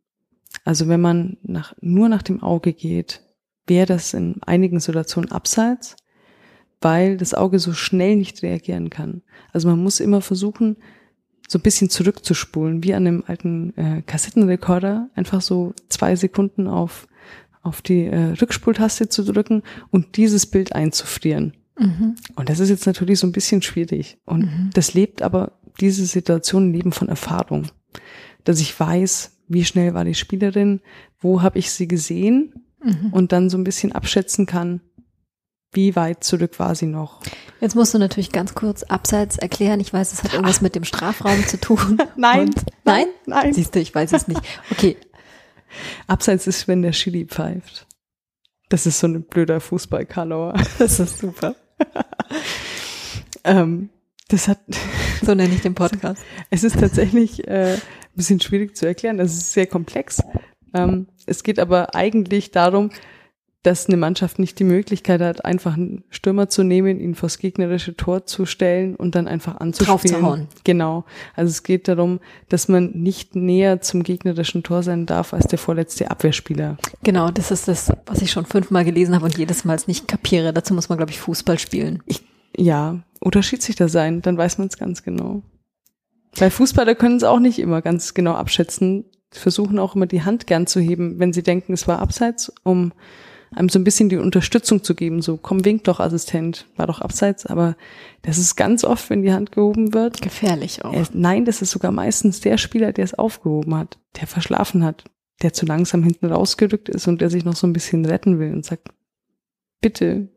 Also 0.66 0.88
wenn 0.88 1.02
man 1.02 1.38
nach, 1.44 1.76
nur 1.82 2.10
nach 2.10 2.24
dem 2.24 2.42
Auge 2.42 2.74
geht, 2.74 3.22
wäre 3.68 3.86
das 3.86 4.13
in 4.13 4.42
einigen 4.44 4.80
Situationen 4.80 5.32
abseits, 5.32 5.96
weil 6.82 7.18
das 7.18 7.34
Auge 7.34 7.60
so 7.60 7.74
schnell 7.74 8.16
nicht 8.16 8.44
reagieren 8.44 8.89
kann. 8.89 9.22
Also 9.52 9.70
man 9.70 9.82
muss 9.82 10.00
immer 10.00 10.22
versuchen, 10.22 10.78
so 11.54 11.60
ein 11.60 11.62
bisschen 11.62 11.89
zurückzuspulen, 11.89 12.84
wie 12.84 12.96
an 12.96 13.08
einem 13.08 13.24
alten 13.28 13.78
äh, 13.78 14.02
Kassettenrekorder, 14.02 15.10
einfach 15.16 15.39
so 15.39 15.74
zwei 15.88 16.16
Sekunden 16.16 16.68
auf, 16.68 17.08
auf 17.62 17.84
die 17.84 18.06
äh, 18.06 18.34
Rückspultaste 18.42 19.08
zu 19.08 19.24
drücken 19.24 19.62
und 19.92 20.18
dieses 20.18 20.48
Bild 20.48 20.74
einzufrieren. 20.74 21.54
Mhm. 21.80 22.16
Und 22.36 22.50
das 22.50 22.60
ist 22.60 22.70
jetzt 22.70 22.88
natürlich 22.88 23.20
so 23.20 23.28
ein 23.28 23.32
bisschen 23.32 23.62
schwierig. 23.62 24.18
Und 24.26 24.46
mhm. 24.46 24.70
das 24.74 24.96
lebt 24.96 25.22
aber, 25.22 25.54
diese 25.80 26.06
Situation 26.06 26.74
leben 26.74 26.92
von 26.92 27.08
Erfahrung. 27.08 27.68
Dass 28.44 28.60
ich 28.60 28.78
weiß, 28.78 29.38
wie 29.48 29.63
schnell 29.63 29.94
war 29.94 30.06
die 30.06 30.16
Spielerin, 30.16 30.82
wo 31.20 31.44
habe 31.44 31.60
ich 31.60 31.72
sie 31.72 31.88
gesehen 31.88 32.54
mhm. 32.84 33.13
und 33.13 33.32
dann 33.32 33.52
so 33.52 33.58
ein 33.60 33.63
bisschen 33.63 33.92
abschätzen 33.92 34.48
kann, 34.48 34.82
wie 35.74 35.96
weit 35.96 36.24
zurück 36.24 36.60
war 36.60 36.76
sie 36.76 36.86
noch. 36.86 37.20
Jetzt 37.60 37.76
musst 37.76 37.94
du 37.94 37.98
natürlich 37.98 38.32
ganz 38.32 38.54
kurz 38.54 38.84
abseits 38.84 39.38
erklären. 39.38 39.80
Ich 39.80 39.94
weiß, 39.94 40.14
es 40.14 40.24
hat 40.24 40.34
irgendwas 40.34 40.62
mit 40.62 40.76
dem 40.76 40.84
Strafraum 40.84 41.46
zu 41.48 41.60
tun. 41.60 41.98
nein, 42.16 42.48
und, 42.48 42.56
nein, 42.84 43.06
nein. 43.26 43.54
Siehst 43.54 43.76
du, 43.76 43.80
ich 43.80 43.94
weiß 43.94 44.14
es 44.14 44.28
nicht. 44.28 44.42
Okay. 44.72 44.98
Abseits 46.08 46.48
ist, 46.48 46.67
wenn 46.67 46.82
der 46.82 46.92
Chili 46.92 47.26
pfeift. 47.26 47.88
Das 48.69 48.86
ist 48.86 49.00
so 49.00 49.08
ein 49.08 49.24
blöder 49.24 49.60
Fußballkanauer. 49.60 50.54
Das 50.80 51.00
ist 51.00 51.19
super. 51.19 51.56
ähm, 53.44 53.90
das 54.30 54.48
hat. 54.48 54.60
So 55.24 55.36
nenne 55.36 55.54
ich 55.54 55.62
den 55.62 55.76
Podcast. 55.76 56.24
Es 56.50 56.63
ist 56.63 56.80
tatsächlich 56.80 57.48
äh, 57.48 57.74
ein 57.76 57.82
bisschen 58.15 58.40
schwierig 58.40 58.76
zu 58.76 58.86
erklären. 58.86 59.19
Es 59.19 59.34
ist 59.34 59.54
sehr 59.54 59.67
komplex. 59.67 60.21
Ähm, 60.74 61.08
es 61.26 61.44
geht 61.44 61.60
aber 61.60 61.96
eigentlich 61.96 62.52
darum, 62.52 62.90
dass 63.64 63.88
eine 63.88 63.96
Mannschaft 63.96 64.40
nicht 64.40 64.60
die 64.60 64.66
Möglichkeit 64.66 65.22
hat, 65.22 65.46
einfach 65.46 65.76
einen 65.76 66.04
Stürmer 66.10 66.50
zu 66.50 66.64
nehmen, 66.64 67.00
ihn 67.00 67.16
vors 67.16 67.38
gegnerische 67.38 67.96
Tor 67.96 68.26
zu 68.26 68.46
stellen 68.46 68.96
und 68.96 69.16
dann 69.16 69.28
einfach 69.28 69.56
anzuspielen. 69.58 70.50
Genau. 70.66 71.06
Also 71.34 71.50
es 71.50 71.64
geht 71.64 71.88
darum, 71.88 72.20
dass 72.50 72.68
man 72.68 72.92
nicht 72.92 73.38
näher 73.38 73.80
zum 73.80 74.04
gegnerischen 74.04 74.64
Tor 74.64 74.84
sein 74.84 75.06
darf 75.06 75.34
als 75.34 75.48
der 75.48 75.60
vorletzte 75.60 76.12
Abwehrspieler. 76.12 76.78
Genau, 77.04 77.32
das 77.32 77.52
ist 77.52 77.70
das, 77.70 77.92
was 78.06 78.22
ich 78.22 78.32
schon 78.32 78.46
fünfmal 78.46 78.84
gelesen 78.84 79.16
habe 79.16 79.26
und 79.26 79.38
jedes 79.38 79.64
Mal 79.64 79.80
nicht 79.88 80.10
kapiere. 80.10 80.54
Dazu 80.54 80.74
muss 80.74 80.90
man, 80.90 80.98
glaube 80.98 81.12
ich, 81.12 81.20
Fußball 81.20 81.58
spielen. 81.58 82.04
Ich, 82.06 82.22
ja, 82.56 83.02
oder 83.22 83.42
Schiedsrichter 83.42 83.88
sein, 83.88 84.22
dann 84.22 84.38
weiß 84.38 84.58
man 84.58 84.68
es 84.68 84.78
ganz 84.78 85.04
genau. 85.04 85.42
Weil 86.36 86.52
Fußballer 86.52 86.96
können 86.96 87.18
es 87.18 87.24
auch 87.24 87.40
nicht 87.40 87.60
immer 87.60 87.82
ganz 87.82 88.14
genau 88.14 88.34
abschätzen, 88.34 89.06
versuchen 89.32 89.80
auch 89.80 89.96
immer 89.96 90.06
die 90.06 90.24
Hand 90.24 90.48
gern 90.48 90.68
zu 90.68 90.80
heben, 90.80 91.20
wenn 91.20 91.32
sie 91.34 91.44
denken, 91.44 91.74
es 91.74 91.88
war 91.88 92.00
abseits, 92.00 92.52
um 92.64 92.92
einem 93.56 93.69
so 93.69 93.79
ein 93.79 93.83
bisschen 93.83 94.10
die 94.10 94.17
Unterstützung 94.17 94.83
zu 94.83 94.95
geben, 94.95 95.21
so 95.21 95.37
komm, 95.37 95.65
wink 95.65 95.83
doch, 95.85 95.99
Assistent, 95.99 96.65
war 96.75 96.87
doch 96.87 97.01
abseits, 97.01 97.45
aber 97.45 97.75
das 98.21 98.37
ist 98.37 98.56
ganz 98.56 98.83
oft, 98.83 99.10
wenn 99.10 99.21
die 99.21 99.33
Hand 99.33 99.51
gehoben 99.51 99.93
wird. 99.93 100.21
Gefährlich 100.21 100.83
auch. 100.83 100.93
Er, 100.93 101.06
nein, 101.13 101.45
das 101.45 101.62
ist 101.62 101.71
sogar 101.71 101.91
meistens 101.91 102.39
der 102.39 102.58
Spieler, 102.58 102.93
der 102.93 103.06
es 103.06 103.13
aufgehoben 103.13 103.75
hat, 103.75 103.97
der 104.19 104.27
verschlafen 104.27 104.83
hat, 104.83 105.04
der 105.41 105.54
zu 105.54 105.65
langsam 105.65 106.04
hinten 106.04 106.27
rausgerückt 106.27 106.89
ist 106.89 107.08
und 107.08 107.21
der 107.21 107.29
sich 107.29 107.45
noch 107.45 107.56
so 107.56 107.67
ein 107.67 107.73
bisschen 107.73 108.06
retten 108.06 108.39
will 108.39 108.54
und 108.54 108.65
sagt, 108.65 108.89
bitte, 109.81 110.29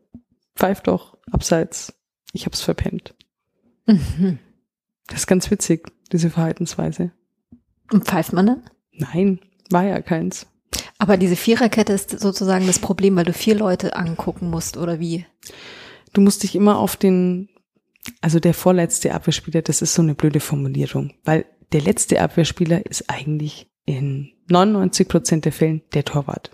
pfeif 0.55 0.81
doch, 0.81 1.17
abseits, 1.31 1.93
ich 2.33 2.45
hab's 2.45 2.61
verpennt. 2.61 3.15
Mhm. 3.85 4.39
Das 5.07 5.21
ist 5.21 5.27
ganz 5.27 5.49
witzig, 5.49 5.87
diese 6.11 6.29
Verhaltensweise. 6.29 7.11
Und 7.91 8.05
pfeift 8.05 8.33
man 8.33 8.47
dann? 8.47 8.63
Nein, 8.91 9.39
war 9.69 9.83
ja 9.83 10.01
keins. 10.01 10.47
Aber 10.99 11.17
diese 11.17 11.35
Viererkette 11.35 11.93
ist 11.93 12.19
sozusagen 12.19 12.65
das 12.67 12.79
Problem, 12.79 13.15
weil 13.15 13.25
du 13.25 13.33
vier 13.33 13.55
Leute 13.55 13.95
angucken 13.95 14.49
musst, 14.49 14.77
oder 14.77 14.99
wie? 14.99 15.25
Du 16.13 16.21
musst 16.21 16.43
dich 16.43 16.55
immer 16.55 16.79
auf 16.79 16.95
den, 16.95 17.49
also 18.21 18.39
der 18.39 18.53
vorletzte 18.53 19.13
Abwehrspieler, 19.13 19.61
das 19.61 19.81
ist 19.81 19.93
so 19.93 20.01
eine 20.01 20.15
blöde 20.15 20.39
Formulierung, 20.39 21.13
weil 21.23 21.45
der 21.71 21.81
letzte 21.81 22.21
Abwehrspieler 22.21 22.85
ist 22.85 23.09
eigentlich 23.09 23.69
in 23.85 24.31
99 24.49 25.07
Prozent 25.07 25.45
der 25.45 25.51
Fällen 25.51 25.81
der 25.93 26.05
Torwart. 26.05 26.51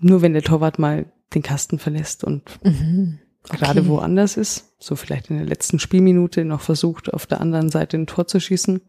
Nur 0.00 0.22
wenn 0.22 0.34
der 0.34 0.42
Torwart 0.42 0.78
mal 0.78 1.10
den 1.34 1.42
Kasten 1.42 1.78
verlässt 1.78 2.24
und 2.24 2.58
Mhm. 2.64 3.20
Okay. 3.46 3.58
gerade 3.58 3.86
woanders 3.88 4.36
ist, 4.36 4.74
so 4.78 4.96
vielleicht 4.96 5.30
in 5.30 5.36
der 5.36 5.46
letzten 5.46 5.78
Spielminute 5.78 6.44
noch 6.44 6.62
versucht, 6.62 7.12
auf 7.12 7.26
der 7.26 7.40
anderen 7.40 7.70
Seite 7.70 7.96
ein 7.96 8.06
Tor 8.06 8.26
zu 8.26 8.40
schießen, 8.40 8.80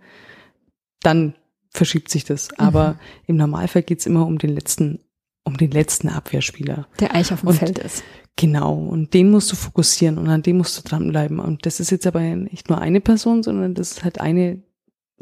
dann 1.01 1.35
verschiebt 1.75 2.09
sich 2.09 2.23
das. 2.23 2.49
Mhm. 2.51 2.55
Aber 2.65 2.95
im 3.27 3.35
Normalfall 3.37 3.83
geht's 3.83 4.05
immer 4.05 4.25
um 4.25 4.37
den 4.37 4.49
letzten, 4.51 4.99
um 5.43 5.57
den 5.57 5.71
letzten 5.71 6.09
Abwehrspieler. 6.09 6.87
Der 6.99 7.11
eigentlich 7.13 7.33
auf 7.33 7.41
dem 7.41 7.49
Und- 7.49 7.55
Feld 7.57 7.79
ist. 7.79 8.03
Genau, 8.37 8.73
und 8.73 9.13
den 9.13 9.31
musst 9.31 9.49
du 9.51 9.55
fokussieren 9.55 10.17
und 10.17 10.27
an 10.27 10.41
dem 10.41 10.57
musst 10.57 10.77
du 10.77 10.81
dranbleiben. 10.81 11.39
Und 11.39 11.65
das 11.65 11.79
ist 11.79 11.89
jetzt 11.89 12.05
aber 12.05 12.19
nicht 12.19 12.69
nur 12.69 12.79
eine 12.81 12.99
Person, 12.99 13.43
sondern 13.43 13.75
das 13.75 13.91
ist 13.91 14.03
halt 14.03 14.19
eine, 14.19 14.61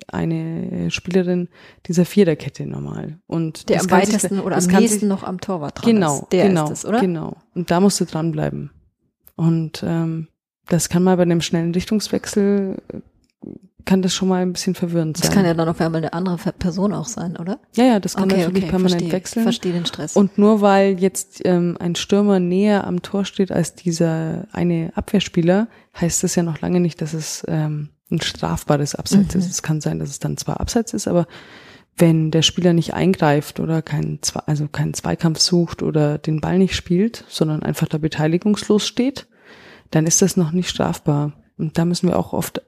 eine 0.08 0.90
Spielerin 0.90 1.48
dieser 1.86 2.06
Viererkette 2.06 2.66
normal. 2.66 3.20
Und 3.28 3.70
Der 3.70 3.82
am 3.82 3.88
kann 3.88 4.04
sich- 4.06 4.14
weitesten 4.16 4.40
oder 4.40 4.58
am 4.58 4.66
nächsten 4.66 5.00
sich- 5.02 5.04
noch 5.04 5.22
am 5.24 5.40
Torwart 5.40 5.78
dran 5.84 5.94
Genau, 5.94 6.22
ist. 6.22 6.32
Der 6.32 6.48
genau, 6.48 6.64
ist 6.66 6.72
es, 6.72 6.86
oder? 6.86 7.02
genau. 7.02 7.38
Und 7.54 7.70
da 7.70 7.80
musst 7.80 8.02
du 8.02 8.06
dranbleiben. 8.06 8.72
Und 9.36 9.84
ähm, 9.86 10.28
das 10.68 10.90
kann 10.90 11.04
mal 11.04 11.16
bei 11.18 11.22
einem 11.24 11.42
schnellen 11.42 11.74
Richtungswechsel, 11.74 12.82
kann 13.86 14.02
das 14.02 14.14
schon 14.14 14.28
mal 14.30 14.42
ein 14.42 14.54
bisschen 14.54 14.76
verwirrend 14.76 15.18
sein. 15.18 15.28
Das 15.28 15.36
kann 15.36 15.46
ja 15.46 15.54
dann 15.54 15.68
auf 15.68 15.80
einmal 15.82 16.00
eine 16.02 16.14
andere 16.14 16.38
Person 16.54 16.94
auch 16.94 17.08
sein, 17.08 17.36
oder? 17.38 17.60
ja, 17.76 17.86
ja, 17.86 18.00
das 18.00 18.16
kann 18.16 18.30
natürlich 18.30 18.68
permanent 18.68 18.92
verstehe, 19.02 19.12
wechseln. 19.12 19.44
Verstehe 19.44 19.74
den 19.74 19.86
Stress. 19.86 20.16
Und 20.16 20.38
nur 20.38 20.62
weil 20.62 21.00
jetzt 21.00 21.42
ähm, 21.46 21.76
ein 21.80 21.96
Stürmer 21.96 22.40
näher 22.40 22.86
am 22.88 23.02
Tor 23.02 23.26
steht 23.26 23.52
als 23.52 23.76
dieser 23.76 24.48
eine 24.52 24.92
Abwehrspieler, 24.96 25.68
heißt 26.00 26.24
das 26.24 26.36
ja 26.36 26.44
noch 26.44 26.62
lange 26.62 26.80
nicht, 26.80 27.02
dass 27.02 27.14
es 27.14 27.44
ähm, 27.48 27.90
ein 28.12 28.22
strafbares 28.22 28.96
Abseits 28.96 29.34
Mhm. 29.36 29.40
ist. 29.42 29.50
Es 29.50 29.62
kann 29.64 29.82
sein, 29.82 30.00
dass 30.00 30.10
es 30.10 30.20
dann 30.20 30.38
zwar 30.38 30.60
Abseits 30.60 30.94
ist, 30.94 31.08
aber 31.08 31.28
wenn 31.98 32.32
der 32.32 32.42
Spieler 32.42 32.74
nicht 32.74 32.94
eingreift 32.94 33.60
oder 33.60 33.82
keinen, 33.82 34.20
Zwe- 34.22 34.44
also 34.48 34.68
keinen 34.68 34.94
Zweikampf 34.96 35.40
sucht 35.40 35.84
oder 35.84 36.18
den 36.18 36.42
Ball 36.42 36.58
nicht 36.58 36.76
spielt, 36.76 37.24
sondern 37.28 37.62
einfach 37.64 37.88
da 37.88 37.98
beteiligungslos 38.00 38.88
steht, 38.88 39.28
dann 39.92 40.08
ist 40.08 40.22
das 40.24 40.36
noch 40.38 40.52
nicht 40.52 40.70
strafbar. 40.70 41.34
Und 41.58 41.78
da 41.78 41.86
müssen 41.86 42.08
wir 42.10 42.18
auch 42.18 42.34
oft, 42.34 42.64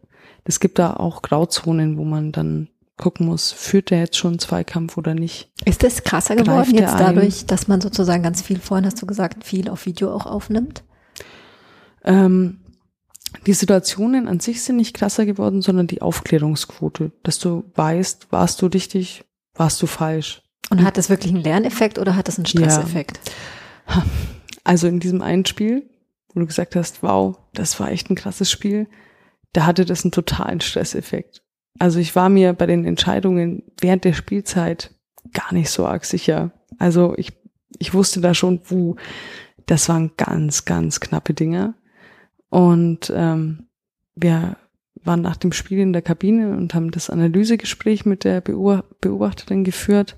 es 0.45 0.59
gibt 0.59 0.79
da 0.79 0.93
auch 0.93 1.21
Grauzonen, 1.21 1.97
wo 1.97 2.05
man 2.05 2.31
dann 2.31 2.69
gucken 2.97 3.25
muss, 3.25 3.51
führt 3.51 3.89
der 3.89 3.99
jetzt 3.99 4.15
schon 4.15 4.39
Zweikampf 4.39 4.97
oder 4.97 5.13
nicht. 5.13 5.51
ist 5.65 5.83
das 5.83 6.03
krasser 6.03 6.35
Greift 6.35 6.47
geworden 6.47 6.75
er 6.75 6.81
jetzt 6.81 6.93
ein? 6.93 7.15
dadurch, 7.15 7.45
dass 7.45 7.67
man 7.67 7.81
sozusagen 7.81 8.23
ganz 8.23 8.41
viel, 8.41 8.59
vorhin 8.59 8.85
hast 8.85 9.01
du 9.01 9.05
gesagt, 9.05 9.43
viel 9.43 9.69
auf 9.69 9.85
Video 9.85 10.13
auch 10.13 10.25
aufnimmt? 10.25 10.83
Ähm, 12.05 12.61
die 13.45 13.53
Situationen 13.53 14.27
an 14.29 14.39
sich 14.39 14.61
sind 14.61 14.77
nicht 14.77 14.95
krasser 14.95 15.25
geworden, 15.25 15.61
sondern 15.61 15.87
die 15.87 16.01
Aufklärungsquote, 16.01 17.11
dass 17.23 17.37
du 17.39 17.65
weißt, 17.75 18.31
warst 18.31 18.61
du 18.61 18.67
richtig, 18.67 19.25
warst 19.55 19.81
du 19.81 19.87
falsch. 19.87 20.41
Und 20.69 20.83
hat 20.83 20.97
das 20.97 21.09
wirklich 21.09 21.33
einen 21.33 21.43
Lerneffekt 21.43 21.99
oder 21.99 22.15
hat 22.15 22.27
das 22.27 22.37
einen 22.37 22.45
Stresseffekt? 22.45 23.19
Also 24.63 24.87
in 24.87 24.99
diesem 24.99 25.21
einen 25.21 25.45
Spiel, 25.45 25.87
wo 26.33 26.39
du 26.39 26.47
gesagt 26.47 26.75
hast, 26.75 27.03
wow, 27.03 27.37
das 27.53 27.79
war 27.79 27.91
echt 27.91 28.09
ein 28.09 28.15
krasses 28.15 28.49
Spiel, 28.49 28.87
da 29.55 29.65
hatte 29.65 29.85
das 29.85 30.03
einen 30.03 30.11
totalen 30.11 30.59
Stresseffekt. 30.59 31.41
Also 31.79 31.99
ich 31.99 32.15
war 32.15 32.29
mir 32.29 32.53
bei 32.53 32.65
den 32.65 32.85
Entscheidungen 32.85 33.63
während 33.79 34.03
der 34.03 34.13
Spielzeit 34.13 34.93
gar 35.33 35.53
nicht 35.53 35.69
so 35.69 35.85
arg 35.85 36.03
sicher. 36.03 36.51
Also 36.77 37.13
ich, 37.17 37.31
ich 37.79 37.93
wusste 37.93 38.19
da 38.19 38.33
schon, 38.33 38.59
wo, 38.65 38.97
das 39.65 39.87
waren 39.87 40.11
ganz, 40.17 40.65
ganz 40.65 40.99
knappe 40.99 41.33
Dinge. 41.33 41.73
Und 42.49 43.11
ähm, 43.15 43.67
wir 44.15 44.57
waren 45.03 45.21
nach 45.21 45.37
dem 45.37 45.53
Spiel 45.53 45.79
in 45.79 45.93
der 45.93 46.01
Kabine 46.01 46.55
und 46.57 46.73
haben 46.73 46.91
das 46.91 47.09
Analysegespräch 47.09 48.05
mit 48.05 48.23
der 48.25 48.41
Beob- 48.41 48.83
Beobachterin 48.99 49.63
geführt. 49.63 50.17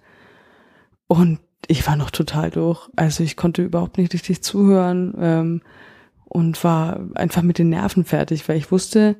Und 1.07 1.39
ich 1.67 1.85
war 1.85 1.95
noch 1.95 2.09
total 2.09 2.49
durch. 2.49 2.89
Also 2.95 3.23
ich 3.23 3.37
konnte 3.37 3.63
überhaupt 3.63 3.97
nicht 3.97 4.13
richtig 4.13 4.41
zuhören 4.41 5.13
ähm, 5.19 5.61
und 6.29 6.63
war 6.63 7.09
einfach 7.15 7.41
mit 7.41 7.57
den 7.57 7.69
Nerven 7.69 8.03
fertig, 8.03 8.47
weil 8.47 8.57
ich 8.57 8.71
wusste, 8.71 9.15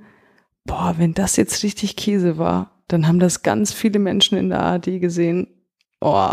boah, 0.66 0.96
wenn 0.98 1.14
das 1.14 1.36
jetzt 1.38 1.64
richtig 1.64 1.96
Käse 1.96 2.38
war, 2.38 2.84
dann 2.88 3.08
haben 3.08 3.20
das 3.20 3.44
ganz 3.44 3.74
viele 3.74 4.00
Menschen 4.00 4.38
in 4.38 4.50
der 4.50 4.62
ARD 4.62 5.00
gesehen. 5.02 5.48
Oh, 6.00 6.32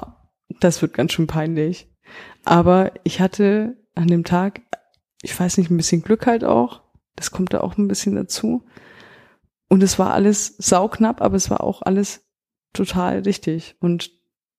das 0.60 0.82
wird 0.82 0.94
ganz 0.94 1.12
schön 1.12 1.26
peinlich. 1.26 1.88
Aber 2.44 2.92
ich 3.04 3.20
hatte 3.20 3.76
an 3.94 4.08
dem 4.08 4.24
Tag, 4.24 4.62
ich 5.22 5.38
weiß 5.38 5.58
nicht, 5.58 5.70
ein 5.70 5.76
bisschen 5.76 6.02
Glück 6.02 6.26
halt 6.26 6.44
auch. 6.44 6.82
Das 7.16 7.30
kommt 7.30 7.54
da 7.54 7.60
auch 7.60 7.78
ein 7.78 7.88
bisschen 7.88 8.16
dazu. 8.16 8.64
Und 9.68 9.82
es 9.82 9.98
war 9.98 10.12
alles 10.12 10.56
sauknapp, 10.58 11.22
aber 11.22 11.36
es 11.36 11.50
war 11.50 11.62
auch 11.62 11.82
alles 11.82 12.28
total 12.72 13.20
richtig. 13.20 13.76
Und 13.80 14.10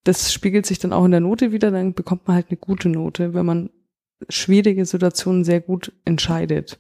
das 0.04 0.34
spiegelt 0.34 0.66
sich 0.66 0.80
dann 0.80 0.94
auch 0.94 1.06
in 1.06 1.12
der 1.12 1.20
Note 1.20 1.52
wieder. 1.52 1.72
Dann 1.72 1.94
bekommt 1.94 2.28
man 2.28 2.36
halt 2.36 2.48
eine 2.50 2.58
gute 2.58 2.90
Note, 2.90 3.34
wenn 3.34 3.46
man 3.46 3.70
schwierige 4.30 4.86
Situationen 4.86 5.44
sehr 5.44 5.62
gut 5.62 5.92
entscheidet. 6.06 6.80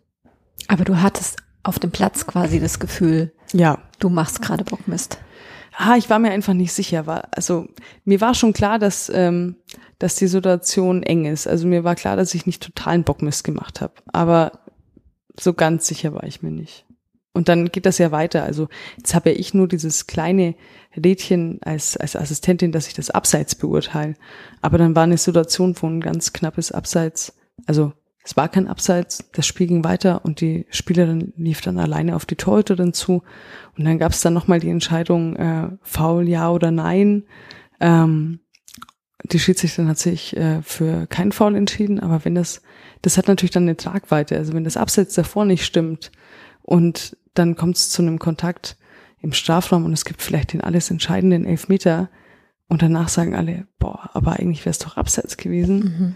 Aber 0.68 0.84
du 0.84 1.02
hattest 1.02 1.38
auf 1.64 1.80
dem 1.80 1.92
Platz 1.92 2.26
quasi 2.28 2.60
das 2.60 2.80
Gefühl, 2.80 3.32
Ja. 3.54 3.80
du 4.00 4.10
machst 4.10 4.42
gerade 4.42 4.64
Bockmist. 4.64 5.18
Ah, 5.78 5.96
ich 5.98 6.10
war 6.10 6.20
mir 6.20 6.32
einfach 6.32 6.54
nicht 6.54 6.72
sicher. 6.72 7.06
War, 7.06 7.28
also 7.32 7.68
mir 8.06 8.22
war 8.22 8.34
schon 8.34 8.54
klar, 8.54 8.80
dass, 8.80 9.10
ähm, 9.14 9.58
dass 10.00 10.16
die 10.16 10.28
Situation 10.28 11.04
eng 11.04 11.26
ist. 11.26 11.48
Also 11.48 11.68
mir 11.68 11.84
war 11.84 11.96
klar, 11.96 12.16
dass 12.16 12.34
ich 12.34 12.46
nicht 12.46 12.64
totalen 12.64 13.04
Bockmist 13.04 13.44
gemacht 13.44 13.82
habe. 13.82 13.94
Aber 14.14 14.54
so 15.38 15.54
ganz 15.54 15.86
sicher 15.88 16.14
war 16.14 16.24
ich 16.24 16.42
mir 16.42 16.52
nicht. 16.52 16.86
Und 17.34 17.50
dann 17.50 17.66
geht 17.70 17.86
das 17.86 17.98
ja 17.98 18.12
weiter. 18.12 18.44
Also 18.44 18.70
jetzt 18.96 19.14
habe 19.14 19.32
ja 19.32 19.36
ich 19.38 19.54
nur 19.54 19.68
dieses 19.68 20.08
kleine 20.08 20.56
Rädchen 21.04 21.60
als, 21.62 21.98
als 21.98 22.16
Assistentin, 22.16 22.72
dass 22.72 22.88
ich 22.88 22.94
das 22.94 23.10
Abseits 23.10 23.56
beurteile. 23.56 24.16
Aber 24.62 24.78
dann 24.78 24.96
war 24.96 25.04
eine 25.04 25.18
Situation, 25.18 25.76
ein 25.82 26.02
ganz 26.02 26.34
knappes 26.34 26.72
Abseits, 26.72 27.34
also 27.66 27.94
es 28.26 28.36
war 28.36 28.50
kein 28.50 28.68
Abseits, 28.68 29.30
das 29.34 29.46
Spiel 29.46 29.68
ging 29.68 29.84
weiter 29.84 30.26
und 30.26 30.42
die 30.42 30.66
Spielerin 30.72 31.32
lief 31.38 31.62
dann 31.62 31.78
alleine 31.78 32.16
auf 32.16 32.26
die 32.26 32.36
Torhüterin 32.36 32.92
zu. 32.92 33.22
Und 33.78 33.86
dann 33.86 34.00
gab 34.00 34.14
es 34.14 34.22
dann 34.22 34.34
nochmal 34.34 34.60
die 34.60 34.72
Entscheidung, 34.72 35.36
äh, 35.36 35.70
faul 35.84 36.28
ja 36.28 36.50
oder 36.50 36.72
nein. 36.72 37.26
Ähm, 37.80 38.40
die 39.24 39.38
Schiedsrichterin 39.38 39.90
hat 39.90 40.00
sich 40.00 40.36
äh, 40.36 40.64
für 40.64 41.06
kein 41.06 41.32
Foul 41.32 41.56
entschieden, 41.56 42.00
aber 42.00 42.26
wenn 42.26 42.34
das, 42.34 42.64
das 43.04 43.20
hat 43.20 43.28
natürlich 43.28 43.52
dann 43.52 43.64
eine 43.64 43.78
Tragweite. 43.78 44.36
Also 44.38 44.54
wenn 44.54 44.64
das 44.64 44.78
Abseits 44.78 45.14
davor 45.14 45.46
nicht 45.46 45.64
stimmt 45.64 46.12
und 46.64 47.16
dann 47.36 47.56
kommt 47.56 47.78
es 47.78 47.92
zu 47.92 48.02
einem 48.02 48.18
Kontakt 48.18 48.76
im 49.26 49.34
Strafraum 49.34 49.86
und 49.86 49.94
es 49.94 50.06
gibt 50.06 50.22
vielleicht 50.22 50.54
den 50.54 50.62
alles 50.62 50.92
entscheidenden 50.92 51.46
Elfmeter 51.46 52.10
und 52.68 52.82
danach 52.82 53.10
sagen 53.10 53.36
alle, 53.36 53.68
boah, 53.80 54.10
aber 54.14 54.34
eigentlich 54.34 54.62
wäre 54.62 54.72
es 54.72 54.80
doch 54.80 54.98
Abseits 54.98 55.38
gewesen. 55.38 55.80
Mhm. 55.80 56.16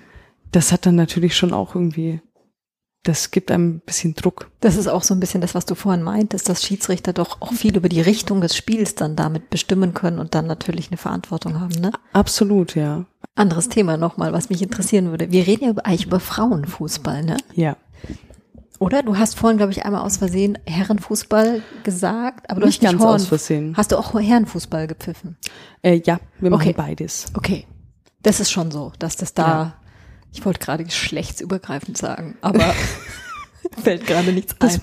Das 0.51 0.71
hat 0.71 0.85
dann 0.85 0.95
natürlich 0.95 1.35
schon 1.35 1.53
auch 1.53 1.75
irgendwie, 1.75 2.21
das 3.03 3.31
gibt 3.31 3.51
einem 3.51 3.75
ein 3.75 3.81
bisschen 3.81 4.15
Druck. 4.15 4.49
Das 4.59 4.75
ist 4.75 4.87
auch 4.87 5.03
so 5.03 5.13
ein 5.13 5.19
bisschen 5.19 5.41
das, 5.41 5.55
was 5.55 5.65
du 5.65 5.75
vorhin 5.75 6.03
meintest, 6.03 6.49
dass 6.49 6.63
Schiedsrichter 6.63 7.13
doch 7.13 7.41
auch 7.41 7.53
viel 7.53 7.75
über 7.75 7.89
die 7.89 8.01
Richtung 8.01 8.41
des 8.41 8.55
Spiels 8.55 8.95
dann 8.95 9.15
damit 9.15 9.49
bestimmen 9.49 9.93
können 9.93 10.19
und 10.19 10.35
dann 10.35 10.47
natürlich 10.47 10.89
eine 10.89 10.97
Verantwortung 10.97 11.59
haben. 11.59 11.79
Ne? 11.79 11.91
Absolut, 12.13 12.75
ja. 12.75 13.05
Anderes 13.35 13.69
Thema 13.69 13.97
nochmal, 13.97 14.33
was 14.33 14.49
mich 14.49 14.61
interessieren 14.61 15.11
würde. 15.11 15.31
Wir 15.31 15.47
reden 15.47 15.65
ja 15.65 15.83
eigentlich 15.83 16.07
über 16.07 16.19
Frauenfußball, 16.19 17.23
ne? 17.23 17.37
Ja. 17.53 17.77
Oder? 18.79 19.03
Du 19.03 19.17
hast 19.17 19.37
vorhin, 19.37 19.57
glaube 19.57 19.71
ich, 19.73 19.83
einmal 19.85 20.01
aus 20.01 20.17
Versehen 20.17 20.57
Herrenfußball 20.65 21.61
gesagt, 21.83 22.49
aber 22.49 22.61
du 22.61 22.67
Nicht 22.67 22.81
hast 22.81 22.91
ganz 22.91 23.01
Horn- 23.03 23.15
aus 23.15 23.25
Versehen. 23.27 23.75
Hast 23.75 23.91
du 23.91 23.97
auch 23.97 24.13
Herrenfußball 24.19 24.87
gepfiffen? 24.87 25.37
Äh, 25.81 26.01
ja, 26.05 26.19
wir 26.39 26.49
machen 26.49 26.61
Okay. 26.61 26.73
beides. 26.75 27.25
Okay. 27.35 27.67
Das 28.23 28.39
ist 28.39 28.51
schon 28.51 28.71
so, 28.71 28.91
dass 28.99 29.15
das 29.17 29.33
da, 29.33 29.47
Ja. 29.47 29.73
ich 30.31 30.45
wollte 30.45 30.59
gerade 30.59 30.83
geschlechtsübergreifend 30.85 31.97
sagen, 31.97 32.37
aber 32.41 32.73
fällt 33.83 34.07
gerade 34.07 34.31
nichts 34.33 34.55
ein. 34.59 34.81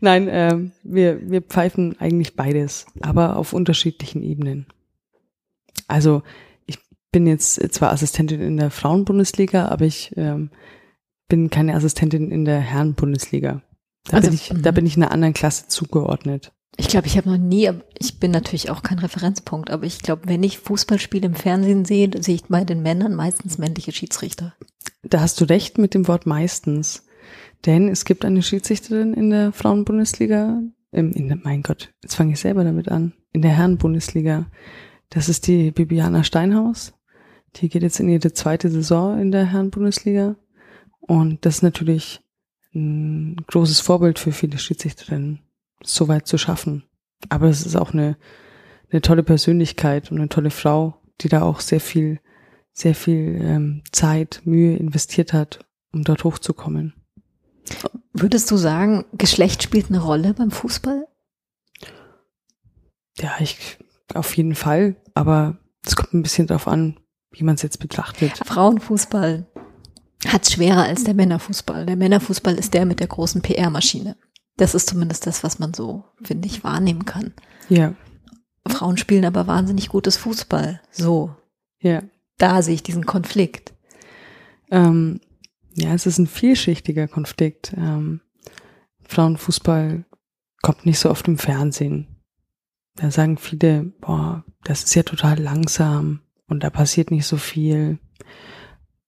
Nein, 0.00 0.28
ähm, 0.30 0.72
wir, 0.84 1.20
wir 1.30 1.42
pfeifen 1.42 1.96
eigentlich 2.00 2.36
beides, 2.36 2.86
aber 3.00 3.36
auf 3.36 3.52
unterschiedlichen 3.52 4.22
Ebenen. 4.22 4.66
Also 5.88 6.22
ich 6.66 6.78
bin 7.10 7.26
jetzt 7.26 7.54
zwar 7.74 7.90
Assistentin 7.92 8.40
in 8.40 8.56
der 8.56 8.70
Frauenbundesliga, 8.70 9.66
aber 9.68 9.84
ich 9.86 10.12
ähm, 10.16 10.50
bin 11.28 11.50
keine 11.50 11.74
Assistentin 11.74 12.30
in 12.30 12.44
der 12.44 12.60
Herrenbundesliga. 12.60 13.62
Da, 14.04 14.16
Also, 14.16 14.28
bin 14.28 14.34
ich, 14.34 14.52
mhm. 14.52 14.62
da 14.62 14.70
bin 14.70 14.86
ich 14.86 14.96
einer 14.96 15.10
anderen 15.10 15.34
Klasse 15.34 15.68
zugeordnet. 15.68 16.52
Ich 16.76 16.88
glaube, 16.88 17.08
ich 17.08 17.16
habe 17.16 17.28
noch 17.28 17.38
nie, 17.38 17.70
ich 17.98 18.20
bin 18.20 18.30
natürlich 18.30 18.70
auch 18.70 18.82
kein 18.82 19.00
Referenzpunkt, 19.00 19.70
aber 19.70 19.84
ich 19.84 20.00
glaube, 20.00 20.22
wenn 20.26 20.42
ich 20.42 20.58
Fußballspiele 20.60 21.26
im 21.26 21.34
Fernsehen 21.34 21.84
sehe, 21.84 22.10
sehe 22.22 22.36
ich 22.36 22.44
bei 22.44 22.64
den 22.64 22.82
Männern 22.82 23.14
meistens 23.14 23.58
männliche 23.58 23.92
Schiedsrichter. 23.92 24.54
Da 25.02 25.20
hast 25.20 25.40
du 25.40 25.44
recht 25.44 25.78
mit 25.78 25.94
dem 25.94 26.06
Wort 26.06 26.26
meistens. 26.26 27.04
Denn 27.66 27.88
es 27.88 28.04
gibt 28.04 28.24
eine 28.24 28.42
Schiedsrichterin 28.42 29.12
in 29.14 29.30
der 29.30 29.52
Frauenbundesliga, 29.52 30.62
ähm, 30.92 31.12
in 31.12 31.28
der, 31.28 31.38
mein 31.42 31.62
Gott, 31.62 31.92
jetzt 32.02 32.14
fange 32.14 32.34
ich 32.34 32.40
selber 32.40 32.62
damit 32.62 32.88
an, 32.88 33.12
in 33.32 33.42
der 33.42 33.50
Herrenbundesliga, 33.50 34.46
Das 35.10 35.28
ist 35.28 35.46
die 35.46 35.70
Bibiana 35.70 36.22
Steinhaus. 36.22 36.92
Die 37.56 37.68
geht 37.68 37.82
jetzt 37.82 37.98
in 37.98 38.08
ihre 38.08 38.32
zweite 38.32 38.70
Saison 38.70 39.18
in 39.18 39.32
der 39.32 39.46
Herren-Bundesliga. 39.46 40.36
Und 41.08 41.44
das 41.46 41.56
ist 41.56 41.62
natürlich 41.62 42.20
ein 42.74 43.36
großes 43.46 43.80
Vorbild 43.80 44.18
für 44.18 44.30
viele 44.30 44.58
Schiedsrichterinnen, 44.58 45.40
so 45.82 46.06
weit 46.06 46.26
zu 46.26 46.36
schaffen. 46.36 46.84
Aber 47.30 47.48
es 47.48 47.64
ist 47.64 47.76
auch 47.76 47.92
eine, 47.92 48.16
eine 48.90 49.00
tolle 49.00 49.22
Persönlichkeit 49.22 50.12
und 50.12 50.18
eine 50.18 50.28
tolle 50.28 50.50
Frau, 50.50 51.00
die 51.22 51.28
da 51.28 51.42
auch 51.42 51.60
sehr 51.60 51.80
viel, 51.80 52.20
sehr 52.72 52.94
viel 52.94 53.40
ähm, 53.42 53.82
Zeit, 53.90 54.42
Mühe 54.44 54.76
investiert 54.76 55.32
hat, 55.32 55.60
um 55.92 56.04
dort 56.04 56.24
hochzukommen. 56.24 56.92
Würdest 58.12 58.50
du 58.50 58.58
sagen, 58.58 59.06
Geschlecht 59.14 59.62
spielt 59.62 59.88
eine 59.88 60.00
Rolle 60.00 60.34
beim 60.34 60.50
Fußball? 60.50 61.08
Ja, 63.18 63.32
ich 63.40 63.78
auf 64.12 64.36
jeden 64.36 64.54
Fall, 64.54 64.96
aber 65.14 65.58
es 65.84 65.96
kommt 65.96 66.12
ein 66.12 66.22
bisschen 66.22 66.46
darauf 66.46 66.68
an, 66.68 67.00
wie 67.30 67.44
man 67.44 67.54
es 67.54 67.62
jetzt 67.62 67.78
betrachtet. 67.78 68.36
Frauenfußball 68.44 69.46
hat 70.26 70.44
es 70.44 70.52
schwerer 70.52 70.82
als 70.82 71.04
der 71.04 71.14
Männerfußball. 71.14 71.86
Der 71.86 71.96
Männerfußball 71.96 72.54
ist 72.54 72.74
der 72.74 72.86
mit 72.86 73.00
der 73.00 73.06
großen 73.06 73.40
PR-Maschine. 73.42 74.16
Das 74.56 74.74
ist 74.74 74.88
zumindest 74.88 75.26
das, 75.26 75.44
was 75.44 75.58
man 75.58 75.72
so, 75.72 76.04
finde 76.22 76.48
ich, 76.48 76.64
wahrnehmen 76.64 77.04
kann. 77.04 77.32
Ja. 77.68 77.94
Frauen 78.66 78.96
spielen 78.96 79.24
aber 79.24 79.46
wahnsinnig 79.46 79.88
gutes 79.88 80.16
Fußball. 80.16 80.80
So. 80.90 81.34
Ja. 81.80 82.02
Da 82.38 82.62
sehe 82.62 82.74
ich 82.74 82.82
diesen 82.82 83.06
Konflikt. 83.06 83.72
Ähm, 84.70 85.20
ja, 85.74 85.94
es 85.94 86.06
ist 86.06 86.18
ein 86.18 86.26
vielschichtiger 86.26 87.06
Konflikt. 87.06 87.72
Ähm, 87.76 88.20
Frauenfußball 89.06 90.04
kommt 90.60 90.86
nicht 90.86 90.98
so 90.98 91.10
oft 91.10 91.28
im 91.28 91.38
Fernsehen. 91.38 92.08
Da 92.96 93.12
sagen 93.12 93.38
viele, 93.38 93.84
boah, 94.00 94.44
das 94.64 94.82
ist 94.82 94.94
ja 94.94 95.04
total 95.04 95.38
langsam 95.38 96.20
und 96.48 96.64
da 96.64 96.70
passiert 96.70 97.12
nicht 97.12 97.26
so 97.26 97.36
viel. 97.36 97.98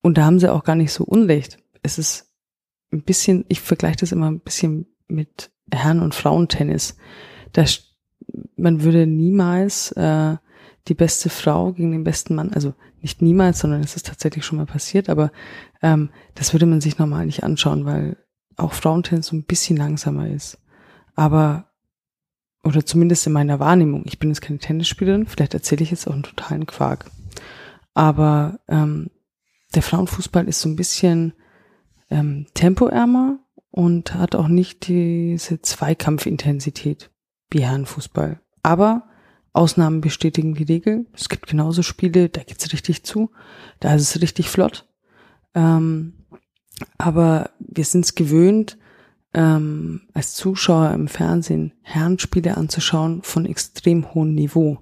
Und 0.02 0.18
da 0.18 0.24
haben 0.24 0.38
sie 0.38 0.52
auch 0.52 0.64
gar 0.64 0.76
nicht 0.76 0.92
so 0.92 1.04
Unrecht. 1.04 1.58
Es 1.82 1.98
ist 1.98 2.30
ein 2.92 3.02
bisschen, 3.02 3.44
ich 3.48 3.60
vergleiche 3.60 3.98
das 3.98 4.12
immer 4.12 4.30
ein 4.30 4.40
bisschen 4.40 4.86
mit 5.08 5.50
Herren- 5.70 6.00
und 6.00 6.14
Frauentennis. 6.14 6.96
Da, 7.52 7.64
man 8.56 8.82
würde 8.82 9.06
niemals 9.06 9.92
äh, 9.92 10.36
die 10.88 10.94
beste 10.94 11.28
Frau 11.28 11.72
gegen 11.72 11.92
den 11.92 12.04
besten 12.04 12.34
Mann, 12.34 12.52
also 12.52 12.74
nicht 13.02 13.22
niemals, 13.22 13.60
sondern 13.60 13.82
es 13.82 13.96
ist 13.96 14.06
tatsächlich 14.06 14.44
schon 14.44 14.58
mal 14.58 14.66
passiert, 14.66 15.08
aber 15.08 15.30
ähm, 15.82 16.10
das 16.34 16.52
würde 16.52 16.66
man 16.66 16.80
sich 16.80 16.98
normal 16.98 17.26
nicht 17.26 17.42
anschauen, 17.42 17.84
weil 17.84 18.16
auch 18.56 18.72
Frauentennis 18.72 19.26
so 19.26 19.36
ein 19.36 19.44
bisschen 19.44 19.76
langsamer 19.76 20.28
ist. 20.28 20.58
Aber, 21.14 21.66
oder 22.62 22.84
zumindest 22.84 23.26
in 23.26 23.32
meiner 23.32 23.58
Wahrnehmung, 23.58 24.02
ich 24.04 24.18
bin 24.18 24.30
jetzt 24.30 24.42
keine 24.42 24.58
Tennisspielerin, 24.58 25.26
vielleicht 25.26 25.54
erzähle 25.54 25.82
ich 25.82 25.90
jetzt 25.90 26.06
auch 26.06 26.12
einen 26.12 26.22
totalen 26.22 26.66
Quark. 26.66 27.10
Aber 27.94 28.60
ähm, 28.68 29.10
der 29.74 29.82
Frauenfußball 29.82 30.48
ist 30.48 30.60
so 30.60 30.68
ein 30.68 30.76
bisschen 30.76 31.32
ähm, 32.10 32.46
tempoärmer 32.54 33.38
und 33.70 34.14
hat 34.14 34.34
auch 34.34 34.48
nicht 34.48 34.88
diese 34.88 35.62
Zweikampfintensität 35.62 37.10
wie 37.50 37.62
Herrenfußball. 37.62 38.40
Aber 38.62 39.04
Ausnahmen 39.52 40.00
bestätigen 40.00 40.54
die 40.54 40.64
Regel. 40.64 41.06
Es 41.12 41.28
gibt 41.28 41.46
genauso 41.46 41.82
Spiele, 41.82 42.28
da 42.28 42.42
geht's 42.42 42.72
richtig 42.72 43.04
zu, 43.04 43.30
da 43.80 43.94
ist 43.94 44.02
es 44.02 44.22
richtig 44.22 44.48
flott. 44.48 44.88
Ähm, 45.54 46.14
aber 46.98 47.50
wir 47.58 47.84
sind 47.84 48.04
es 48.04 48.14
gewöhnt, 48.14 48.78
ähm, 49.34 50.02
als 50.14 50.34
Zuschauer 50.34 50.92
im 50.92 51.08
Fernsehen 51.08 51.72
Herrenspiele 51.82 52.56
anzuschauen 52.56 53.22
von 53.22 53.46
extrem 53.46 54.14
hohem 54.14 54.34
Niveau. 54.34 54.78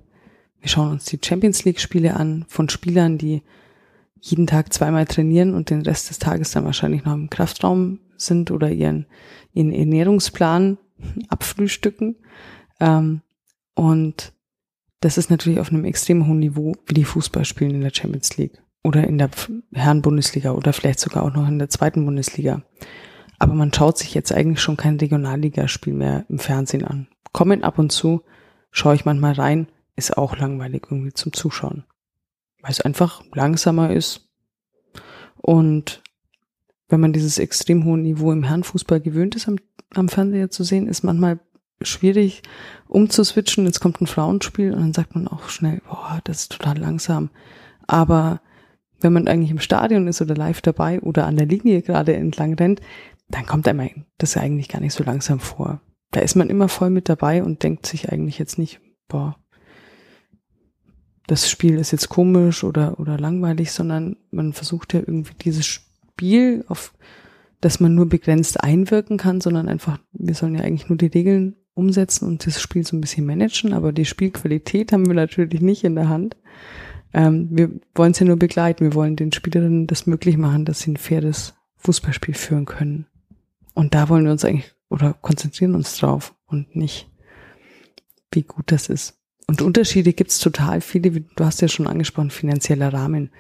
Wir 0.60 0.68
schauen 0.68 0.92
uns 0.92 1.04
die 1.04 1.18
Champions 1.22 1.64
League 1.64 1.80
Spiele 1.80 2.14
an 2.14 2.44
von 2.48 2.68
Spielern, 2.68 3.18
die 3.18 3.42
jeden 4.20 4.46
Tag 4.46 4.72
zweimal 4.72 5.06
trainieren 5.06 5.54
und 5.54 5.70
den 5.70 5.82
Rest 5.82 6.10
des 6.10 6.18
Tages 6.18 6.50
dann 6.50 6.64
wahrscheinlich 6.64 7.04
noch 7.04 7.14
im 7.14 7.30
Kraftraum 7.30 8.00
sind 8.16 8.50
oder 8.50 8.70
ihren, 8.70 9.06
ihren 9.52 9.72
Ernährungsplan 9.72 10.78
abfrühstücken. 11.28 12.16
Ähm, 12.80 13.22
und 13.74 14.32
das 15.00 15.18
ist 15.18 15.30
natürlich 15.30 15.60
auf 15.60 15.70
einem 15.70 15.84
extrem 15.84 16.26
hohen 16.26 16.40
Niveau, 16.40 16.74
wie 16.86 16.94
die 16.94 17.04
Fußball 17.04 17.44
spielen 17.44 17.70
in 17.70 17.82
der 17.82 17.94
Champions 17.94 18.36
League 18.36 18.60
oder 18.82 19.06
in 19.06 19.18
der 19.18 19.30
Herren-Bundesliga 19.72 20.52
oder 20.52 20.72
vielleicht 20.72 20.98
sogar 20.98 21.22
auch 21.22 21.32
noch 21.32 21.46
in 21.46 21.58
der 21.58 21.68
zweiten 21.68 22.04
Bundesliga. 22.04 22.62
Aber 23.38 23.54
man 23.54 23.72
schaut 23.72 23.98
sich 23.98 24.14
jetzt 24.14 24.32
eigentlich 24.32 24.60
schon 24.60 24.76
kein 24.76 24.96
Regionalligaspiel 24.96 25.94
mehr 25.94 26.24
im 26.28 26.40
Fernsehen 26.40 26.84
an. 26.84 27.06
Kommen 27.32 27.62
ab 27.62 27.78
und 27.78 27.92
zu, 27.92 28.22
schaue 28.72 28.96
ich 28.96 29.04
manchmal 29.04 29.34
rein, 29.34 29.68
ist 29.94 30.16
auch 30.16 30.36
langweilig 30.36 30.84
irgendwie 30.90 31.12
zum 31.12 31.32
Zuschauen. 31.32 31.84
Weil 32.62 32.72
es 32.72 32.80
einfach 32.80 33.22
langsamer 33.34 33.92
ist. 33.92 34.28
Und 35.36 36.02
wenn 36.88 37.00
man 37.00 37.12
dieses 37.12 37.38
extrem 37.38 37.84
hohe 37.84 37.98
Niveau 37.98 38.32
im 38.32 38.44
Herrenfußball 38.44 39.00
gewöhnt 39.00 39.36
ist, 39.36 39.48
am, 39.48 39.56
am 39.94 40.08
Fernseher 40.08 40.50
zu 40.50 40.64
sehen, 40.64 40.88
ist 40.88 41.04
manchmal 41.04 41.38
schwierig 41.82 42.42
umzuswitchen. 42.88 43.66
Jetzt 43.66 43.80
kommt 43.80 44.00
ein 44.00 44.06
Frauenspiel 44.06 44.72
und 44.72 44.80
dann 44.80 44.94
sagt 44.94 45.14
man 45.14 45.28
auch 45.28 45.48
schnell, 45.48 45.80
boah, 45.88 46.20
das 46.24 46.42
ist 46.42 46.52
total 46.52 46.78
langsam. 46.78 47.30
Aber 47.86 48.40
wenn 49.00 49.12
man 49.12 49.28
eigentlich 49.28 49.50
im 49.50 49.60
Stadion 49.60 50.08
ist 50.08 50.20
oder 50.20 50.34
live 50.34 50.60
dabei 50.60 51.00
oder 51.00 51.26
an 51.26 51.36
der 51.36 51.46
Linie 51.46 51.82
gerade 51.82 52.16
entlang 52.16 52.54
rennt, 52.54 52.80
dann 53.28 53.46
kommt 53.46 53.68
einem 53.68 54.06
das 54.16 54.34
ja 54.34 54.42
eigentlich 54.42 54.68
gar 54.68 54.80
nicht 54.80 54.94
so 54.94 55.04
langsam 55.04 55.38
vor. 55.38 55.80
Da 56.10 56.20
ist 56.20 56.34
man 56.34 56.50
immer 56.50 56.68
voll 56.68 56.90
mit 56.90 57.08
dabei 57.08 57.44
und 57.44 57.62
denkt 57.62 57.86
sich 57.86 58.10
eigentlich 58.10 58.38
jetzt 58.38 58.58
nicht, 58.58 58.80
boah, 59.08 59.36
das 61.28 61.48
Spiel 61.48 61.78
ist 61.78 61.92
jetzt 61.92 62.08
komisch 62.08 62.64
oder, 62.64 62.98
oder 62.98 63.18
langweilig, 63.18 63.70
sondern 63.70 64.16
man 64.30 64.54
versucht 64.54 64.94
ja 64.94 65.00
irgendwie 65.00 65.34
dieses 65.42 65.66
Spiel, 65.66 66.64
auf 66.68 66.94
das 67.60 67.80
man 67.80 67.94
nur 67.94 68.08
begrenzt 68.08 68.64
einwirken 68.64 69.18
kann, 69.18 69.40
sondern 69.40 69.68
einfach, 69.68 69.98
wir 70.12 70.34
sollen 70.34 70.54
ja 70.54 70.62
eigentlich 70.62 70.88
nur 70.88 70.96
die 70.96 71.06
Regeln 71.06 71.56
umsetzen 71.74 72.26
und 72.26 72.46
das 72.46 72.60
Spiel 72.62 72.84
so 72.84 72.96
ein 72.96 73.02
bisschen 73.02 73.26
managen, 73.26 73.74
aber 73.74 73.92
die 73.92 74.06
Spielqualität 74.06 74.90
haben 74.90 75.06
wir 75.06 75.14
natürlich 75.14 75.60
nicht 75.60 75.84
in 75.84 75.96
der 75.96 76.08
Hand. 76.08 76.36
Ähm, 77.12 77.48
wir 77.50 77.70
wollen 77.94 78.12
es 78.12 78.18
ja 78.18 78.26
nur 78.26 78.38
begleiten, 78.38 78.84
wir 78.84 78.94
wollen 78.94 79.16
den 79.16 79.32
Spielerinnen 79.32 79.86
das 79.86 80.06
möglich 80.06 80.38
machen, 80.38 80.64
dass 80.64 80.80
sie 80.80 80.92
ein 80.92 80.96
faires 80.96 81.54
Fußballspiel 81.76 82.34
führen 82.34 82.64
können. 82.64 83.06
Und 83.74 83.94
da 83.94 84.08
wollen 84.08 84.24
wir 84.24 84.32
uns 84.32 84.46
eigentlich 84.46 84.74
oder 84.88 85.12
konzentrieren 85.12 85.74
uns 85.74 85.98
drauf 85.98 86.34
und 86.46 86.74
nicht, 86.74 87.10
wie 88.32 88.42
gut 88.42 88.72
das 88.72 88.88
ist. 88.88 89.17
Und 89.48 89.62
Unterschiede 89.62 90.12
gibt's 90.12 90.38
total 90.38 90.80
viele, 90.80 91.14
wie 91.14 91.24
du 91.34 91.44
hast 91.44 91.62
ja 91.62 91.68
schon 91.68 91.86
angesprochen, 91.86 92.30
finanzieller 92.30 92.92
Rahmen. 92.92 93.30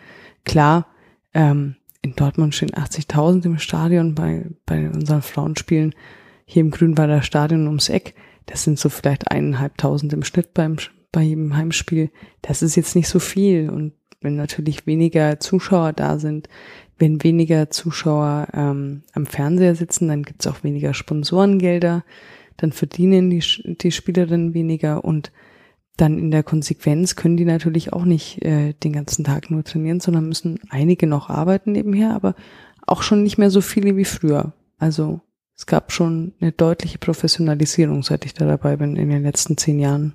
Klar, 0.44 0.86
ähm, 1.34 1.76
in 2.00 2.14
Dortmund 2.14 2.54
stehen 2.54 2.70
80.000 2.70 3.44
im 3.44 3.58
Stadion 3.58 4.14
bei, 4.14 4.46
bei 4.64 4.88
unseren 4.88 5.22
Frauenspielen. 5.22 5.94
Hier 6.46 6.62
im 6.62 6.70
Grünwalder 6.70 7.20
Stadion 7.22 7.66
ums 7.66 7.90
Eck, 7.90 8.14
das 8.46 8.64
sind 8.64 8.78
so 8.78 8.88
vielleicht 8.88 9.30
eineinhalbtausend 9.30 10.12
im 10.14 10.24
Schnitt 10.24 10.54
beim, 10.54 10.78
bei 11.12 11.22
jedem 11.22 11.54
Heimspiel. 11.54 12.10
Das 12.40 12.62
ist 12.62 12.76
jetzt 12.76 12.96
nicht 12.96 13.08
so 13.08 13.18
viel. 13.18 13.68
Und 13.68 13.92
wenn 14.22 14.36
natürlich 14.36 14.86
weniger 14.86 15.38
Zuschauer 15.40 15.92
da 15.92 16.18
sind, 16.18 16.48
wenn 16.98 17.22
weniger 17.22 17.70
Zuschauer 17.70 18.48
ähm, 18.54 19.02
am 19.12 19.26
Fernseher 19.26 19.74
sitzen, 19.74 20.08
dann 20.08 20.22
gibt's 20.22 20.46
auch 20.46 20.64
weniger 20.64 20.94
Sponsorengelder, 20.94 22.04
dann 22.56 22.72
verdienen 22.72 23.30
die, 23.30 23.44
die 23.76 23.92
Spielerinnen 23.92 24.54
weniger 24.54 25.04
und 25.04 25.30
dann 26.00 26.18
in 26.18 26.30
der 26.30 26.42
Konsequenz 26.42 27.16
können 27.16 27.36
die 27.36 27.44
natürlich 27.44 27.92
auch 27.92 28.04
nicht 28.04 28.42
äh, 28.42 28.72
den 28.72 28.92
ganzen 28.92 29.24
Tag 29.24 29.50
nur 29.50 29.64
trainieren, 29.64 30.00
sondern 30.00 30.28
müssen 30.28 30.60
einige 30.70 31.06
noch 31.06 31.28
arbeiten 31.28 31.72
nebenher, 31.72 32.14
aber 32.14 32.34
auch 32.86 33.02
schon 33.02 33.22
nicht 33.22 33.36
mehr 33.36 33.50
so 33.50 33.60
viele 33.60 33.96
wie 33.96 34.04
früher. 34.04 34.52
Also 34.78 35.20
es 35.56 35.66
gab 35.66 35.92
schon 35.92 36.34
eine 36.40 36.52
deutliche 36.52 36.98
Professionalisierung, 36.98 38.02
seit 38.02 38.24
ich 38.24 38.32
da 38.32 38.46
dabei 38.46 38.76
bin 38.76 38.96
in 38.96 39.10
den 39.10 39.24
letzten 39.24 39.56
zehn 39.56 39.80
Jahren. 39.80 40.14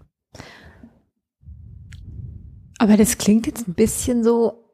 Aber 2.78 2.98
das 2.98 3.18
klingt 3.18 3.46
jetzt 3.46 3.68
ein 3.68 3.74
bisschen 3.74 4.24
so, 4.24 4.70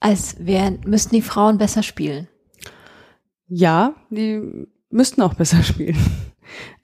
als 0.00 0.36
wären, 0.38 0.80
müssten 0.86 1.16
die 1.16 1.22
Frauen 1.22 1.58
besser 1.58 1.82
spielen. 1.82 2.28
Ja, 3.48 3.96
die 4.10 4.66
müssten 4.90 5.20
auch 5.22 5.34
besser 5.34 5.62
spielen. 5.64 5.98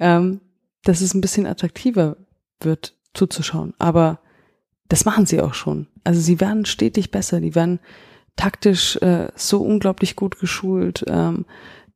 ähm, 0.00 0.40
dass 0.82 1.00
es 1.00 1.14
ein 1.14 1.20
bisschen 1.20 1.46
attraktiver 1.46 2.16
wird 2.60 2.94
zuzuschauen. 3.14 3.74
Aber 3.78 4.20
das 4.88 5.04
machen 5.04 5.26
sie 5.26 5.40
auch 5.40 5.54
schon. 5.54 5.86
Also 6.04 6.20
sie 6.20 6.40
werden 6.40 6.66
stetig 6.66 7.10
besser, 7.10 7.40
die 7.40 7.54
werden 7.54 7.80
taktisch 8.36 8.96
äh, 8.96 9.28
so 9.34 9.62
unglaublich 9.62 10.16
gut 10.16 10.38
geschult. 10.38 11.04
Ähm, 11.08 11.46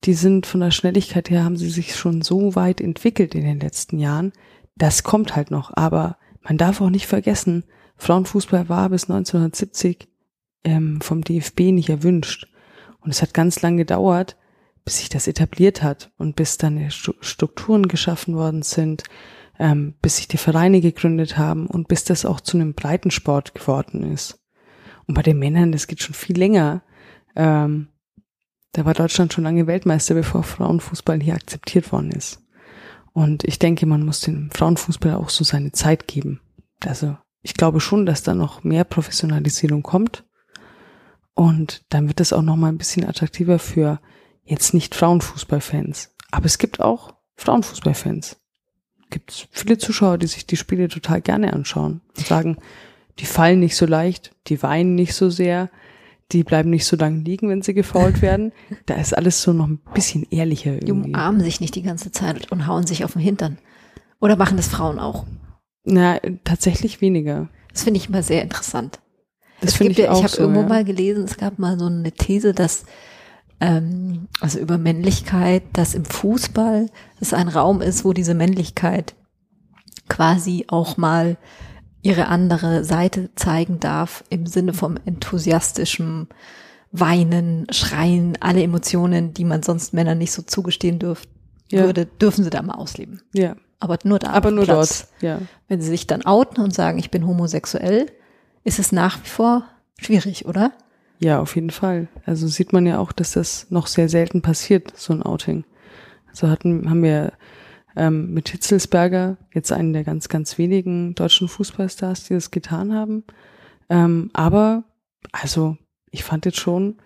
die 0.05 0.15
sind 0.15 0.47
von 0.47 0.61
der 0.61 0.71
Schnelligkeit 0.71 1.29
her, 1.29 1.45
haben 1.45 1.57
sie 1.57 1.71
sich 1.71 1.97
schon 1.97 2.23
so 2.23 2.55
weit 2.55 2.81
entwickelt 2.81 3.35
in 3.35 3.45
den 3.45 3.61
letzten 3.61 3.99
Jahren. 3.99 4.33
Das 4.77 5.03
kommt 5.03 5.35
halt 5.35 5.51
noch. 5.51 5.77
Aber 5.77 6.17
man 6.43 6.57
darf 6.57 6.81
auch 6.81 6.91
nicht 6.91 7.07
vergessen, 7.07 7.65
Frauenfußball 7.97 8.69
war 8.69 8.89
bis 8.91 9.05
1970 9.05 10.09
ähm, 10.65 11.01
vom 11.01 11.23
DFB 11.23 11.73
nicht 11.73 11.89
erwünscht. 11.89 12.47
Und 13.01 13.11
es 13.11 13.23
hat 13.23 13.35
ganz 13.35 13.61
lang 13.61 13.77
gedauert, 13.77 14.37
bis 14.85 14.99
sich 14.99 15.09
das 15.09 15.27
etabliert 15.27 15.83
hat 15.83 16.13
und 16.17 16.37
bis 16.37 16.59
dann 16.59 16.91
Strukturen 16.91 17.89
geschaffen 17.89 18.37
worden 18.37 18.63
sind, 18.63 19.03
ähm, 19.59 19.95
bis 20.01 20.17
sich 20.17 20.29
die 20.29 20.39
Vereine 20.39 20.81
gegründet 20.81 21.37
haben 21.37 21.67
und 21.67 21.89
bis 21.89 22.05
das 22.05 22.25
auch 22.25 22.41
zu 22.41 22.57
einem 22.57 22.75
Breitensport 22.75 23.55
geworden 23.55 24.13
ist. 24.13 24.41
Und 25.07 25.15
bei 25.15 25.23
den 25.23 25.39
Männern, 25.39 25.73
das 25.73 25.87
geht 25.87 26.03
schon 26.03 26.15
viel 26.15 26.39
länger. 26.39 26.83
Ähm, 27.35 27.89
da 28.73 28.85
war 28.85 28.95
Deutschland 28.95 29.33
schon 29.33 29.45
lange 29.45 29.67
Weltmeister, 29.67 30.15
bevor 30.15 30.43
Frauenfußball 30.43 31.21
hier 31.21 31.35
akzeptiert 31.35 31.91
worden 31.91 32.13
ist. 32.13 32.43
Und 33.13 33.43
ich 33.45 33.59
denke, 33.59 33.87
man 33.87 34.05
muss 34.05 34.21
dem 34.21 34.51
Frauenfußball 34.51 35.15
auch 35.15 35.31
so 35.31 35.43
seine 35.43 35.73
Zeit 35.73 36.07
geben. 36.07 36.41
Also 36.85 37.17
ich 37.43 37.55
glaube 37.55 37.81
schon, 37.81 38.07
dass 38.07 38.23
da 38.23 38.35
noch 38.35 38.63
mehr 38.63 38.85
Professionalisierung 38.85 39.83
kommt. 39.83 40.25
Und 41.35 41.85
dann 41.89 42.09
wird 42.09 42.21
es 42.21 42.33
auch 42.33 42.43
noch 42.43 42.57
mal 42.57 42.69
ein 42.69 42.79
bisschen 42.79 43.05
attraktiver 43.05 43.59
für 43.59 44.01
jetzt 44.45 44.75
nicht 44.75 44.95
Frauenfußballfans. 44.95 46.15
Aber 46.31 46.47
es 46.47 46.59
gibt 46.59 46.81
auch 46.81 47.15
Frauenfußballfans. 47.37 48.37
Gibt 49.11 49.49
viele 49.51 49.79
Zuschauer, 49.79 50.19
die 50.19 50.27
sich 50.27 50.47
die 50.47 50.57
Spiele 50.57 50.89
total 50.89 51.21
gerne 51.21 51.53
anschauen 51.53 52.01
und 52.17 52.27
sagen, 52.27 52.59
die 53.19 53.27
fallen 53.27 53.61
nicht 53.61 53.77
so 53.77 53.87
leicht, 53.87 54.33
die 54.47 54.63
weinen 54.63 54.95
nicht 54.95 55.15
so 55.15 55.31
sehr, 55.31 55.71
die 56.33 56.45
bleiben 56.45 56.71
nicht 56.71 56.85
so 56.85 56.97
lange 56.97 57.23
liegen, 57.23 57.49
wenn 57.49 57.63
sie 57.63 57.75
gefault 57.75 58.23
werden. 58.23 58.53
Da 58.87 58.95
ist 58.95 59.17
alles 59.17 59.43
so 59.43 59.53
noch 59.53 59.67
ein 59.67 59.81
bisschen 59.95 60.27
ehrlicher 60.31 60.73
irgendwie. 60.75 61.09
Die 61.09 61.15
umarmen 61.15 61.41
sich 61.41 61.61
nicht 61.61 61.75
die 61.75 61.83
ganze 61.83 62.13
Zeit 62.13 62.53
und 62.53 62.67
hauen 62.67 62.87
sich 62.87 63.05
auf 63.05 63.15
den 63.15 63.23
Hintern. 63.23 63.59
Oder 64.21 64.37
machen 64.37 64.57
das 64.57 64.69
Frauen 64.69 64.99
auch? 64.99 65.25
Na, 65.85 66.19
tatsächlich 66.45 67.01
weniger. 67.01 67.49
Das 67.73 67.85
finde 67.85 67.99
ich 67.99 68.09
immer 68.09 68.23
sehr 68.23 68.43
interessant. 68.43 68.99
Das 69.61 69.75
finde 69.75 69.93
ich 69.93 69.99
ja, 69.99 70.11
auch 70.11 70.19
Ich 70.19 70.25
habe 70.25 70.33
so, 70.33 70.43
irgendwo 70.43 70.63
ja. 70.63 70.69
mal 70.69 70.85
gelesen, 70.85 71.25
es 71.25 71.37
gab 71.37 71.59
mal 71.59 71.79
so 71.79 71.87
eine 71.87 72.13
These, 72.13 72.53
dass 72.53 72.85
ähm, 73.61 74.29
also 74.41 74.59
über 74.59 74.79
Männlichkeit, 74.79 75.63
dass 75.73 75.95
im 75.95 76.05
Fußball 76.05 76.91
es 77.21 77.33
ein 77.35 77.49
Raum 77.49 77.81
ist, 77.83 78.05
wo 78.05 78.13
diese 78.13 78.35
Männlichkeit 78.35 79.15
quasi 80.09 80.65
auch 80.69 80.97
mal 80.97 81.37
ihre 82.03 82.29
andere 82.29 82.85
Seite 82.85 83.31
zeigen 83.35 83.81
darf 83.81 84.25
im 84.31 84.47
Sinne 84.47 84.73
vom 84.73 84.97
enthusiastischen 85.05 86.29
Weinen, 86.93 87.67
Schreien, 87.71 88.39
alle 88.41 88.63
Emotionen, 88.63 89.35
die 89.35 89.45
man 89.45 89.63
sonst 89.63 89.93
Männern 89.93 90.19
nicht 90.19 90.33
so 90.33 90.43
zugestehen 90.43 90.99
dürft, 90.99 91.29
Ja. 91.71 91.83
würde, 91.85 92.07
dürfen 92.07 92.45
sie 92.45 92.51
da 92.51 92.63
mal 92.63 92.77
ausleben. 92.77 93.21
Ja, 93.35 93.57
Aber 93.81 93.99
nur 94.05 94.19
da. 94.19 94.31
aber 94.31 94.51
nur 94.51 94.65
Platz. 94.65 95.09
dort. 95.11 95.23
Ja. 95.23 95.39
Wenn 95.67 95.83
sie 95.83 95.89
sich 95.91 96.07
dann 96.07 96.25
outen 96.25 96.63
und 96.65 96.75
sagen, 96.75 96.99
ich 96.99 97.11
bin 97.11 97.27
homosexuell, 97.27 98.07
ist 98.65 98.79
es 98.79 98.91
nach 98.93 99.19
wie 99.23 99.29
vor 99.29 99.65
schwierig, 100.01 100.47
oder? 100.47 100.73
Ja, 101.21 101.41
auf 101.41 101.57
jeden 101.57 101.71
Fall. 101.71 102.09
Also 102.25 102.47
sieht 102.47 102.73
man 102.73 102.87
ja 102.87 102.99
auch, 102.99 103.13
dass 103.13 103.33
das 103.33 103.71
noch 103.71 103.87
sehr 103.89 104.09
selten 104.09 104.41
passiert, 104.41 104.97
so 104.97 105.13
ein 105.13 105.23
Outing. 105.23 105.65
So 106.33 106.49
hatten, 106.49 106.89
haben 106.89 107.03
wir 107.03 107.33
ähm, 107.97 108.33
mit 108.33 108.49
Hitzelsberger 108.51 109.37
jetzt 109.53 109.73
einen 109.73 109.93
der 109.93 110.05
ganz, 110.05 110.29
ganz 110.29 110.59
wenigen 110.59 111.15
deutschen 111.15 111.49
Fußballstars, 111.49 112.25
die 112.25 112.35
das 112.35 112.53
getan 112.53 112.95
haben. 112.95 113.25
Ähm, 113.89 114.31
aber, 114.33 114.85
also, 115.33 115.77
ich 116.11 116.23
fand 116.23 116.47
jetzt 116.47 116.61
schon 116.61 116.99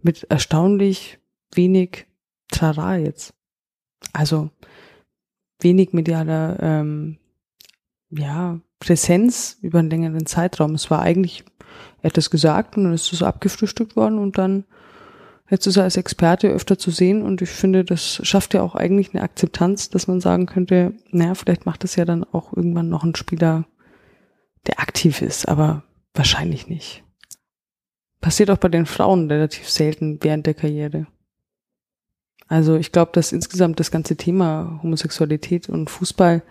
mit 0.00 0.24
erstaunlich 0.24 1.18
wenig 1.54 2.06
Trara 2.50 2.96
jetzt. 2.96 3.34
Also, 4.14 4.50
wenig 5.60 5.92
medialer, 5.92 6.58
ähm, 6.60 7.18
ja, 8.10 8.60
Präsenz 8.78 9.58
über 9.60 9.80
einen 9.80 9.90
längeren 9.90 10.26
Zeitraum. 10.26 10.74
Es 10.74 10.90
war 10.90 11.00
eigentlich 11.00 11.44
er 12.02 12.10
hat 12.10 12.16
das 12.16 12.30
gesagt 12.30 12.76
und 12.76 12.84
dann 12.84 12.94
ist 12.94 13.12
es 13.12 13.18
so 13.18 13.26
abgefrühstückt 13.26 13.96
worden 13.96 14.18
und 14.18 14.38
dann 14.38 14.64
jetzt 15.50 15.66
ist 15.66 15.76
er 15.76 15.84
als 15.84 15.96
Experte 15.96 16.48
öfter 16.48 16.78
zu 16.78 16.90
sehen 16.90 17.22
und 17.22 17.42
ich 17.42 17.50
finde, 17.50 17.84
das 17.84 18.20
schafft 18.26 18.54
ja 18.54 18.62
auch 18.62 18.74
eigentlich 18.74 19.14
eine 19.14 19.22
Akzeptanz, 19.22 19.90
dass 19.90 20.06
man 20.06 20.20
sagen 20.20 20.46
könnte, 20.46 20.94
naja, 21.10 21.34
vielleicht 21.34 21.66
macht 21.66 21.84
es 21.84 21.96
ja 21.96 22.04
dann 22.04 22.24
auch 22.24 22.52
irgendwann 22.54 22.88
noch 22.88 23.04
ein 23.04 23.14
Spieler, 23.14 23.66
der 24.66 24.80
aktiv 24.80 25.22
ist, 25.22 25.48
aber 25.48 25.84
wahrscheinlich 26.14 26.68
nicht. 26.68 27.04
Passiert 28.20 28.50
auch 28.50 28.58
bei 28.58 28.68
den 28.68 28.86
Frauen 28.86 29.30
relativ 29.30 29.68
selten 29.68 30.18
während 30.22 30.46
der 30.46 30.54
Karriere. 30.54 31.06
Also 32.46 32.76
ich 32.76 32.92
glaube, 32.92 33.12
dass 33.12 33.32
insgesamt 33.32 33.80
das 33.80 33.90
ganze 33.90 34.16
Thema 34.16 34.80
Homosexualität 34.82 35.68
und 35.68 35.90
Fußball, 35.90 36.42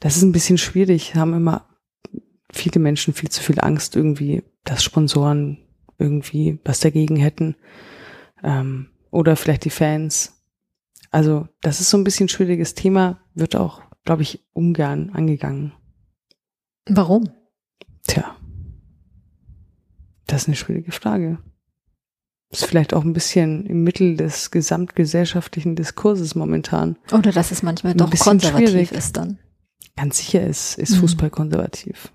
das 0.00 0.16
ist 0.16 0.22
ein 0.22 0.32
bisschen 0.32 0.58
schwierig, 0.58 1.14
haben 1.14 1.34
immer 1.34 1.66
viele 2.52 2.80
Menschen 2.80 3.14
viel 3.14 3.30
zu 3.30 3.42
viel 3.42 3.60
Angst 3.60 3.96
irgendwie, 3.96 4.42
dass 4.68 4.82
Sponsoren 4.84 5.58
irgendwie 5.98 6.60
was 6.64 6.80
dagegen 6.80 7.16
hätten. 7.16 7.56
Ähm, 8.42 8.90
oder 9.10 9.34
vielleicht 9.36 9.64
die 9.64 9.70
Fans. 9.70 10.34
Also 11.10 11.48
das 11.62 11.80
ist 11.80 11.88
so 11.90 11.96
ein 11.96 12.04
bisschen 12.04 12.26
ein 12.26 12.28
schwieriges 12.28 12.74
Thema, 12.74 13.20
wird 13.34 13.56
auch, 13.56 13.80
glaube 14.04 14.22
ich, 14.22 14.46
ungern 14.52 15.10
angegangen. 15.10 15.72
Warum? 16.86 17.30
Tja, 18.06 18.36
das 20.26 20.42
ist 20.42 20.48
eine 20.48 20.56
schwierige 20.56 20.92
Frage. 20.92 21.38
Ist 22.50 22.64
vielleicht 22.66 22.94
auch 22.94 23.04
ein 23.04 23.12
bisschen 23.12 23.66
im 23.66 23.82
Mittel 23.84 24.16
des 24.16 24.50
gesamtgesellschaftlichen 24.50 25.76
Diskurses 25.76 26.34
momentan. 26.34 26.96
Oder 27.12 27.32
dass 27.32 27.50
es 27.50 27.62
manchmal 27.62 27.94
doch 27.94 28.10
konservativ 28.10 28.68
schwierig. 28.70 28.92
ist 28.92 29.16
dann. 29.16 29.38
Ganz 29.96 30.18
sicher 30.18 30.46
ist, 30.46 30.78
ist 30.78 30.92
Mhm. 30.92 31.00
Fußball 31.00 31.30
konservativ. 31.30 32.12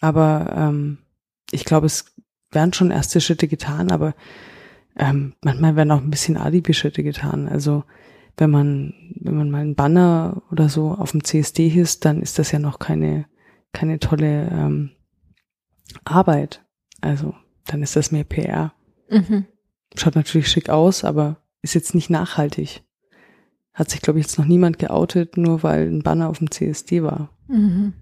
Aber 0.00 0.52
ähm, 0.56 0.98
ich 1.50 1.64
glaube, 1.64 1.86
es 1.86 2.14
werden 2.50 2.72
schon 2.72 2.90
erste 2.90 3.20
Schritte 3.20 3.48
getan, 3.48 3.90
aber 3.90 4.14
ähm, 4.96 5.34
manchmal 5.42 5.76
werden 5.76 5.90
auch 5.92 6.00
ein 6.00 6.10
bisschen 6.10 6.36
Alibi-Schritte 6.36 7.02
getan. 7.02 7.48
Also 7.48 7.84
wenn 8.36 8.50
man, 8.50 8.94
wenn 9.20 9.36
man 9.36 9.50
mal 9.50 9.60
einen 9.60 9.74
Banner 9.74 10.42
oder 10.50 10.68
so 10.68 10.92
auf 10.92 11.12
dem 11.12 11.24
CSD 11.24 11.68
hisst, 11.68 12.04
dann 12.04 12.22
ist 12.22 12.38
das 12.38 12.52
ja 12.52 12.58
noch 12.58 12.78
keine, 12.78 13.26
keine 13.72 13.98
tolle 13.98 14.48
ähm, 14.50 14.90
Arbeit. 16.04 16.64
Also 17.00 17.34
dann 17.66 17.82
ist 17.82 17.96
das 17.96 18.12
mehr 18.12 18.24
PR. 18.24 18.72
Mhm. 19.10 19.46
Schaut 19.94 20.16
natürlich 20.16 20.48
schick 20.48 20.68
aus, 20.68 21.04
aber 21.04 21.38
ist 21.62 21.74
jetzt 21.74 21.94
nicht 21.94 22.10
nachhaltig. 22.10 22.82
Hat 23.72 23.90
sich, 23.90 24.00
glaube 24.00 24.18
ich, 24.18 24.26
jetzt 24.26 24.38
noch 24.38 24.46
niemand 24.46 24.78
geoutet, 24.78 25.36
nur 25.36 25.62
weil 25.62 25.86
ein 25.88 26.02
Banner 26.02 26.28
auf 26.28 26.38
dem 26.38 26.50
CSD 26.50 27.02
war. 27.02 27.30
Mhm. 27.46 27.94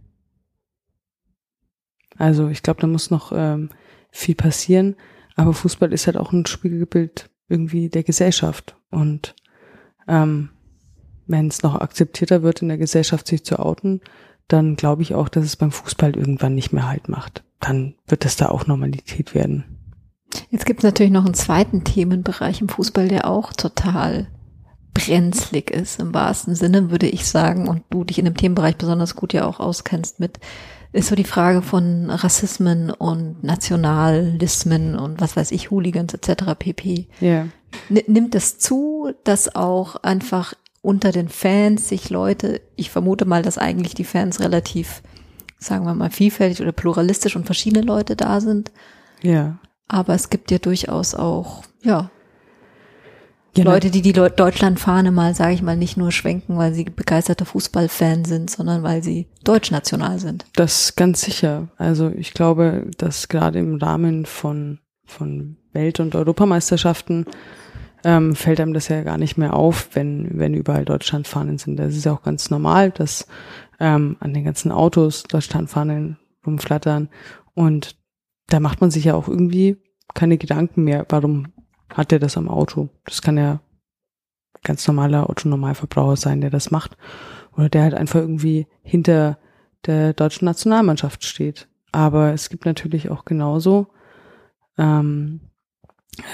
Also 2.18 2.48
ich 2.48 2.62
glaube, 2.62 2.80
da 2.80 2.86
muss 2.86 3.10
noch 3.10 3.32
ähm, 3.34 3.70
viel 4.10 4.34
passieren. 4.34 4.96
Aber 5.36 5.52
Fußball 5.52 5.92
ist 5.92 6.06
halt 6.06 6.16
auch 6.16 6.32
ein 6.32 6.46
Spiegelbild 6.46 7.30
irgendwie 7.48 7.88
der 7.88 8.02
Gesellschaft. 8.02 8.76
Und 8.90 9.34
ähm, 10.08 10.50
wenn 11.26 11.48
es 11.48 11.62
noch 11.62 11.74
akzeptierter 11.74 12.42
wird 12.42 12.62
in 12.62 12.68
der 12.68 12.78
Gesellschaft, 12.78 13.26
sich 13.26 13.44
zu 13.44 13.58
outen, 13.58 14.00
dann 14.48 14.76
glaube 14.76 15.02
ich 15.02 15.14
auch, 15.14 15.28
dass 15.28 15.44
es 15.44 15.56
beim 15.56 15.72
Fußball 15.72 16.16
irgendwann 16.16 16.54
nicht 16.54 16.72
mehr 16.72 16.88
Halt 16.88 17.08
macht. 17.08 17.44
Dann 17.60 17.94
wird 18.06 18.24
es 18.24 18.36
da 18.36 18.48
auch 18.48 18.66
Normalität 18.66 19.34
werden. 19.34 19.64
Jetzt 20.50 20.66
gibt 20.66 20.80
es 20.80 20.84
natürlich 20.84 21.12
noch 21.12 21.24
einen 21.24 21.34
zweiten 21.34 21.84
Themenbereich 21.84 22.60
im 22.60 22.68
Fußball, 22.68 23.08
der 23.08 23.28
auch 23.28 23.52
total 23.52 24.28
brenzlig 24.94 25.70
ist, 25.70 26.00
im 26.00 26.14
wahrsten 26.14 26.54
Sinne, 26.54 26.90
würde 26.90 27.06
ich 27.06 27.26
sagen, 27.26 27.68
und 27.68 27.82
du 27.90 28.04
dich 28.04 28.18
in 28.18 28.24
dem 28.24 28.36
Themenbereich 28.36 28.76
besonders 28.76 29.14
gut 29.14 29.32
ja 29.32 29.46
auch 29.46 29.60
auskennst 29.60 30.20
mit, 30.20 30.38
ist 30.96 31.08
so 31.08 31.14
die 31.14 31.24
Frage 31.24 31.62
von 31.62 32.10
Rassismen 32.10 32.90
und 32.90 33.42
Nationalismen 33.44 34.96
und 34.98 35.20
was 35.20 35.36
weiß 35.36 35.52
ich, 35.52 35.70
Hooligans 35.70 36.14
etc. 36.14 36.54
pp. 36.58 37.06
N 37.20 37.52
nimmt 38.06 38.34
es 38.34 38.58
zu, 38.58 39.12
dass 39.24 39.54
auch 39.54 39.96
einfach 39.96 40.54
unter 40.82 41.10
den 41.12 41.28
Fans 41.28 41.88
sich 41.88 42.10
Leute, 42.10 42.60
ich 42.76 42.90
vermute 42.90 43.24
mal, 43.24 43.42
dass 43.42 43.58
eigentlich 43.58 43.94
die 43.94 44.04
Fans 44.04 44.40
relativ, 44.40 45.02
sagen 45.58 45.84
wir 45.84 45.94
mal, 45.94 46.10
vielfältig 46.10 46.62
oder 46.62 46.72
pluralistisch 46.72 47.36
und 47.36 47.44
verschiedene 47.46 47.84
Leute 47.84 48.14
da 48.16 48.40
sind, 48.40 48.70
Ja. 49.22 49.58
aber 49.88 50.14
es 50.14 50.30
gibt 50.30 50.50
ja 50.50 50.58
durchaus 50.58 51.14
auch, 51.14 51.64
ja, 51.82 52.10
ja 53.58 53.64
Leute, 53.64 53.90
die 53.90 54.02
die 54.02 54.12
Leu- 54.12 54.30
Deutschlandfahne 54.30 55.10
mal, 55.10 55.34
sage 55.34 55.54
ich 55.54 55.62
mal, 55.62 55.76
nicht 55.76 55.96
nur 55.96 56.12
schwenken, 56.12 56.56
weil 56.56 56.74
sie 56.74 56.84
begeisterte 56.84 57.44
Fußballfan 57.44 58.24
sind, 58.24 58.50
sondern 58.50 58.82
weil 58.82 59.02
sie 59.02 59.26
deutschnational 59.44 60.18
sind. 60.18 60.44
Das 60.54 60.96
ganz 60.96 61.22
sicher. 61.22 61.68
Also 61.76 62.08
ich 62.10 62.34
glaube, 62.34 62.90
dass 62.98 63.28
gerade 63.28 63.58
im 63.58 63.76
Rahmen 63.76 64.26
von, 64.26 64.78
von 65.04 65.56
Welt- 65.72 66.00
und 66.00 66.14
Europameisterschaften 66.14 67.26
ähm, 68.04 68.34
fällt 68.36 68.60
einem 68.60 68.74
das 68.74 68.88
ja 68.88 69.02
gar 69.02 69.18
nicht 69.18 69.36
mehr 69.36 69.54
auf, 69.54 69.90
wenn, 69.94 70.38
wenn 70.38 70.54
überall 70.54 70.84
Deutschlandfahnen 70.84 71.58
sind. 71.58 71.76
Das 71.76 71.96
ist 71.96 72.04
ja 72.04 72.12
auch 72.12 72.22
ganz 72.22 72.50
normal, 72.50 72.90
dass 72.90 73.26
ähm, 73.80 74.16
an 74.20 74.32
den 74.32 74.44
ganzen 74.44 74.70
Autos 74.72 75.24
Deutschlandfahnen 75.24 76.18
rumflattern. 76.46 77.08
Und 77.54 77.96
da 78.48 78.60
macht 78.60 78.80
man 78.80 78.90
sich 78.90 79.04
ja 79.04 79.14
auch 79.14 79.28
irgendwie 79.28 79.76
keine 80.14 80.38
Gedanken 80.38 80.84
mehr, 80.84 81.04
warum 81.08 81.48
hat 81.92 82.12
er 82.12 82.18
das 82.18 82.36
am 82.36 82.48
Auto? 82.48 82.88
Das 83.04 83.22
kann 83.22 83.36
ja 83.36 83.60
ganz 84.62 84.86
normaler 84.86 85.30
Autonormalverbraucher 85.30 86.16
sein, 86.16 86.40
der 86.40 86.50
das 86.50 86.70
macht. 86.70 86.96
Oder 87.56 87.68
der 87.68 87.82
halt 87.82 87.94
einfach 87.94 88.20
irgendwie 88.20 88.66
hinter 88.82 89.38
der 89.86 90.12
deutschen 90.12 90.44
Nationalmannschaft 90.44 91.24
steht. 91.24 91.68
Aber 91.92 92.32
es 92.32 92.50
gibt 92.50 92.66
natürlich 92.66 93.10
auch 93.10 93.24
genauso 93.24 93.86
ähm, 94.76 95.40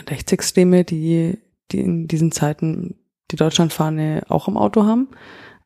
Rechtsextreme, 0.09 0.85
die, 0.85 1.39
die 1.71 1.81
in 1.81 2.09
diesen 2.09 2.33
Zeiten 2.33 2.97
die 3.31 3.37
Deutschlandfahne 3.37 4.23
auch 4.29 4.49
im 4.49 4.57
Auto 4.57 4.85
haben, 4.85 5.09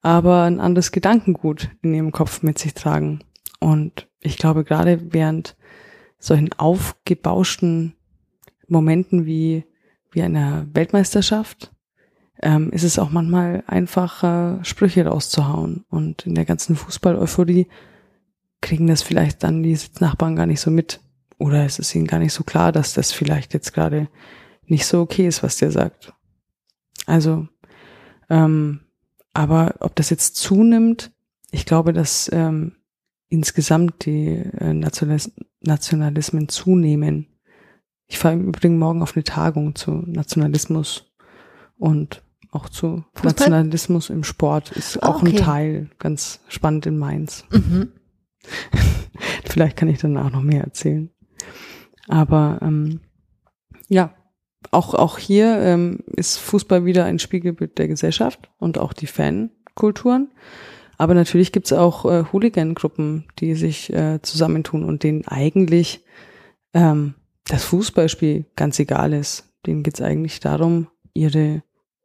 aber 0.02 0.42
ein 0.42 0.60
anderes 0.60 0.92
Gedankengut 0.92 1.70
in 1.82 1.94
ihrem 1.94 2.12
Kopf 2.12 2.42
mit 2.42 2.58
sich 2.58 2.74
tragen. 2.74 3.20
Und 3.60 4.08
ich 4.20 4.36
glaube, 4.36 4.64
gerade 4.64 5.12
während 5.12 5.56
solchen 6.18 6.52
aufgebauschten 6.52 7.94
Momenten 8.68 9.26
wie, 9.26 9.64
wie 10.16 10.22
einer 10.22 10.66
Weltmeisterschaft, 10.72 11.72
ähm, 12.42 12.70
ist 12.70 12.82
es 12.82 12.98
auch 12.98 13.10
manchmal 13.10 13.62
einfacher, 13.66 14.58
Sprüche 14.62 15.06
rauszuhauen. 15.06 15.84
Und 15.90 16.26
in 16.26 16.34
der 16.34 16.46
ganzen 16.46 16.74
Fußball-Euphorie 16.74 17.68
kriegen 18.62 18.86
das 18.86 19.02
vielleicht 19.02 19.42
dann 19.42 19.62
die 19.62 19.76
Sitznachbarn 19.76 20.34
gar 20.34 20.46
nicht 20.46 20.60
so 20.60 20.70
mit. 20.70 21.00
Oder 21.38 21.66
es 21.66 21.78
ist 21.78 21.94
ihnen 21.94 22.06
gar 22.06 22.18
nicht 22.18 22.32
so 22.32 22.44
klar, 22.44 22.72
dass 22.72 22.94
das 22.94 23.12
vielleicht 23.12 23.52
jetzt 23.52 23.74
gerade 23.74 24.08
nicht 24.64 24.86
so 24.86 25.00
okay 25.00 25.26
ist, 25.28 25.42
was 25.42 25.58
der 25.58 25.70
sagt. 25.70 26.14
Also, 27.04 27.46
ähm, 28.30 28.80
aber 29.34 29.74
ob 29.80 29.94
das 29.96 30.08
jetzt 30.08 30.36
zunimmt, 30.36 31.12
ich 31.50 31.66
glaube, 31.66 31.92
dass 31.92 32.30
ähm, 32.32 32.72
insgesamt 33.28 34.06
die 34.06 34.28
äh, 34.28 34.72
Nationalis 34.72 35.30
Nationalismen 35.60 36.48
zunehmen. 36.48 37.26
Ich 38.08 38.18
fahre 38.18 38.34
im 38.34 38.48
Übrigen 38.48 38.78
morgen 38.78 39.02
auf 39.02 39.16
eine 39.16 39.24
Tagung 39.24 39.74
zu 39.74 40.02
Nationalismus 40.06 41.12
und 41.76 42.22
auch 42.52 42.68
zu 42.68 43.04
Fußball? 43.14 43.32
Nationalismus 43.32 44.10
im 44.10 44.24
Sport 44.24 44.72
ist 44.72 44.98
oh, 44.98 45.06
auch 45.06 45.22
okay. 45.22 45.30
ein 45.30 45.36
Teil, 45.36 45.90
ganz 45.98 46.40
spannend 46.48 46.86
in 46.86 46.98
Mainz. 46.98 47.44
Mhm. 47.50 47.92
Vielleicht 49.44 49.76
kann 49.76 49.88
ich 49.88 49.98
danach 49.98 50.30
noch 50.30 50.42
mehr 50.42 50.62
erzählen. 50.62 51.10
Aber 52.08 52.58
ähm, 52.62 53.00
ja, 53.88 54.14
auch, 54.70 54.94
auch 54.94 55.18
hier 55.18 55.58
ähm, 55.60 56.00
ist 56.06 56.38
Fußball 56.38 56.84
wieder 56.84 57.04
ein 57.04 57.18
Spiegelbild 57.18 57.78
der 57.78 57.88
Gesellschaft 57.88 58.50
und 58.58 58.78
auch 58.78 58.92
die 58.92 59.06
Fankulturen. 59.06 60.28
Aber 60.98 61.14
natürlich 61.14 61.52
gibt's 61.52 61.72
auch 61.72 62.04
äh, 62.04 62.24
Hooligan-Gruppen, 62.32 63.26
die 63.38 63.54
sich 63.54 63.92
äh, 63.92 64.20
zusammentun 64.22 64.84
und 64.84 65.02
denen 65.02 65.26
eigentlich 65.26 66.04
ähm, 66.72 67.14
das 67.48 67.64
Fußballspiel 67.64 68.46
ganz 68.56 68.78
egal 68.78 69.12
ist. 69.12 69.52
Denen 69.66 69.82
geht's 69.82 70.00
eigentlich 70.00 70.40
darum, 70.40 70.88
ihre 71.14 71.62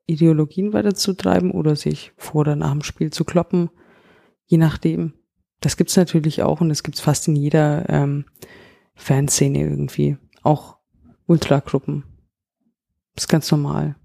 Ideologien 0.07 0.73
weiterzutreiben 0.73 1.51
oder 1.51 1.75
sich 1.75 2.11
vor 2.17 2.41
oder 2.41 2.55
nach 2.55 2.71
dem 2.71 2.83
Spiel 2.83 3.11
zu 3.11 3.23
kloppen, 3.23 3.69
je 4.45 4.57
nachdem. 4.57 5.13
Das 5.59 5.77
gibt's 5.77 5.95
natürlich 5.95 6.41
auch 6.41 6.61
und 6.61 6.69
das 6.69 6.83
gibt's 6.83 7.01
fast 7.01 7.27
in 7.27 7.35
jeder 7.35 7.87
ähm, 7.89 8.25
Fanszene 8.95 9.59
irgendwie. 9.59 10.17
Auch 10.41 10.77
Ultragruppen. 11.27 12.03
Ist 13.15 13.29
ganz 13.29 13.51
normal. 13.51 13.95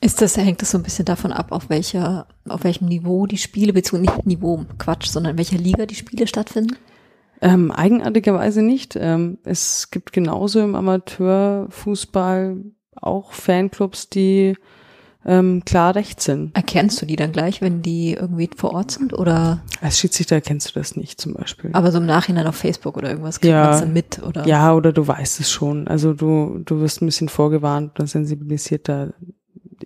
Ist 0.00 0.20
das, 0.20 0.36
hängt 0.36 0.60
das 0.60 0.72
so 0.72 0.78
ein 0.78 0.82
bisschen 0.82 1.04
davon 1.04 1.32
ab, 1.32 1.52
auf 1.52 1.70
welcher, 1.70 2.28
auf 2.48 2.64
welchem 2.64 2.86
Niveau 2.86 3.26
die 3.26 3.38
Spiele, 3.38 3.72
beziehungsweise 3.72 4.16
nicht 4.16 4.26
Niveau, 4.26 4.66
Quatsch, 4.78 5.06
sondern 5.06 5.32
in 5.32 5.38
welcher 5.38 5.58
Liga 5.58 5.86
die 5.86 5.94
Spiele 5.94 6.26
stattfinden? 6.26 6.76
Ähm, 7.40 7.70
eigenartigerweise 7.70 8.62
nicht. 8.62 8.96
Ähm, 8.96 9.38
es 9.44 9.90
gibt 9.90 10.12
genauso 10.12 10.60
im 10.60 10.74
Amateurfußball 10.74 12.56
auch 12.94 13.32
Fanclubs, 13.32 14.08
die 14.08 14.56
ähm, 15.26 15.64
klar 15.64 15.94
recht 15.96 16.20
sind. 16.20 16.54
Erkennst 16.56 17.02
du 17.02 17.06
die 17.06 17.16
dann 17.16 17.32
gleich, 17.32 17.60
wenn 17.60 17.82
die 17.82 18.14
irgendwie 18.14 18.48
vor 18.56 18.72
Ort 18.72 18.92
sind 18.92 19.12
oder? 19.12 19.60
Als 19.80 19.98
Schiedsrichter 19.98 20.36
erkennst 20.36 20.68
du 20.68 20.78
das 20.78 20.96
nicht 20.96 21.20
zum 21.20 21.34
Beispiel. 21.34 21.70
Aber 21.72 21.90
so 21.90 21.98
im 21.98 22.06
Nachhinein 22.06 22.46
auf 22.46 22.54
Facebook 22.54 22.96
oder 22.96 23.10
irgendwas 23.10 23.40
kriegt 23.40 23.50
ja, 23.50 23.70
man 23.70 23.80
dann 23.80 23.92
mit 23.92 24.22
oder? 24.22 24.46
Ja, 24.46 24.72
oder 24.72 24.92
du 24.92 25.06
weißt 25.06 25.40
es 25.40 25.50
schon. 25.50 25.88
Also 25.88 26.14
du, 26.14 26.60
du 26.64 26.80
wirst 26.80 27.02
ein 27.02 27.06
bisschen 27.06 27.28
vorgewarnt 27.28 27.98
und 27.98 28.06
sensibilisiert 28.06 28.88
da. 28.88 29.08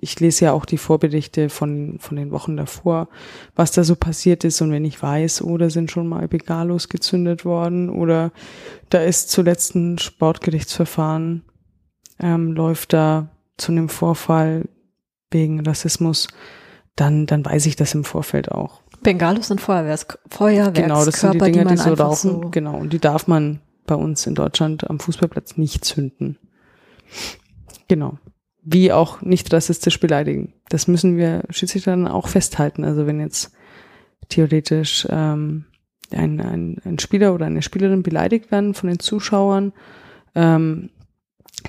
Ich 0.01 0.19
lese 0.21 0.47
ja 0.47 0.53
auch 0.53 0.65
die 0.65 0.79
Vorberichte 0.79 1.49
von, 1.49 1.97
von 1.99 2.17
den 2.17 2.31
Wochen 2.31 2.57
davor, 2.57 3.09
was 3.57 3.73
da 3.73 3.83
so 3.83 3.97
passiert 3.97 4.45
ist. 4.45 4.61
Und 4.61 4.71
wenn 4.71 4.85
ich 4.85 5.03
weiß, 5.03 5.43
oder 5.43 5.67
oh, 5.67 5.71
sind 5.71 5.91
schon 5.91 6.07
mal 6.07 6.29
Begalos 6.29 6.89
gezündet 6.89 7.45
worden 7.45 7.91
oder 7.91 8.33
da 8.89 9.01
ist 9.01 9.31
zuletzt 9.31 9.75
ein 9.75 9.99
Sportgerichtsverfahren, 9.99 11.43
ähm, 12.21 12.53
läuft 12.53 12.93
da 12.93 13.31
zu 13.57 13.73
einem 13.73 13.89
Vorfall, 13.89 14.65
wegen 15.31 15.61
Rassismus, 15.61 16.29
dann, 16.97 17.27
dann 17.27 17.45
weiß 17.45 17.67
ich 17.67 17.77
das 17.77 17.95
im 17.95 18.05
Vorfeld 18.05 18.51
auch. 18.51 18.81
Bengalos 19.03 19.49
sind 19.49 19.61
Feuerwehrs 19.61 20.07
Feuerwerkskörper, 20.29 20.83
Genau, 20.83 21.05
das 21.05 21.21
sind 21.21 21.35
die 21.35 21.39
Dinge, 21.39 21.65
die, 21.65 21.75
die 21.75 21.81
so 21.81 21.95
rauchen. 21.95 22.31
So 22.31 22.41
genau, 22.51 22.77
und 22.77 22.93
die 22.93 22.99
darf 22.99 23.27
man 23.27 23.61
bei 23.87 23.95
uns 23.95 24.27
in 24.27 24.35
Deutschland 24.35 24.89
am 24.89 25.01
Fußballplatz 25.01 25.57
nicht 25.57 25.85
zünden. 25.85 26.39
Genau. 27.89 28.19
Wie 28.73 28.93
auch 28.93 29.21
nicht 29.21 29.53
rassistisch 29.53 29.99
beleidigen. 29.99 30.53
Das 30.69 30.87
müssen 30.87 31.17
wir 31.17 31.43
Schiedsrichter 31.51 31.91
dann 31.91 32.07
auch 32.07 32.29
festhalten. 32.29 32.85
Also 32.85 33.07
wenn 33.07 33.19
jetzt 33.19 33.53
theoretisch 34.29 35.07
ähm, 35.11 35.65
ein, 36.13 36.41
ein, 36.41 36.77
ein 36.85 36.99
Spieler 36.99 37.35
oder 37.35 37.47
eine 37.47 37.63
Spielerin 37.63 38.03
beleidigt 38.03 38.51
werden 38.53 38.75
von 38.75 38.89
den 38.89 39.01
Zuschauern, 39.01 39.73
ähm, 40.35 40.91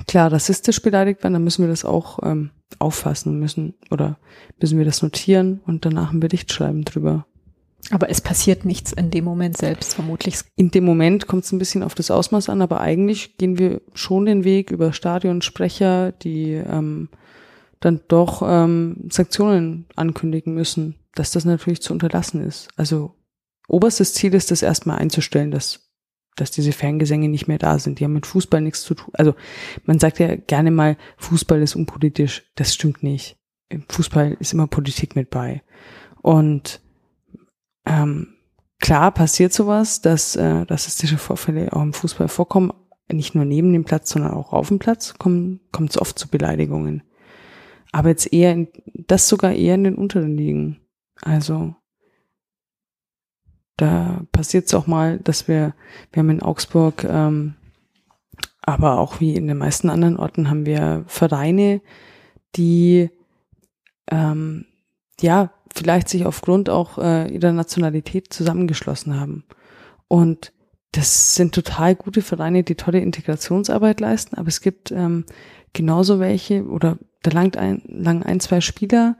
klar 0.07 0.31
rassistisch 0.31 0.81
beleidigt 0.81 1.23
werden, 1.23 1.33
dann 1.33 1.43
müssen 1.43 1.63
wir 1.63 1.69
das 1.69 1.85
auch 1.85 2.19
ähm, 2.23 2.51
auffassen 2.79 3.39
müssen 3.39 3.73
oder 3.89 4.17
müssen 4.59 4.77
wir 4.77 4.85
das 4.85 5.01
notieren 5.01 5.61
und 5.65 5.85
danach 5.85 6.11
einen 6.11 6.19
Bericht 6.19 6.53
schreiben 6.53 6.85
drüber. 6.85 7.25
Aber 7.91 8.09
es 8.09 8.21
passiert 8.21 8.65
nichts 8.65 8.93
in 8.93 9.11
dem 9.11 9.25
Moment 9.25 9.57
selbst, 9.57 9.93
vermutlich. 9.93 10.39
In 10.55 10.71
dem 10.71 10.85
Moment 10.85 11.27
kommt 11.27 11.43
es 11.43 11.51
ein 11.51 11.59
bisschen 11.59 11.83
auf 11.83 11.93
das 11.93 12.09
Ausmaß 12.09 12.49
an, 12.49 12.61
aber 12.61 12.79
eigentlich 12.79 13.37
gehen 13.37 13.59
wir 13.59 13.81
schon 13.93 14.25
den 14.25 14.43
Weg 14.43 14.71
über 14.71 14.93
Stadionsprecher, 14.93 16.13
die 16.13 16.53
ähm, 16.53 17.09
dann 17.81 18.01
doch 18.07 18.41
ähm, 18.45 19.07
Sanktionen 19.09 19.87
ankündigen 19.95 20.53
müssen, 20.53 20.95
dass 21.15 21.31
das 21.31 21.45
natürlich 21.45 21.81
zu 21.81 21.91
unterlassen 21.91 22.41
ist. 22.41 22.69
Also 22.77 23.15
oberstes 23.67 24.13
Ziel 24.13 24.33
ist 24.33 24.51
das 24.51 24.61
erstmal 24.61 24.99
einzustellen, 24.99 25.51
dass 25.51 25.91
dass 26.37 26.51
diese 26.51 26.71
Fangesänge 26.71 27.27
nicht 27.27 27.47
mehr 27.47 27.57
da 27.57 27.77
sind. 27.77 27.99
Die 27.99 28.05
haben 28.05 28.13
mit 28.13 28.25
Fußball 28.25 28.61
nichts 28.61 28.83
zu 28.83 28.95
tun. 28.95 29.13
Also 29.13 29.35
man 29.83 29.99
sagt 29.99 30.19
ja 30.19 30.35
gerne 30.35 30.71
mal, 30.71 30.97
Fußball 31.17 31.61
ist 31.61 31.75
unpolitisch. 31.75 32.49
Das 32.55 32.73
stimmt 32.73 33.03
nicht. 33.03 33.37
Fußball 33.89 34.37
ist 34.39 34.53
immer 34.53 34.67
Politik 34.67 35.15
mit 35.15 35.29
bei. 35.29 35.61
Und 36.21 36.81
ähm, 37.85 38.35
klar 38.79 39.11
passiert 39.11 39.53
sowas, 39.53 40.01
dass 40.01 40.35
äh, 40.35 40.45
rassistische 40.45 41.17
Vorfälle 41.17 41.73
auch 41.73 41.81
im 41.81 41.93
Fußball 41.93 42.27
vorkommen. 42.27 42.73
Nicht 43.11 43.35
nur 43.35 43.45
neben 43.45 43.73
dem 43.73 43.83
Platz, 43.83 44.11
sondern 44.11 44.33
auch 44.33 44.53
auf 44.53 44.69
dem 44.69 44.79
Platz 44.79 45.15
kommt 45.17 45.59
es 45.89 45.99
oft 45.99 46.17
zu 46.17 46.29
Beleidigungen. 46.29 47.03
Aber 47.91 48.09
jetzt 48.09 48.31
eher, 48.31 48.53
in, 48.53 48.69
das 48.85 49.27
sogar 49.27 49.51
eher 49.51 49.75
in 49.75 49.83
den 49.83 49.95
unteren 49.95 50.37
Ligen. 50.37 50.79
Also 51.21 51.75
da 53.77 54.25
passiert 54.31 54.67
es 54.67 54.73
auch 54.73 54.87
mal, 54.87 55.19
dass 55.19 55.47
wir, 55.47 55.73
wir 56.11 56.19
haben 56.21 56.29
in 56.29 56.41
Augsburg, 56.41 57.03
ähm, 57.03 57.55
aber 58.61 58.99
auch 58.99 59.19
wie 59.19 59.35
in 59.35 59.47
den 59.47 59.57
meisten 59.57 59.89
anderen 59.89 60.17
Orten 60.17 60.49
haben 60.49 60.65
wir 60.65 61.03
Vereine, 61.07 61.81
die 62.55 63.09
ähm, 64.09 64.65
ja 65.19 65.51
vielleicht 65.73 66.09
sich 66.09 66.25
aufgrund 66.25 66.69
auch 66.69 66.97
äh, 66.97 67.33
ihrer 67.33 67.51
Nationalität 67.51 68.33
zusammengeschlossen 68.33 69.19
haben. 69.19 69.43
Und 70.07 70.51
das 70.91 71.35
sind 71.35 71.55
total 71.55 71.95
gute 71.95 72.21
Vereine, 72.21 72.63
die 72.63 72.75
tolle 72.75 72.99
Integrationsarbeit 72.99 73.99
leisten, 73.99 74.35
aber 74.35 74.49
es 74.49 74.61
gibt 74.61 74.91
ähm, 74.91 75.25
genauso 75.73 76.19
welche 76.19 76.65
oder 76.65 76.97
da 77.23 77.31
langt 77.31 77.55
ein, 77.55 77.81
lang 77.87 78.23
ein, 78.23 78.39
zwei 78.39 78.61
Spieler, 78.61 79.15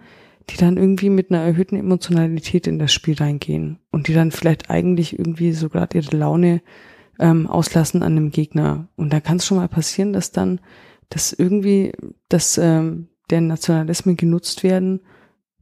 die 0.49 0.58
dann 0.58 0.78
irgendwie 0.78 1.10
mit 1.10 1.32
einer 1.32 1.41
erhöhten 1.41 1.78
Emotionalität 1.78 2.68
in 2.68 2.80
das 2.80 2.91
Spiel 2.91 3.16
reingehen 3.16 3.80
und 3.91 4.08
die 4.08 4.14
dann 4.14 4.32
vielleicht 4.32 4.70
eigentlich 4.70 5.18
irgendwie 5.18 5.54
so 5.54 5.70
gerade 5.70 5.97
ihre 5.97 6.16
Laune 6.18 6.62
ähm, 7.20 7.47
auslassen 7.47 8.04
an 8.04 8.18
einem 8.18 8.32
Gegner. 8.32 8.89
Und 8.97 9.14
da 9.14 9.22
kann 9.22 9.38
es 9.38 9.45
schon 9.45 9.58
mal 9.58 9.70
passieren, 9.70 10.12
dass 10.12 10.32
dann, 10.32 10.60
dass 11.10 11.32
irgendwie, 11.32 11.93
dass 12.28 12.58
ähm, 12.58 13.08
der 13.30 13.41
Nationalismen 13.41 14.18
genutzt 14.18 14.64
werden, 14.64 15.02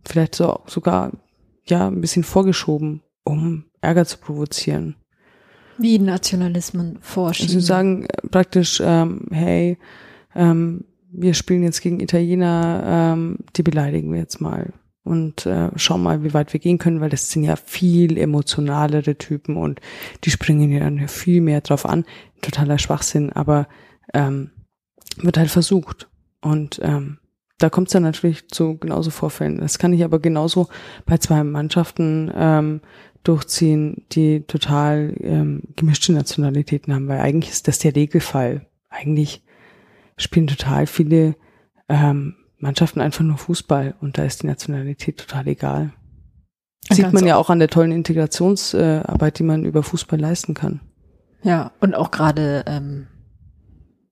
vielleicht 0.10 0.36
so 0.36 0.60
sogar 0.66 1.12
ja 1.66 1.88
ein 1.88 2.02
bisschen 2.02 2.24
vorgeschoben, 2.24 3.02
um 3.24 3.66
Ärger 3.82 4.06
zu 4.06 4.18
provozieren. 4.18 4.96
Wie 5.78 6.00
Nationalismen 6.00 6.98
vorschieben. 7.02 7.56
Also 7.56 7.66
sagen 7.66 8.06
äh, 8.06 8.28
praktisch, 8.28 8.82
ähm, 8.84 9.28
hey, 9.32 9.78
ähm, 10.36 10.86
wir 11.12 11.34
spielen 11.34 11.64
jetzt 11.64 11.82
gegen 11.82 12.00
Italiener, 12.00 12.84
ähm, 12.86 13.38
die 13.56 13.64
beleidigen 13.64 14.12
wir 14.12 14.20
jetzt 14.20 14.42
mal 14.42 14.74
und 15.04 15.46
äh, 15.46 15.72
schauen 15.76 16.04
mal, 16.04 16.24
wie 16.24 16.34
weit 16.34 16.54
wir 16.54 16.60
gehen 16.60 16.78
können, 16.78 17.02
weil 17.02 17.10
das 17.10 17.32
sind 17.32 17.44
ja 17.44 17.56
viel 17.56 18.18
emotionalere 18.18 19.18
Typen 19.18 19.58
und 19.58 19.80
die 20.24 20.30
springen 20.30 20.72
ja 20.72 20.82
dann 20.82 21.08
viel 21.08 21.42
mehr 21.42 21.62
drauf 21.62 21.86
an. 21.86 22.06
Totaler 22.42 22.78
Schwachsinn, 22.78 23.32
aber 23.32 23.68
ähm, 24.14 24.52
wird 25.18 25.38
halt 25.38 25.50
versucht. 25.50 26.10
Und 26.42 26.80
ähm, 26.84 27.18
da 27.60 27.70
kommt 27.70 27.90
es 27.90 27.94
dann 27.94 28.04
natürlich 28.04 28.48
zu 28.48 28.78
genauso 28.78 29.12
Vorfällen. 29.12 29.60
Das 29.60 29.78
kann 29.78 29.94
ich 29.94 30.04
aber 30.04 30.20
genauso 30.20 30.70
bei 31.06 31.18
zwei 31.18 31.44
Mannschaften 31.44 32.32
ähm, 32.34 32.82
durchziehen, 33.24 34.06
die 34.14 34.42
total 34.42 35.14
ähm, 35.20 35.64
gemischte 35.76 36.14
Nationalitäten 36.14 36.94
haben, 36.94 37.08
weil 37.08 37.20
eigentlich 37.20 37.52
ist 37.52 37.68
das 37.68 37.80
der 37.80 37.96
Regelfall. 37.96 38.66
Eigentlich 38.90 39.44
spielen 40.18 40.48
total 40.48 40.88
viele 40.88 41.36
ähm, 41.90 42.36
Mannschaften 42.58 43.02
einfach 43.02 43.24
nur 43.24 43.38
Fußball 43.38 43.96
und 44.00 44.18
da 44.18 44.24
ist 44.24 44.44
die 44.44 44.48
Nationalität 44.48 45.18
total 45.18 45.48
egal. 45.48 45.94
Sieht 46.90 47.04
Ganz 47.04 47.14
man 47.14 47.28
ja 47.28 47.36
auch 47.36 47.50
an 47.50 47.60
der 47.60 47.68
tollen 47.68 47.92
Integrationsarbeit, 47.92 49.38
die 49.38 49.44
man 49.44 49.66
über 49.66 49.84
Fußball 49.84 50.20
leisten 50.20 50.54
kann. 50.54 50.80
Ja, 51.44 51.72
und 51.80 51.94
auch 51.94 52.10
gerade 52.10 52.64
ähm, 52.68 53.08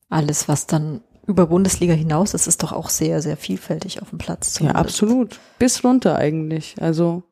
alles, 0.10 0.48
was 0.48 0.68
dann 0.68 1.02
über 1.28 1.48
Bundesliga 1.48 1.94
hinaus 1.94 2.34
ist, 2.34 2.48
ist 2.48 2.64
doch 2.64 2.72
auch 2.72 2.90
sehr, 2.90 3.22
sehr 3.22 3.38
vielfältig 3.38 4.02
auf 4.02 4.10
dem 4.10 4.18
Platz. 4.18 4.54
Ja, 4.54 4.58
zumindest. 4.58 4.80
absolut. 4.80 5.40
Bis 5.60 5.84
runter 5.84 6.16
eigentlich. 6.16 6.76
Also 6.80 7.24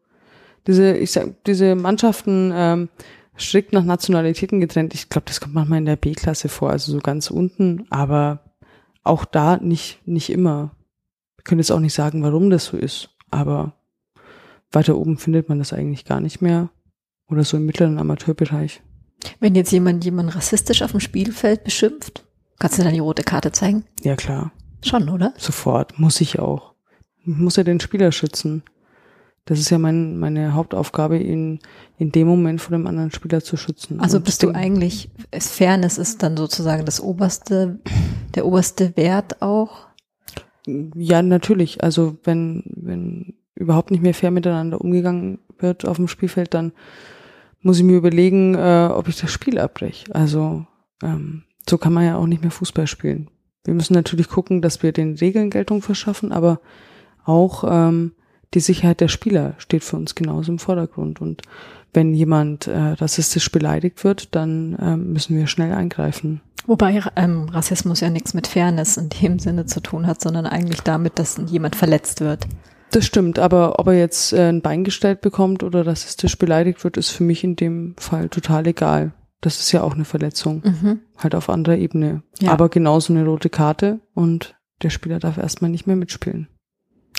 diese, 0.67 0.97
ich 0.97 1.11
sag, 1.11 1.43
diese 1.45 1.75
Mannschaften 1.75 2.51
ähm, 2.53 2.89
strikt 3.37 3.73
nach 3.73 3.83
Nationalitäten 3.83 4.59
getrennt. 4.59 4.93
Ich 4.93 5.09
glaube, 5.09 5.25
das 5.27 5.39
kommt 5.39 5.55
manchmal 5.55 5.79
in 5.79 5.85
der 5.85 5.95
B-Klasse 5.95 6.49
vor, 6.49 6.71
also 6.71 6.91
so 6.91 6.99
ganz 6.99 7.31
unten, 7.31 7.85
aber 7.89 8.39
auch 9.03 9.25
da 9.25 9.57
nicht, 9.57 9.99
nicht 10.05 10.29
immer. 10.29 10.71
Ich 11.37 11.45
könnte 11.45 11.61
jetzt 11.61 11.71
auch 11.71 11.79
nicht 11.79 11.93
sagen, 11.93 12.23
warum 12.23 12.49
das 12.49 12.65
so 12.65 12.77
ist, 12.77 13.09
aber 13.31 13.73
weiter 14.71 14.97
oben 14.97 15.17
findet 15.17 15.47
man 15.47 15.59
das 15.59 15.73
eigentlich 15.73 16.05
gar 16.05 16.19
nicht 16.19 16.41
mehr. 16.41 16.69
Oder 17.27 17.43
so 17.43 17.57
im 17.57 17.65
mittleren 17.65 17.97
Amateurbereich. 17.97 18.81
Wenn 19.39 19.55
jetzt 19.55 19.71
jemand 19.71 20.05
jemanden 20.05 20.31
rassistisch 20.31 20.83
auf 20.83 20.91
dem 20.91 20.99
Spielfeld 20.99 21.63
beschimpft, 21.63 22.23
kannst 22.59 22.77
du 22.79 22.83
dann 22.83 22.93
die 22.93 22.99
rote 22.99 23.23
Karte 23.23 23.51
zeigen? 23.51 23.85
Ja 24.01 24.15
klar, 24.15 24.51
Schon, 24.83 25.09
oder? 25.09 25.33
sofort. 25.37 25.97
Muss 25.99 26.21
ich 26.21 26.39
auch. 26.39 26.73
Ich 27.21 27.27
muss 27.35 27.55
ja 27.55 27.63
den 27.63 27.79
Spieler 27.79 28.11
schützen. 28.11 28.63
Das 29.45 29.59
ist 29.59 29.69
ja 29.69 29.77
mein, 29.77 30.17
meine 30.17 30.53
Hauptaufgabe, 30.55 31.19
ihn 31.19 31.59
in 31.99 32.11
dem 32.11 32.27
Moment 32.27 32.61
vor 32.61 32.75
dem 32.75 32.87
anderen 32.87 33.11
Spieler 33.11 33.41
zu 33.43 33.57
schützen. 33.57 33.99
Also 33.99 34.19
bist 34.19 34.41
du 34.41 34.49
eigentlich, 34.51 35.09
es- 35.29 35.51
Fairness 35.51 35.97
ist 35.99 36.23
dann 36.23 36.35
sozusagen 36.35 36.83
das 36.85 36.99
oberste, 36.99 37.79
der 38.33 38.45
oberste 38.47 38.97
Wert 38.97 39.41
auch? 39.43 39.87
Ja, 40.65 41.21
natürlich. 41.21 41.83
Also 41.83 42.17
wenn, 42.23 42.63
wenn 42.75 43.35
überhaupt 43.53 43.91
nicht 43.91 44.01
mehr 44.01 44.15
fair 44.15 44.31
miteinander 44.31 44.81
umgegangen 44.81 45.39
wird 45.59 45.85
auf 45.87 45.97
dem 45.97 46.07
Spielfeld, 46.07 46.53
dann 46.55 46.71
muss 47.61 47.77
ich 47.77 47.83
mir 47.83 47.97
überlegen, 47.97 48.55
äh, 48.55 48.89
ob 48.91 49.07
ich 49.07 49.19
das 49.19 49.31
Spiel 49.31 49.59
abbreche. 49.59 50.13
Also 50.13 50.65
ähm, 51.03 51.43
so 51.69 51.77
kann 51.77 51.93
man 51.93 52.05
ja 52.05 52.17
auch 52.17 52.27
nicht 52.27 52.41
mehr 52.41 52.51
Fußball 52.51 52.87
spielen. 52.87 53.29
Wir 53.63 53.73
müssen 53.73 53.93
natürlich 53.93 54.29
gucken, 54.29 54.61
dass 54.61 54.83
wir 54.83 54.91
den 54.91 55.15
Regeln 55.15 55.49
Geltung 55.49 55.81
verschaffen, 55.81 56.31
aber 56.31 56.59
auch 57.25 57.63
ähm, 57.67 58.13
die 58.53 58.59
Sicherheit 58.59 59.01
der 59.01 59.07
Spieler 59.07 59.55
steht 59.57 59.83
für 59.83 59.97
uns 59.97 60.15
genauso 60.15 60.51
im 60.51 60.59
Vordergrund. 60.59 61.19
Und 61.19 61.41
wenn 61.93 62.13
jemand 62.13 62.67
äh, 62.67 62.77
rassistisch 62.77 63.51
beleidigt 63.51 64.03
wird, 64.03 64.35
dann 64.35 64.77
ähm, 64.79 65.13
müssen 65.13 65.35
wir 65.35 65.47
schnell 65.47 65.73
eingreifen. 65.73 66.41
Wobei 66.67 67.01
ähm, 67.15 67.49
Rassismus 67.49 67.99
ja 67.99 68.09
nichts 68.09 68.33
mit 68.33 68.47
Fairness 68.47 68.97
in 68.97 69.09
dem 69.09 69.39
Sinne 69.39 69.65
zu 69.65 69.81
tun 69.81 70.07
hat, 70.07 70.21
sondern 70.21 70.45
eigentlich 70.45 70.81
damit, 70.81 71.19
dass 71.19 71.39
jemand 71.47 71.75
verletzt 71.75 72.21
wird. 72.21 72.47
Das 72.91 73.05
stimmt, 73.05 73.39
aber 73.39 73.79
ob 73.79 73.87
er 73.87 73.97
jetzt 73.97 74.33
äh, 74.33 74.49
ein 74.49 74.61
Bein 74.61 74.83
gestellt 74.83 75.21
bekommt 75.21 75.63
oder 75.63 75.85
rassistisch 75.85 76.37
beleidigt 76.37 76.83
wird, 76.83 76.97
ist 76.97 77.09
für 77.09 77.23
mich 77.23 77.43
in 77.43 77.55
dem 77.55 77.95
Fall 77.97 78.29
total 78.29 78.67
egal. 78.67 79.11
Das 79.45 79.59
ist 79.59 79.71
ja 79.71 79.83
auch 79.83 79.93
eine 79.93 80.05
Verletzung, 80.05 80.63
Mhm. 80.65 80.99
halt 81.19 81.35
auf 81.35 81.49
anderer 81.49 81.77
Ebene. 81.77 82.23
Ja. 82.39 82.51
Aber 82.51 82.67
genauso 82.67 83.13
eine 83.13 83.23
rote 83.25 83.49
Karte 83.51 83.99
und 84.15 84.55
der 84.81 84.89
Spieler 84.89 85.19
darf 85.19 85.37
erstmal 85.37 85.69
nicht 85.69 85.85
mehr 85.85 85.95
mitspielen. 85.95 86.47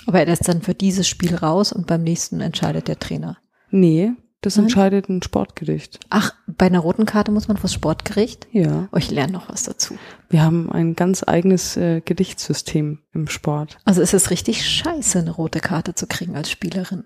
Aber 0.07 0.19
er 0.19 0.25
lässt 0.25 0.45
dann 0.45 0.61
für 0.61 0.73
dieses 0.73 1.07
Spiel 1.07 1.35
raus 1.35 1.71
und 1.71 1.87
beim 1.87 2.03
nächsten 2.03 2.41
entscheidet 2.41 2.89
der 2.89 2.99
Trainer. 2.99 3.37
Nee, 3.71 4.11
das 4.41 4.57
Nein? 4.57 4.65
entscheidet 4.65 5.07
ein 5.07 5.23
Sportgericht. 5.23 6.01
Ach, 6.09 6.33
bei 6.47 6.65
einer 6.65 6.79
roten 6.79 7.05
Karte 7.05 7.31
muss 7.31 7.47
man 7.47 7.55
vors 7.55 7.73
Sportgericht? 7.73 8.45
Ja, 8.51 8.89
Oh, 8.91 8.97
ich 8.97 9.09
lerne 9.09 9.31
noch 9.31 9.47
was 9.49 9.63
dazu. 9.63 9.95
wir 10.29 10.43
haben 10.43 10.69
ein 10.69 10.95
ganz 10.97 11.23
eigenes 11.25 11.77
äh, 11.77 12.01
Gerichtssystem 12.01 12.99
im 13.13 13.27
Sport. 13.29 13.77
Also 13.85 14.01
ist 14.01 14.13
es 14.13 14.31
richtig 14.31 14.65
scheiße, 14.69 15.19
eine 15.19 15.31
rote 15.31 15.61
Karte 15.61 15.95
zu 15.95 16.07
kriegen 16.07 16.35
als 16.35 16.51
Spielerin 16.51 17.05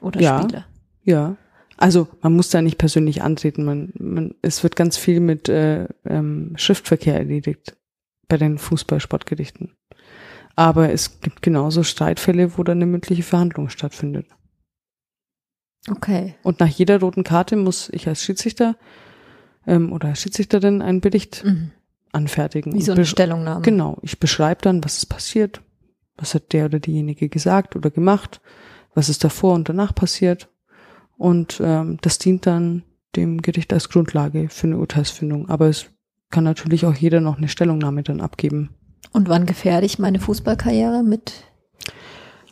oder 0.00 0.20
Ja. 0.20 0.40
Spieler. 0.42 0.64
Ja, 1.02 1.36
also 1.80 2.08
man 2.22 2.36
muss 2.36 2.50
da 2.50 2.62
nicht 2.62 2.78
persönlich 2.78 3.22
antreten. 3.22 3.64
Man, 3.64 3.92
man, 3.98 4.34
es 4.42 4.62
wird 4.62 4.76
ganz 4.76 4.96
viel 4.96 5.18
mit 5.20 5.48
äh, 5.48 5.88
ähm, 6.04 6.52
Schriftverkehr 6.56 7.16
erledigt 7.16 7.76
bei 8.28 8.36
den 8.36 8.58
Fußballsportgerichten. 8.58 9.76
Aber 10.56 10.92
es 10.92 11.20
gibt 11.20 11.42
genauso 11.42 11.82
Streitfälle, 11.82 12.56
wo 12.58 12.62
dann 12.62 12.78
eine 12.78 12.86
mündliche 12.86 13.22
Verhandlung 13.22 13.68
stattfindet. 13.70 14.26
Okay. 15.88 16.34
Und 16.42 16.60
nach 16.60 16.68
jeder 16.68 17.00
roten 17.00 17.24
Karte 17.24 17.56
muss 17.56 17.88
ich 17.92 18.06
als 18.06 18.22
Schiedsrichter 18.22 18.76
ähm, 19.66 19.92
oder 19.92 20.08
als 20.08 20.20
Schiedsrichterin 20.20 20.82
einen 20.82 21.00
Bericht 21.00 21.42
Mhm. 21.44 21.70
anfertigen. 22.12 22.74
Wie 22.74 22.82
so 22.82 22.92
eine 22.92 23.06
Stellungnahme. 23.06 23.62
Genau, 23.62 23.98
ich 24.02 24.20
beschreibe 24.20 24.60
dann, 24.62 24.84
was 24.84 24.98
ist 24.98 25.06
passiert, 25.06 25.62
was 26.16 26.34
hat 26.34 26.52
der 26.52 26.66
oder 26.66 26.78
diejenige 26.78 27.28
gesagt 27.28 27.76
oder 27.76 27.90
gemacht, 27.90 28.40
was 28.94 29.08
ist 29.08 29.24
davor 29.24 29.54
und 29.54 29.68
danach 29.68 29.94
passiert. 29.94 30.48
Und 31.20 31.60
ähm, 31.62 31.98
das 32.00 32.18
dient 32.18 32.46
dann 32.46 32.82
dem 33.14 33.42
Gericht 33.42 33.74
als 33.74 33.90
Grundlage 33.90 34.48
für 34.48 34.66
eine 34.66 34.78
Urteilsfindung. 34.78 35.50
Aber 35.50 35.68
es 35.68 35.90
kann 36.30 36.44
natürlich 36.44 36.86
auch 36.86 36.94
jeder 36.94 37.20
noch 37.20 37.36
eine 37.36 37.48
Stellungnahme 37.48 38.02
dann 38.02 38.22
abgeben. 38.22 38.70
Und 39.12 39.28
wann 39.28 39.44
gefährde 39.44 39.84
ich 39.84 39.98
meine 39.98 40.18
Fußballkarriere 40.18 41.02
mit? 41.02 41.44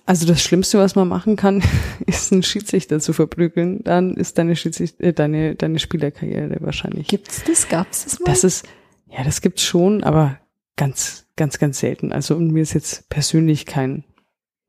Also 0.05 0.27
das 0.27 0.43
Schlimmste, 0.43 0.79
was 0.79 0.97
man 0.97 1.09
machen 1.09 1.37
kann, 1.37 1.62
ist 2.07 2.31
einen 2.31 2.43
Schiedsrichter 2.43 3.01
zu 3.01 3.14
verprügeln. 3.14 3.83
Dann 3.85 4.14
ist 4.14 4.37
deine, 4.37 4.55
Schiedsrichter, 4.55 5.03
äh, 5.03 5.12
deine, 5.14 5.55
deine 5.55 5.79
Spielerkarriere 5.79 6.59
wahrscheinlich. 6.61 7.09
Gibt's 7.09 7.43
das? 7.45 7.71
Gab's 7.71 8.05
das 8.05 8.21
mal? 8.21 8.27
Das 8.27 8.45
ist, 8.45 8.69
ja, 9.11 9.25
das 9.25 9.41
gibt's 9.41 9.62
schon, 9.62 10.05
aber 10.05 10.39
ganz, 10.77 11.25
ganz, 11.37 11.59
ganz 11.59 11.79
selten. 11.79 12.12
Also 12.12 12.37
und 12.37 12.51
mir 12.51 12.64
ist 12.64 12.75
jetzt 12.75 13.09
persönlich 13.09 13.64
kein 13.64 14.05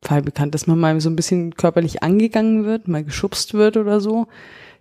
Fall 0.02 0.22
bekannt, 0.22 0.54
dass 0.54 0.68
man 0.68 0.80
mal 0.80 1.00
so 1.02 1.10
ein 1.10 1.16
bisschen 1.16 1.56
körperlich 1.56 2.04
angegangen 2.04 2.66
wird, 2.66 2.88
mal 2.88 3.04
geschubst 3.04 3.54
wird 3.54 3.78
oder 3.78 4.00
so. 4.00 4.28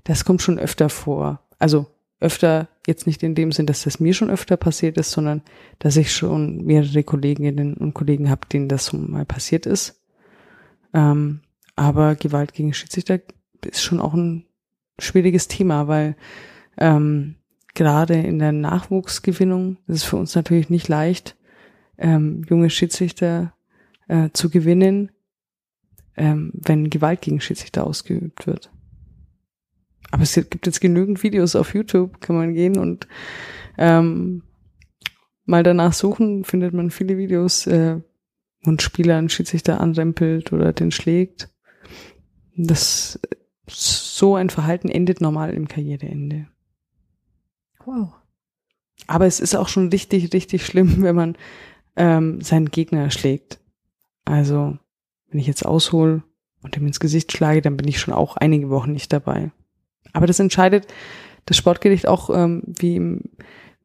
Das 0.05 0.25
kommt 0.25 0.43
schon 0.43 0.59
öfter 0.59 0.89
vor. 0.89 1.41
Also 1.59 1.87
öfter, 2.21 2.69
jetzt 2.87 3.07
nicht 3.07 3.23
in 3.23 3.35
dem 3.35 3.53
Sinn, 3.53 3.67
dass 3.67 3.85
das 3.85 4.01
mir 4.01 4.15
schon 4.15 4.31
öfter 4.31 4.57
passiert 4.57 4.97
ist, 4.97 5.11
sondern 5.11 5.43
dass 5.79 5.97
ich 5.97 6.13
schon 6.13 6.65
mehrere 6.65 7.03
Kolleginnen 7.05 7.75
und 7.75 7.95
Kollegen 7.95 8.31
habe, 8.31 8.47
denen 8.53 8.69
das 8.69 8.87
so 8.87 8.97
mal 8.97 9.25
passiert 9.25 9.67
ist. 9.67 10.01
Ähm, 10.95 11.41
aber 11.77 12.17
Gewalt 12.17 12.55
gegen 12.55 12.75
Schiedsrichter 12.75 13.21
ist 13.65 13.83
schon 13.83 14.01
auch 14.01 14.15
ein 14.15 14.45
schwieriges 14.99 15.47
Thema, 15.47 15.87
weil 15.87 16.17
ähm, 16.77 17.37
gerade 17.75 18.15
in 18.15 18.39
der 18.39 18.53
Nachwuchsgewinnung 18.53 19.77
ist 19.87 19.97
es 19.97 20.05
für 20.05 20.17
uns 20.17 20.35
natürlich 20.35 20.71
nicht 20.71 20.89
leicht, 20.89 21.37
ähm, 21.99 22.45
junge 22.49 22.71
Schiedsrichter 22.71 23.53
äh, 24.09 24.31
zu 24.33 24.51
gewinnen, 24.51 25.13
ähm, 26.17 26.53
wenn 26.55 26.91
Gewalt 26.91 27.23
gegen 27.23 27.41
Schiedsrichter 27.41 27.87
ausgeübt 27.87 28.47
wird. 28.47 28.71
Aber 30.11 30.23
es 30.23 30.35
gibt 30.35 30.67
jetzt 30.67 30.81
genügend 30.81 31.23
Videos 31.23 31.55
auf 31.55 31.75
YouTube, 31.75 32.21
kann 32.21 32.37
man 32.37 32.55
gehen 32.55 32.79
und 32.79 33.07
ähm, 33.77 34.43
mal 35.45 35.63
danach 35.63 35.93
suchen, 35.93 36.45
findet 36.45 36.75
man 36.75 36.91
viele 36.91 37.19
Videos, 37.19 37.67
äh, 37.67 38.01
wo 38.63 38.71
ein 38.71 38.79
Spieler 38.79 39.17
einen 39.17 39.29
Schiedsrichter 39.29 39.81
anrempelt 39.81 40.53
oder 40.53 40.73
den 40.73 40.91
schlägt. 40.91 41.51
Das 42.57 43.21
so 43.71 44.35
ein 44.35 44.51
Verhalten 44.51 44.89
endet 44.89 45.21
normal 45.21 45.55
im 45.55 45.69
Karriereende. 45.69 46.49
wow. 47.85 48.13
Aber 49.07 49.27
es 49.27 49.41
ist 49.41 49.55
auch 49.55 49.69
schon 49.69 49.91
richtig, 49.91 50.33
richtig 50.33 50.67
schlimm, 50.67 51.03
wenn 51.03 51.15
man 51.15 51.37
ähm, 51.97 52.41
seinen 52.41 52.71
Gegner 52.71 53.11
schlägt. 53.11 53.61
Also, 54.29 54.77
wenn 55.31 55.41
ich 55.41 55.47
jetzt 55.47 55.65
aushole 55.65 56.23
und 56.63 56.77
ihm 56.77 56.87
ins 56.87 57.01
Gesicht 57.01 57.33
schlage, 57.33 57.63
dann 57.63 57.77
bin 57.77 57.89
ich 57.89 57.99
schon 57.99 58.15
auch 58.15 58.37
einige 58.37 58.71
Wochen 58.71 58.93
nicht 58.93 59.13
dabei. 59.13 59.51
Aber 60.13 60.27
das 60.27 60.39
entscheidet 60.39 60.87
das 61.49 61.57
Sportgericht 61.57 62.07
auch, 62.07 62.29
ähm, 62.31 62.63
wie, 62.67 62.97
im, 62.97 63.23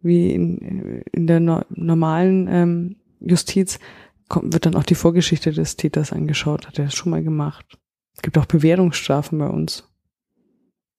wie 0.02 0.32
in, 0.32 1.02
in 1.12 1.28
der 1.28 1.40
no 1.40 1.62
normalen 1.70 2.48
ähm, 2.50 2.96
Justiz, 3.22 3.80
kommt, 4.28 4.54
wird 4.54 4.66
dann 4.66 4.76
auch 4.76 4.84
die 4.84 4.96
Vorgeschichte 4.96 5.52
des 5.52 5.78
Täters 5.78 6.12
angeschaut. 6.12 6.68
Hat 6.68 6.78
er 6.78 6.86
das 6.86 6.94
schon 6.94 7.12
mal 7.12 7.24
gemacht? 7.24 7.78
Es 8.16 8.22
gibt 8.22 8.38
auch 8.38 8.46
Bewährungsstrafen 8.46 9.40
bei 9.40 9.48
uns. 9.48 9.88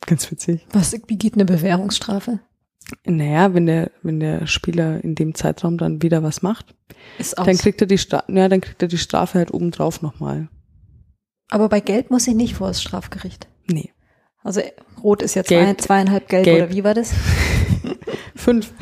Ganz 0.06 0.30
witzig. 0.30 0.66
Was, 0.72 0.94
wie 1.06 1.18
geht 1.18 1.34
eine 1.34 1.44
Bewährungsstrafe? 1.44 2.40
Naja, 3.06 3.54
wenn 3.54 3.66
der, 3.66 3.90
wenn 4.02 4.20
der 4.20 4.46
Spieler 4.46 5.02
in 5.02 5.14
dem 5.14 5.34
Zeitraum 5.34 5.78
dann 5.78 6.02
wieder 6.02 6.22
was 6.22 6.42
macht, 6.42 6.74
Ist 7.18 7.38
aus. 7.38 7.46
dann 7.46 7.56
kriegt 7.56 7.80
er 7.80 7.86
die 7.86 7.98
Strafe, 7.98 8.30
ja, 8.32 8.48
dann 8.48 8.60
kriegt 8.60 8.82
er 8.82 8.88
die 8.88 8.98
Strafe 8.98 9.38
halt 9.38 9.52
obendrauf 9.54 10.02
nochmal. 10.02 10.48
Aber 11.50 11.68
bei 11.68 11.80
Gelb 11.80 12.10
muss 12.10 12.26
ich 12.28 12.34
nicht 12.34 12.54
vor 12.54 12.68
das 12.68 12.82
Strafgericht. 12.82 13.48
Nee. 13.70 13.90
Also 14.42 14.60
Rot 15.02 15.22
ist 15.22 15.34
ja 15.34 15.42
Gelb. 15.42 15.66
zwei, 15.66 15.74
zweieinhalb 15.86 16.28
Gelb, 16.28 16.44
Gelb. 16.44 16.64
oder 16.66 16.74
wie 16.74 16.84
war 16.84 16.94
das? 16.94 17.14
Fünf. 18.36 18.72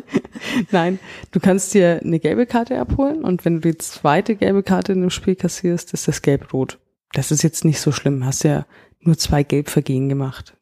Nein, 0.70 0.98
du 1.30 1.40
kannst 1.40 1.72
dir 1.74 2.00
eine 2.02 2.18
gelbe 2.18 2.46
Karte 2.46 2.78
abholen 2.78 3.24
und 3.24 3.44
wenn 3.44 3.60
du 3.60 3.70
die 3.72 3.78
zweite 3.78 4.36
gelbe 4.36 4.62
Karte 4.62 4.92
in 4.92 5.00
dem 5.00 5.10
Spiel 5.10 5.36
kassierst, 5.36 5.92
ist 5.94 6.08
das 6.08 6.22
gelb-rot. 6.22 6.78
Das 7.12 7.30
ist 7.30 7.42
jetzt 7.42 7.64
nicht 7.64 7.80
so 7.80 7.92
schlimm. 7.92 8.24
Hast 8.24 8.44
ja 8.44 8.66
nur 9.00 9.16
zwei 9.16 9.42
Gelbvergehen 9.42 10.08
gemacht. 10.08 10.56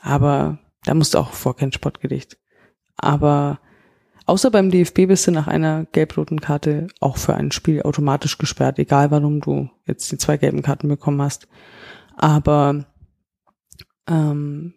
Aber 0.00 0.58
da 0.84 0.94
musst 0.94 1.14
du 1.14 1.18
auch 1.18 1.32
vor 1.32 1.56
kein 1.56 1.72
Sportgericht. 1.72 2.38
Aber 2.96 3.58
außer 4.26 4.50
beim 4.50 4.70
DFB 4.70 5.06
bist 5.06 5.26
du 5.26 5.30
nach 5.30 5.46
einer 5.46 5.86
gelb-roten 5.92 6.40
Karte 6.40 6.86
auch 7.00 7.16
für 7.16 7.34
ein 7.34 7.50
Spiel 7.52 7.82
automatisch 7.82 8.38
gesperrt, 8.38 8.78
egal 8.78 9.10
warum 9.10 9.40
du 9.40 9.70
jetzt 9.86 10.10
die 10.12 10.18
zwei 10.18 10.36
gelben 10.36 10.62
Karten 10.62 10.88
bekommen 10.88 11.20
hast. 11.22 11.48
Aber 12.16 12.84
ähm, 14.08 14.74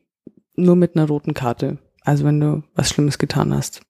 nur 0.56 0.76
mit 0.76 0.96
einer 0.96 1.08
roten 1.08 1.34
Karte. 1.34 1.78
Also 2.02 2.24
wenn 2.26 2.40
du 2.40 2.64
was 2.74 2.90
Schlimmes 2.90 3.18
getan 3.18 3.54
hast, 3.54 3.82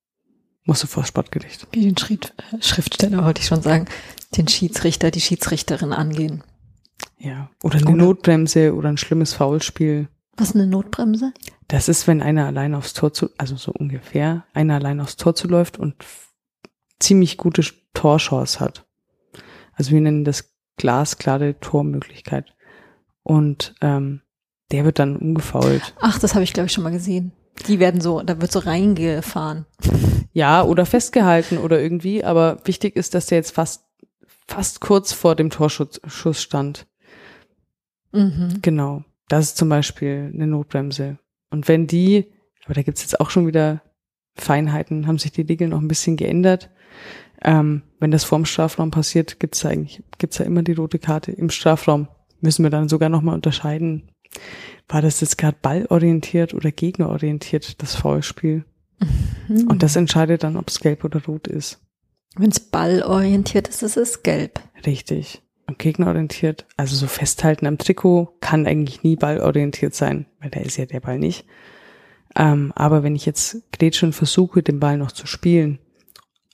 musst 0.64 0.82
du 0.82 0.86
vor 0.86 1.04
Sportgericht. 1.04 1.66
Wie 1.72 1.82
den 1.84 1.96
Schritt, 1.96 2.34
äh, 2.52 2.62
Schriftsteller 2.62 3.24
wollte 3.24 3.40
ich 3.40 3.46
schon 3.46 3.62
sagen, 3.62 3.86
den 4.36 4.48
Schiedsrichter, 4.48 5.10
die 5.10 5.20
Schiedsrichterin 5.20 5.92
angehen. 5.92 6.42
Ja. 7.18 7.50
Oder 7.62 7.76
eine 7.78 7.86
Oder- 7.86 7.96
Notbremse 7.96 8.74
oder 8.74 8.88
ein 8.90 8.98
schlimmes 8.98 9.32
Foulspiel. 9.32 10.08
Was 10.36 10.50
ist 10.50 10.56
eine 10.56 10.66
Notbremse? 10.66 11.32
Das 11.68 11.88
ist, 11.88 12.06
wenn 12.06 12.22
einer 12.22 12.46
allein 12.46 12.74
aufs 12.74 12.94
Tor 12.94 13.12
zu, 13.12 13.28
also 13.38 13.56
so 13.56 13.72
ungefähr, 13.72 14.44
einer 14.54 14.74
allein 14.76 15.00
aufs 15.00 15.16
Tor 15.16 15.34
zuläuft 15.34 15.78
und 15.78 16.02
f- 16.02 16.32
ziemlich 16.98 17.36
gute 17.36 17.62
Torchance 17.94 18.58
hat. 18.60 18.86
Also 19.74 19.90
wir 19.92 20.00
nennen 20.00 20.24
das 20.24 20.52
glasklare 20.76 21.60
Tormöglichkeit. 21.60 22.54
Und 23.22 23.74
ähm, 23.82 24.22
der 24.72 24.84
wird 24.84 24.98
dann 24.98 25.16
umgefault. 25.16 25.94
Ach, 26.00 26.18
das 26.18 26.34
habe 26.34 26.44
ich 26.44 26.52
glaube 26.54 26.66
ich 26.68 26.72
schon 26.72 26.84
mal 26.84 26.90
gesehen. 26.90 27.32
Die 27.66 27.78
werden 27.80 28.00
so, 28.00 28.22
da 28.22 28.40
wird 28.40 28.50
so 28.52 28.58
reingefahren. 28.60 29.66
Ja, 30.34 30.62
oder 30.62 30.86
festgehalten 30.86 31.58
oder 31.58 31.80
irgendwie, 31.80 32.22
aber 32.22 32.58
wichtig 32.64 32.94
ist, 32.94 33.14
dass 33.14 33.26
der 33.26 33.38
jetzt 33.38 33.50
fast, 33.52 33.86
fast 34.46 34.80
kurz 34.80 35.12
vor 35.12 35.34
dem 35.34 35.50
Torschuss 35.50 36.00
Schuss 36.06 36.40
stand. 36.42 36.86
Mhm. 38.12 38.58
Genau. 38.62 39.02
Das 39.28 39.46
ist 39.46 39.56
zum 39.56 39.68
Beispiel 39.68 40.30
eine 40.32 40.46
Notbremse. 40.46 41.18
Und 41.50 41.68
wenn 41.68 41.86
die, 41.86 42.26
aber 42.64 42.74
da 42.74 42.82
gibt's 42.82 43.02
jetzt 43.02 43.20
auch 43.20 43.30
schon 43.30 43.46
wieder 43.46 43.82
Feinheiten, 44.36 45.06
haben 45.06 45.18
sich 45.18 45.32
die 45.32 45.42
Regeln 45.42 45.70
noch 45.70 45.80
ein 45.80 45.88
bisschen 45.88 46.16
geändert. 46.16 46.70
Ähm, 47.42 47.82
wenn 48.00 48.10
das 48.10 48.24
vorm 48.24 48.44
Strafraum 48.44 48.90
passiert, 48.90 49.40
gibt's 49.40 49.60
da 49.60 49.68
eigentlich, 49.68 50.02
gibt's 50.18 50.38
da 50.38 50.44
immer 50.44 50.62
die 50.62 50.72
rote 50.72 50.98
Karte. 50.98 51.32
Im 51.32 51.50
Strafraum 51.50 52.08
müssen 52.40 52.62
wir 52.62 52.70
dann 52.70 52.88
sogar 52.88 53.08
nochmal 53.08 53.34
unterscheiden. 53.34 54.10
War 54.88 55.02
das 55.02 55.20
jetzt 55.20 55.38
gerade 55.38 55.56
ballorientiert 55.60 56.54
oder 56.54 56.70
gegnerorientiert, 56.70 57.82
das 57.82 57.94
Foulspiel? 57.94 58.64
Mhm. 59.48 59.68
Und 59.68 59.82
das 59.82 59.96
entscheidet 59.96 60.42
dann, 60.42 60.56
ob 60.56 60.68
es 60.68 60.80
gelb 60.80 61.04
oder 61.04 61.24
rot 61.24 61.46
ist. 61.46 61.80
Wenn 62.36 62.50
es 62.50 62.60
ballorientiert 62.60 63.68
ist, 63.68 63.82
ist 63.82 63.96
es 63.96 64.22
gelb. 64.22 64.60
Richtig. 64.86 65.42
Und 65.68 65.78
gegnerorientiert, 65.78 66.66
also 66.78 66.96
so 66.96 67.06
festhalten 67.06 67.66
am 67.66 67.76
Trikot, 67.76 68.34
kann 68.40 68.66
eigentlich 68.66 69.02
nie 69.02 69.16
ballorientiert 69.16 69.94
sein, 69.94 70.24
weil 70.40 70.48
da 70.48 70.60
ist 70.60 70.78
ja 70.78 70.86
der 70.86 71.00
Ball 71.00 71.18
nicht. 71.18 71.44
Ähm, 72.34 72.72
aber 72.74 73.02
wenn 73.02 73.14
ich 73.14 73.26
jetzt 73.26 73.62
und 74.02 74.14
versuche, 74.14 74.62
den 74.62 74.80
Ball 74.80 74.96
noch 74.96 75.12
zu 75.12 75.26
spielen, 75.26 75.78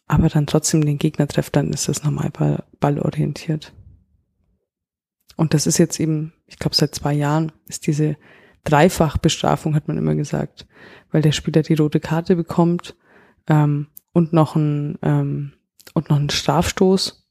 aber 0.09 0.29
dann 0.29 0.49
trotzdem 0.49 0.85
den 0.85 0.99
Gegner 0.99 1.29
treffe, 1.29 1.53
dann 1.53 1.73
ist 1.73 1.89
das 1.89 2.03
normal 2.03 2.31
ball, 2.31 2.65
ballorientiert. 2.81 3.73
Und 5.37 5.55
das 5.55 5.69
ist 5.69 5.79
jetzt 5.79 6.01
eben, 6.01 6.33
ich 6.47 6.59
glaube, 6.59 6.75
seit 6.75 6.93
zwei 6.93 7.12
Jahren 7.15 7.53
ist 7.69 7.87
diese 7.87 8.17
Dreifachbestrafung, 8.65 9.77
hat 9.77 9.87
man 9.87 9.97
immer 9.97 10.17
gesagt, 10.17 10.67
weil 11.12 11.23
der 11.23 11.33
Spieler 11.33 11.62
die 11.62 11.75
rote 11.75 12.01
Karte 12.01 12.35
bekommt 12.35 12.97
ähm, 13.49 13.87
und 14.12 14.33
noch 14.33 14.57
ein 14.57 14.99
ähm, 15.03 15.53
und 15.93 16.11
noch 16.11 16.17
einen 16.17 16.31
Strafstoß. 16.31 17.24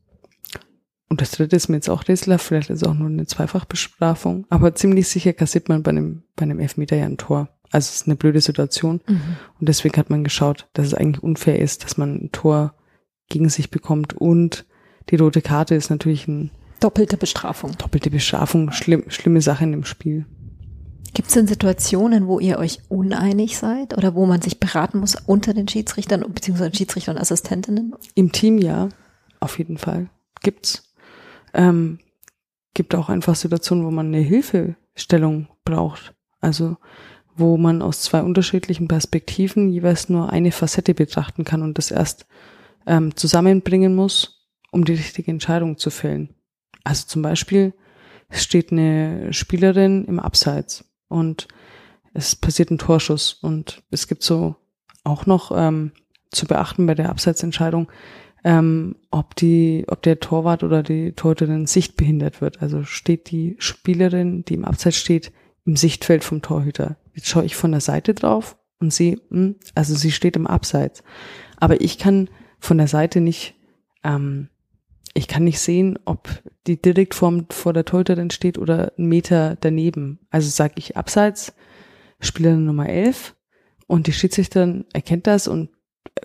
Und 1.09 1.21
das 1.21 1.31
dritte 1.31 1.55
ist 1.55 1.69
mir 1.69 1.75
jetzt 1.75 1.89
auch 1.89 2.07
rätselhaft, 2.07 2.45
vielleicht 2.45 2.69
ist 2.69 2.81
es 2.81 2.87
auch 2.87 2.93
nur 2.93 3.07
eine 3.07 3.27
Zweifachbestrafung, 3.27 4.47
aber 4.49 4.73
ziemlich 4.73 5.07
sicher 5.07 5.33
kassiert 5.33 5.69
man 5.69 5.83
bei 5.83 5.91
einem, 5.91 6.23
bei 6.35 6.43
einem 6.43 6.59
Elfmeter 6.59 6.95
ja 6.95 7.05
ein 7.05 7.17
Tor. 7.17 7.49
Also 7.71 7.89
es 7.89 7.95
ist 7.95 8.07
eine 8.07 8.15
blöde 8.15 8.39
Situation. 8.39 9.01
Mhm. 9.07 9.21
Und 9.59 9.69
deswegen 9.69 9.97
hat 9.97 10.09
man 10.11 10.23
geschaut, 10.23 10.69
dass 10.73 10.87
es 10.87 10.93
eigentlich 10.93 11.23
unfair 11.23 11.59
ist, 11.59 11.83
dass 11.83 11.97
man 11.97 12.15
ein 12.15 12.29
Tor 12.31 12.75
gegen 13.29 13.49
sich 13.49 13.71
bekommt. 13.71 14.13
Und 14.13 14.65
die 15.09 15.15
rote 15.15 15.41
Karte 15.41 15.73
ist 15.73 15.89
natürlich 15.89 16.27
eine 16.27 16.51
Doppelte 16.79 17.17
Bestrafung. 17.17 17.71
doppelte 17.77 18.09
Bestrafung, 18.09 18.71
schlimm, 18.71 19.05
schlimme 19.07 19.41
Sache 19.41 19.63
in 19.63 19.71
dem 19.71 19.85
Spiel. 19.85 20.25
Gibt 21.13 21.29
es 21.29 21.33
denn 21.33 21.47
Situationen, 21.47 22.27
wo 22.27 22.39
ihr 22.39 22.57
euch 22.57 22.79
uneinig 22.89 23.57
seid 23.57 23.97
oder 23.97 24.15
wo 24.15 24.25
man 24.25 24.41
sich 24.41 24.59
beraten 24.59 24.99
muss 24.99 25.15
unter 25.25 25.53
den 25.53 25.67
Schiedsrichtern 25.67 26.25
beziehungsweise 26.33 26.75
Schiedsrichter 26.75 27.11
und 27.11 27.19
Assistentinnen? 27.19 27.95
Im 28.15 28.31
Team 28.31 28.57
ja, 28.57 28.89
auf 29.39 29.59
jeden 29.59 29.77
Fall. 29.77 30.09
Gibt's. 30.41 30.92
Ähm, 31.53 31.99
gibt 32.73 32.95
auch 32.95 33.09
einfach 33.09 33.35
Situationen, 33.35 33.85
wo 33.85 33.91
man 33.91 34.07
eine 34.07 34.19
Hilfestellung 34.19 35.47
braucht. 35.63 36.13
Also 36.41 36.77
wo 37.35 37.57
man 37.57 37.81
aus 37.81 38.01
zwei 38.01 38.21
unterschiedlichen 38.21 38.87
Perspektiven 38.87 39.69
jeweils 39.69 40.09
nur 40.09 40.31
eine 40.31 40.51
Facette 40.51 40.93
betrachten 40.93 41.43
kann 41.43 41.63
und 41.63 41.77
das 41.77 41.89
erst 41.89 42.27
ähm, 42.85 43.15
zusammenbringen 43.15 43.95
muss, 43.95 44.47
um 44.71 44.85
die 44.85 44.93
richtige 44.93 45.31
Entscheidung 45.31 45.77
zu 45.77 45.89
fällen. 45.89 46.29
Also 46.83 47.07
zum 47.07 47.21
Beispiel 47.21 47.73
steht 48.29 48.71
eine 48.71 49.33
Spielerin 49.33 50.05
im 50.05 50.19
Abseits 50.19 50.85
und 51.07 51.47
es 52.13 52.35
passiert 52.35 52.69
ein 52.69 52.77
Torschuss 52.77 53.33
und 53.33 53.81
es 53.89 54.07
gibt 54.07 54.23
so 54.23 54.55
auch 55.03 55.25
noch 55.25 55.51
ähm, 55.55 55.91
zu 56.31 56.45
beachten 56.45 56.85
bei 56.85 56.95
der 56.95 57.09
Abseitsentscheidung, 57.09 57.91
ähm, 58.43 58.95
ob 59.09 59.35
die, 59.35 59.85
ob 59.87 60.01
der 60.01 60.19
Torwart 60.19 60.63
oder 60.63 60.83
die 60.83 61.13
Torhüterin 61.13 61.65
sichtbehindert 61.65 62.41
wird. 62.41 62.61
Also 62.61 62.83
steht 62.83 63.31
die 63.31 63.55
Spielerin, 63.59 64.43
die 64.45 64.55
im 64.55 64.65
Abseits 64.65 64.97
steht, 64.97 65.31
im 65.65 65.75
Sichtfeld 65.75 66.23
vom 66.23 66.41
Torhüter. 66.41 66.97
Jetzt 67.13 67.29
schaue 67.29 67.45
ich 67.45 67.55
von 67.55 67.71
der 67.71 67.81
Seite 67.81 68.13
drauf 68.13 68.57
und 68.79 68.93
sehe, 68.93 69.19
hm, 69.29 69.55
also 69.75 69.95
sie 69.95 70.11
steht 70.11 70.35
im 70.35 70.47
Abseits. 70.47 71.03
Aber 71.57 71.79
ich 71.79 71.97
kann 71.97 72.29
von 72.59 72.77
der 72.77 72.87
Seite 72.87 73.21
nicht, 73.21 73.55
ähm, 74.03 74.49
ich 75.13 75.27
kann 75.27 75.43
nicht 75.45 75.59
sehen, 75.59 75.99
ob 76.05 76.29
die 76.67 76.81
direkt 76.81 77.13
vor, 77.13 77.45
vor 77.49 77.71
der 77.71 77.85
Torhüterin 77.85 78.31
steht 78.31 78.57
oder 78.57 78.91
einen 78.97 79.07
Meter 79.07 79.57
daneben. 79.61 80.19
Also 80.29 80.49
sage 80.49 80.73
ich 80.77 80.97
Abseits, 80.97 81.53
Spielerin 82.19 82.65
Nummer 82.65 82.89
11 82.89 83.35
und 83.87 84.07
die 84.07 84.13
Schiedsrichterin 84.13 84.85
erkennt 84.93 85.27
das 85.27 85.47
und 85.47 85.69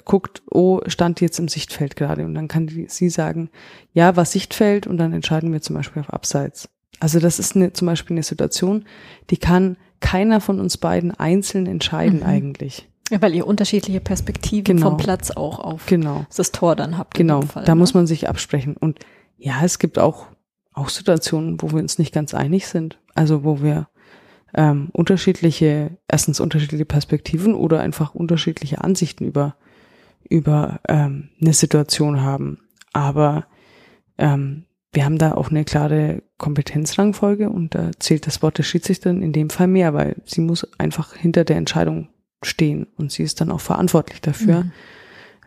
guckt, 0.04 0.42
oh, 0.50 0.80
stand 0.86 1.20
jetzt 1.20 1.38
im 1.38 1.48
Sichtfeld 1.48 1.96
gerade. 1.96 2.24
Und 2.24 2.34
dann 2.34 2.48
kann 2.48 2.66
die, 2.66 2.86
sie 2.88 3.08
sagen, 3.10 3.50
ja, 3.92 4.16
war 4.16 4.24
Sichtfeld 4.24 4.86
und 4.86 4.98
dann 4.98 5.12
entscheiden 5.12 5.52
wir 5.52 5.60
zum 5.62 5.76
Beispiel 5.76 6.00
auf 6.00 6.12
Abseits. 6.12 6.68
Also 7.00 7.20
das 7.20 7.38
ist 7.38 7.54
eine, 7.56 7.72
zum 7.72 7.86
Beispiel 7.86 8.14
eine 8.14 8.22
Situation, 8.22 8.84
die 9.30 9.36
kann 9.36 9.76
keiner 10.00 10.40
von 10.40 10.60
uns 10.60 10.76
beiden 10.76 11.12
einzeln 11.12 11.66
entscheiden 11.66 12.20
Mhm. 12.20 12.26
eigentlich. 12.26 12.88
Ja, 13.10 13.22
weil 13.22 13.34
ihr 13.34 13.46
unterschiedliche 13.46 14.00
Perspektiven 14.00 14.64
Genau. 14.76 14.90
vom 14.90 14.96
Platz 14.98 15.30
auch 15.30 15.58
auf 15.60 15.86
Genau. 15.86 16.26
das 16.36 16.52
Tor 16.52 16.76
dann 16.76 16.98
habt. 16.98 17.14
Genau, 17.14 17.42
Fall, 17.42 17.64
da 17.64 17.74
ne? 17.74 17.78
muss 17.78 17.94
man 17.94 18.06
sich 18.06 18.28
absprechen. 18.28 18.76
Und 18.76 18.98
ja, 19.38 19.64
es 19.64 19.78
gibt 19.78 19.98
auch, 19.98 20.26
auch 20.72 20.88
Situationen, 20.90 21.60
wo 21.62 21.70
wir 21.72 21.78
uns 21.78 21.98
nicht 21.98 22.12
ganz 22.12 22.34
einig 22.34 22.66
sind. 22.66 22.98
Also 23.14 23.44
wo 23.44 23.62
wir 23.62 23.88
ähm, 24.54 24.88
unterschiedliche, 24.92 25.96
erstens 26.08 26.40
unterschiedliche 26.40 26.84
Perspektiven 26.84 27.54
oder 27.54 27.80
einfach 27.80 28.14
unterschiedliche 28.14 28.82
Ansichten 28.82 29.24
über, 29.24 29.56
über 30.28 30.80
ähm, 30.88 31.30
eine 31.40 31.52
Situation 31.52 32.22
haben. 32.22 32.58
Aber 32.92 33.46
ähm, 34.18 34.64
wir 34.92 35.04
haben 35.04 35.18
da 35.18 35.34
auch 35.34 35.50
eine 35.50 35.64
klare 35.64 36.22
Kompetenzrangfolge 36.38 37.50
und 37.50 37.74
da 37.74 37.90
zählt 37.98 38.26
das 38.26 38.42
Wort 38.42 38.58
der 38.58 38.62
Schiedsrichterin 38.62 39.22
in 39.22 39.32
dem 39.32 39.50
Fall 39.50 39.66
mehr, 39.66 39.94
weil 39.94 40.16
sie 40.24 40.40
muss 40.40 40.66
einfach 40.78 41.14
hinter 41.14 41.44
der 41.44 41.56
Entscheidung 41.56 42.08
stehen 42.42 42.86
und 42.96 43.12
sie 43.12 43.22
ist 43.22 43.40
dann 43.40 43.50
auch 43.50 43.60
verantwortlich 43.60 44.20
dafür. 44.20 44.64
Mhm. 44.64 44.72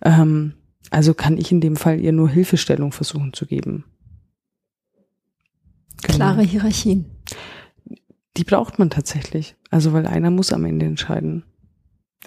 Ähm, 0.04 0.54
also 0.90 1.14
kann 1.14 1.38
ich 1.38 1.52
in 1.52 1.62
dem 1.62 1.76
Fall 1.76 2.00
ihr 2.00 2.12
nur 2.12 2.30
Hilfestellung 2.30 2.92
versuchen 2.92 3.34
zu 3.34 3.46
geben. 3.46 3.86
Genau. 6.04 6.16
Klare 6.16 6.42
Hierarchien. 6.42 7.06
Die 8.38 8.44
braucht 8.44 8.80
man 8.80 8.90
tatsächlich. 8.90 9.56
Also 9.70 9.94
weil 9.94 10.08
einer 10.08 10.32
muss 10.32 10.54
am 10.54 10.66
Ende 10.66 10.86
entscheiden. 10.86 11.44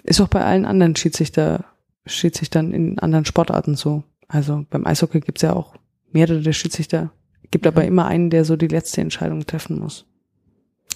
Ist 0.03 0.21
auch 0.21 0.27
bei 0.27 0.43
allen 0.43 0.65
anderen 0.65 0.95
Schiedsrichter, 0.95 1.65
Schiedsrichtern 2.05 2.73
in 2.73 2.99
anderen 2.99 3.25
Sportarten 3.25 3.75
so. 3.75 4.03
Also 4.27 4.65
beim 4.69 4.85
Eishockey 4.85 5.19
gibt's 5.21 5.41
ja 5.41 5.53
auch 5.53 5.75
mehrere 6.11 6.53
Schiedsrichter. 6.53 7.11
Gibt 7.51 7.67
aber 7.67 7.81
Mhm. 7.81 7.87
immer 7.87 8.05
einen, 8.05 8.29
der 8.29 8.45
so 8.45 8.55
die 8.55 8.67
letzte 8.67 9.01
Entscheidung 9.01 9.45
treffen 9.45 9.79
muss. 9.79 10.05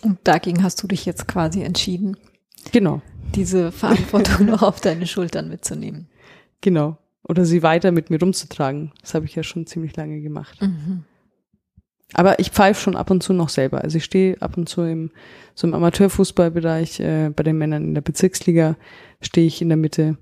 Und 0.02 0.18
dagegen 0.24 0.64
hast 0.64 0.82
du 0.82 0.88
dich 0.88 1.06
jetzt 1.06 1.28
quasi 1.28 1.62
entschieden, 1.62 2.18
Genau, 2.72 3.02
diese 3.36 3.72
Verantwortung 3.72 4.46
noch 4.48 4.62
auf 4.64 4.82
deine 4.82 5.08
Schultern 5.08 5.50
mitzunehmen. 5.50 6.08
genau. 6.62 6.98
Oder 7.28 7.46
sie 7.46 7.62
weiter 7.62 7.92
mit 7.92 8.10
mir 8.10 8.20
rumzutragen. 8.20 8.92
Das 9.02 9.14
habe 9.14 9.26
ich 9.26 9.36
ja 9.36 9.44
schon 9.44 9.68
ziemlich 9.68 9.96
lange 9.96 10.20
gemacht. 10.22 10.60
Mhm. 10.62 11.04
Aber 12.14 12.40
ich 12.40 12.50
pfeife 12.50 12.82
schon 12.82 12.96
ab 12.96 13.12
und 13.12 13.22
zu 13.22 13.34
noch 13.34 13.50
selber. 13.50 13.84
Also 13.84 13.98
ich 13.98 14.04
stehe 14.06 14.42
ab 14.42 14.58
und 14.58 14.68
zu 14.68 14.82
im, 14.82 15.12
so 15.54 15.68
im 15.68 15.76
Amateurfußballbereich, 15.76 17.00
äh, 17.02 17.30
bei 17.36 17.44
den 17.44 17.58
Männern 17.60 17.84
in 17.84 17.94
der 17.94 18.02
Bezirksliga 18.02 18.78
stehe 19.22 19.46
ich 19.46 19.62
in 19.62 19.68
der 19.70 19.78
Mitte. 19.78 20.18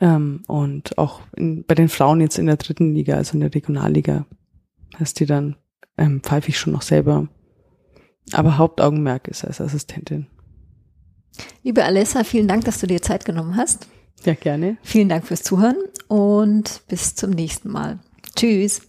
Ähm, 0.00 0.42
und 0.46 0.98
auch 0.98 1.20
in, 1.36 1.64
bei 1.64 1.74
den 1.74 1.88
Frauen 1.88 2.20
jetzt 2.20 2.38
in 2.38 2.46
der 2.46 2.56
dritten 2.56 2.94
Liga, 2.94 3.16
also 3.16 3.34
in 3.34 3.40
der 3.40 3.54
Regionalliga, 3.54 4.26
heißt 4.98 5.18
die 5.20 5.26
dann, 5.26 5.56
ähm, 5.96 6.20
pfeife 6.22 6.48
ich 6.48 6.58
schon 6.58 6.72
noch 6.72 6.82
selber. 6.82 7.28
Aber 8.32 8.58
Hauptaugenmerk 8.58 9.28
ist 9.28 9.44
als 9.44 9.60
Assistentin. 9.60 10.26
Liebe 11.62 11.84
Alessa, 11.84 12.24
vielen 12.24 12.48
Dank, 12.48 12.64
dass 12.64 12.78
du 12.78 12.86
dir 12.86 13.02
Zeit 13.02 13.24
genommen 13.24 13.56
hast. 13.56 13.86
Ja, 14.24 14.34
gerne. 14.34 14.76
Vielen 14.82 15.08
Dank 15.08 15.26
fürs 15.26 15.42
Zuhören 15.42 15.76
und 16.08 16.82
bis 16.88 17.14
zum 17.14 17.30
nächsten 17.30 17.70
Mal. 17.70 17.98
Tschüss. 18.36 18.82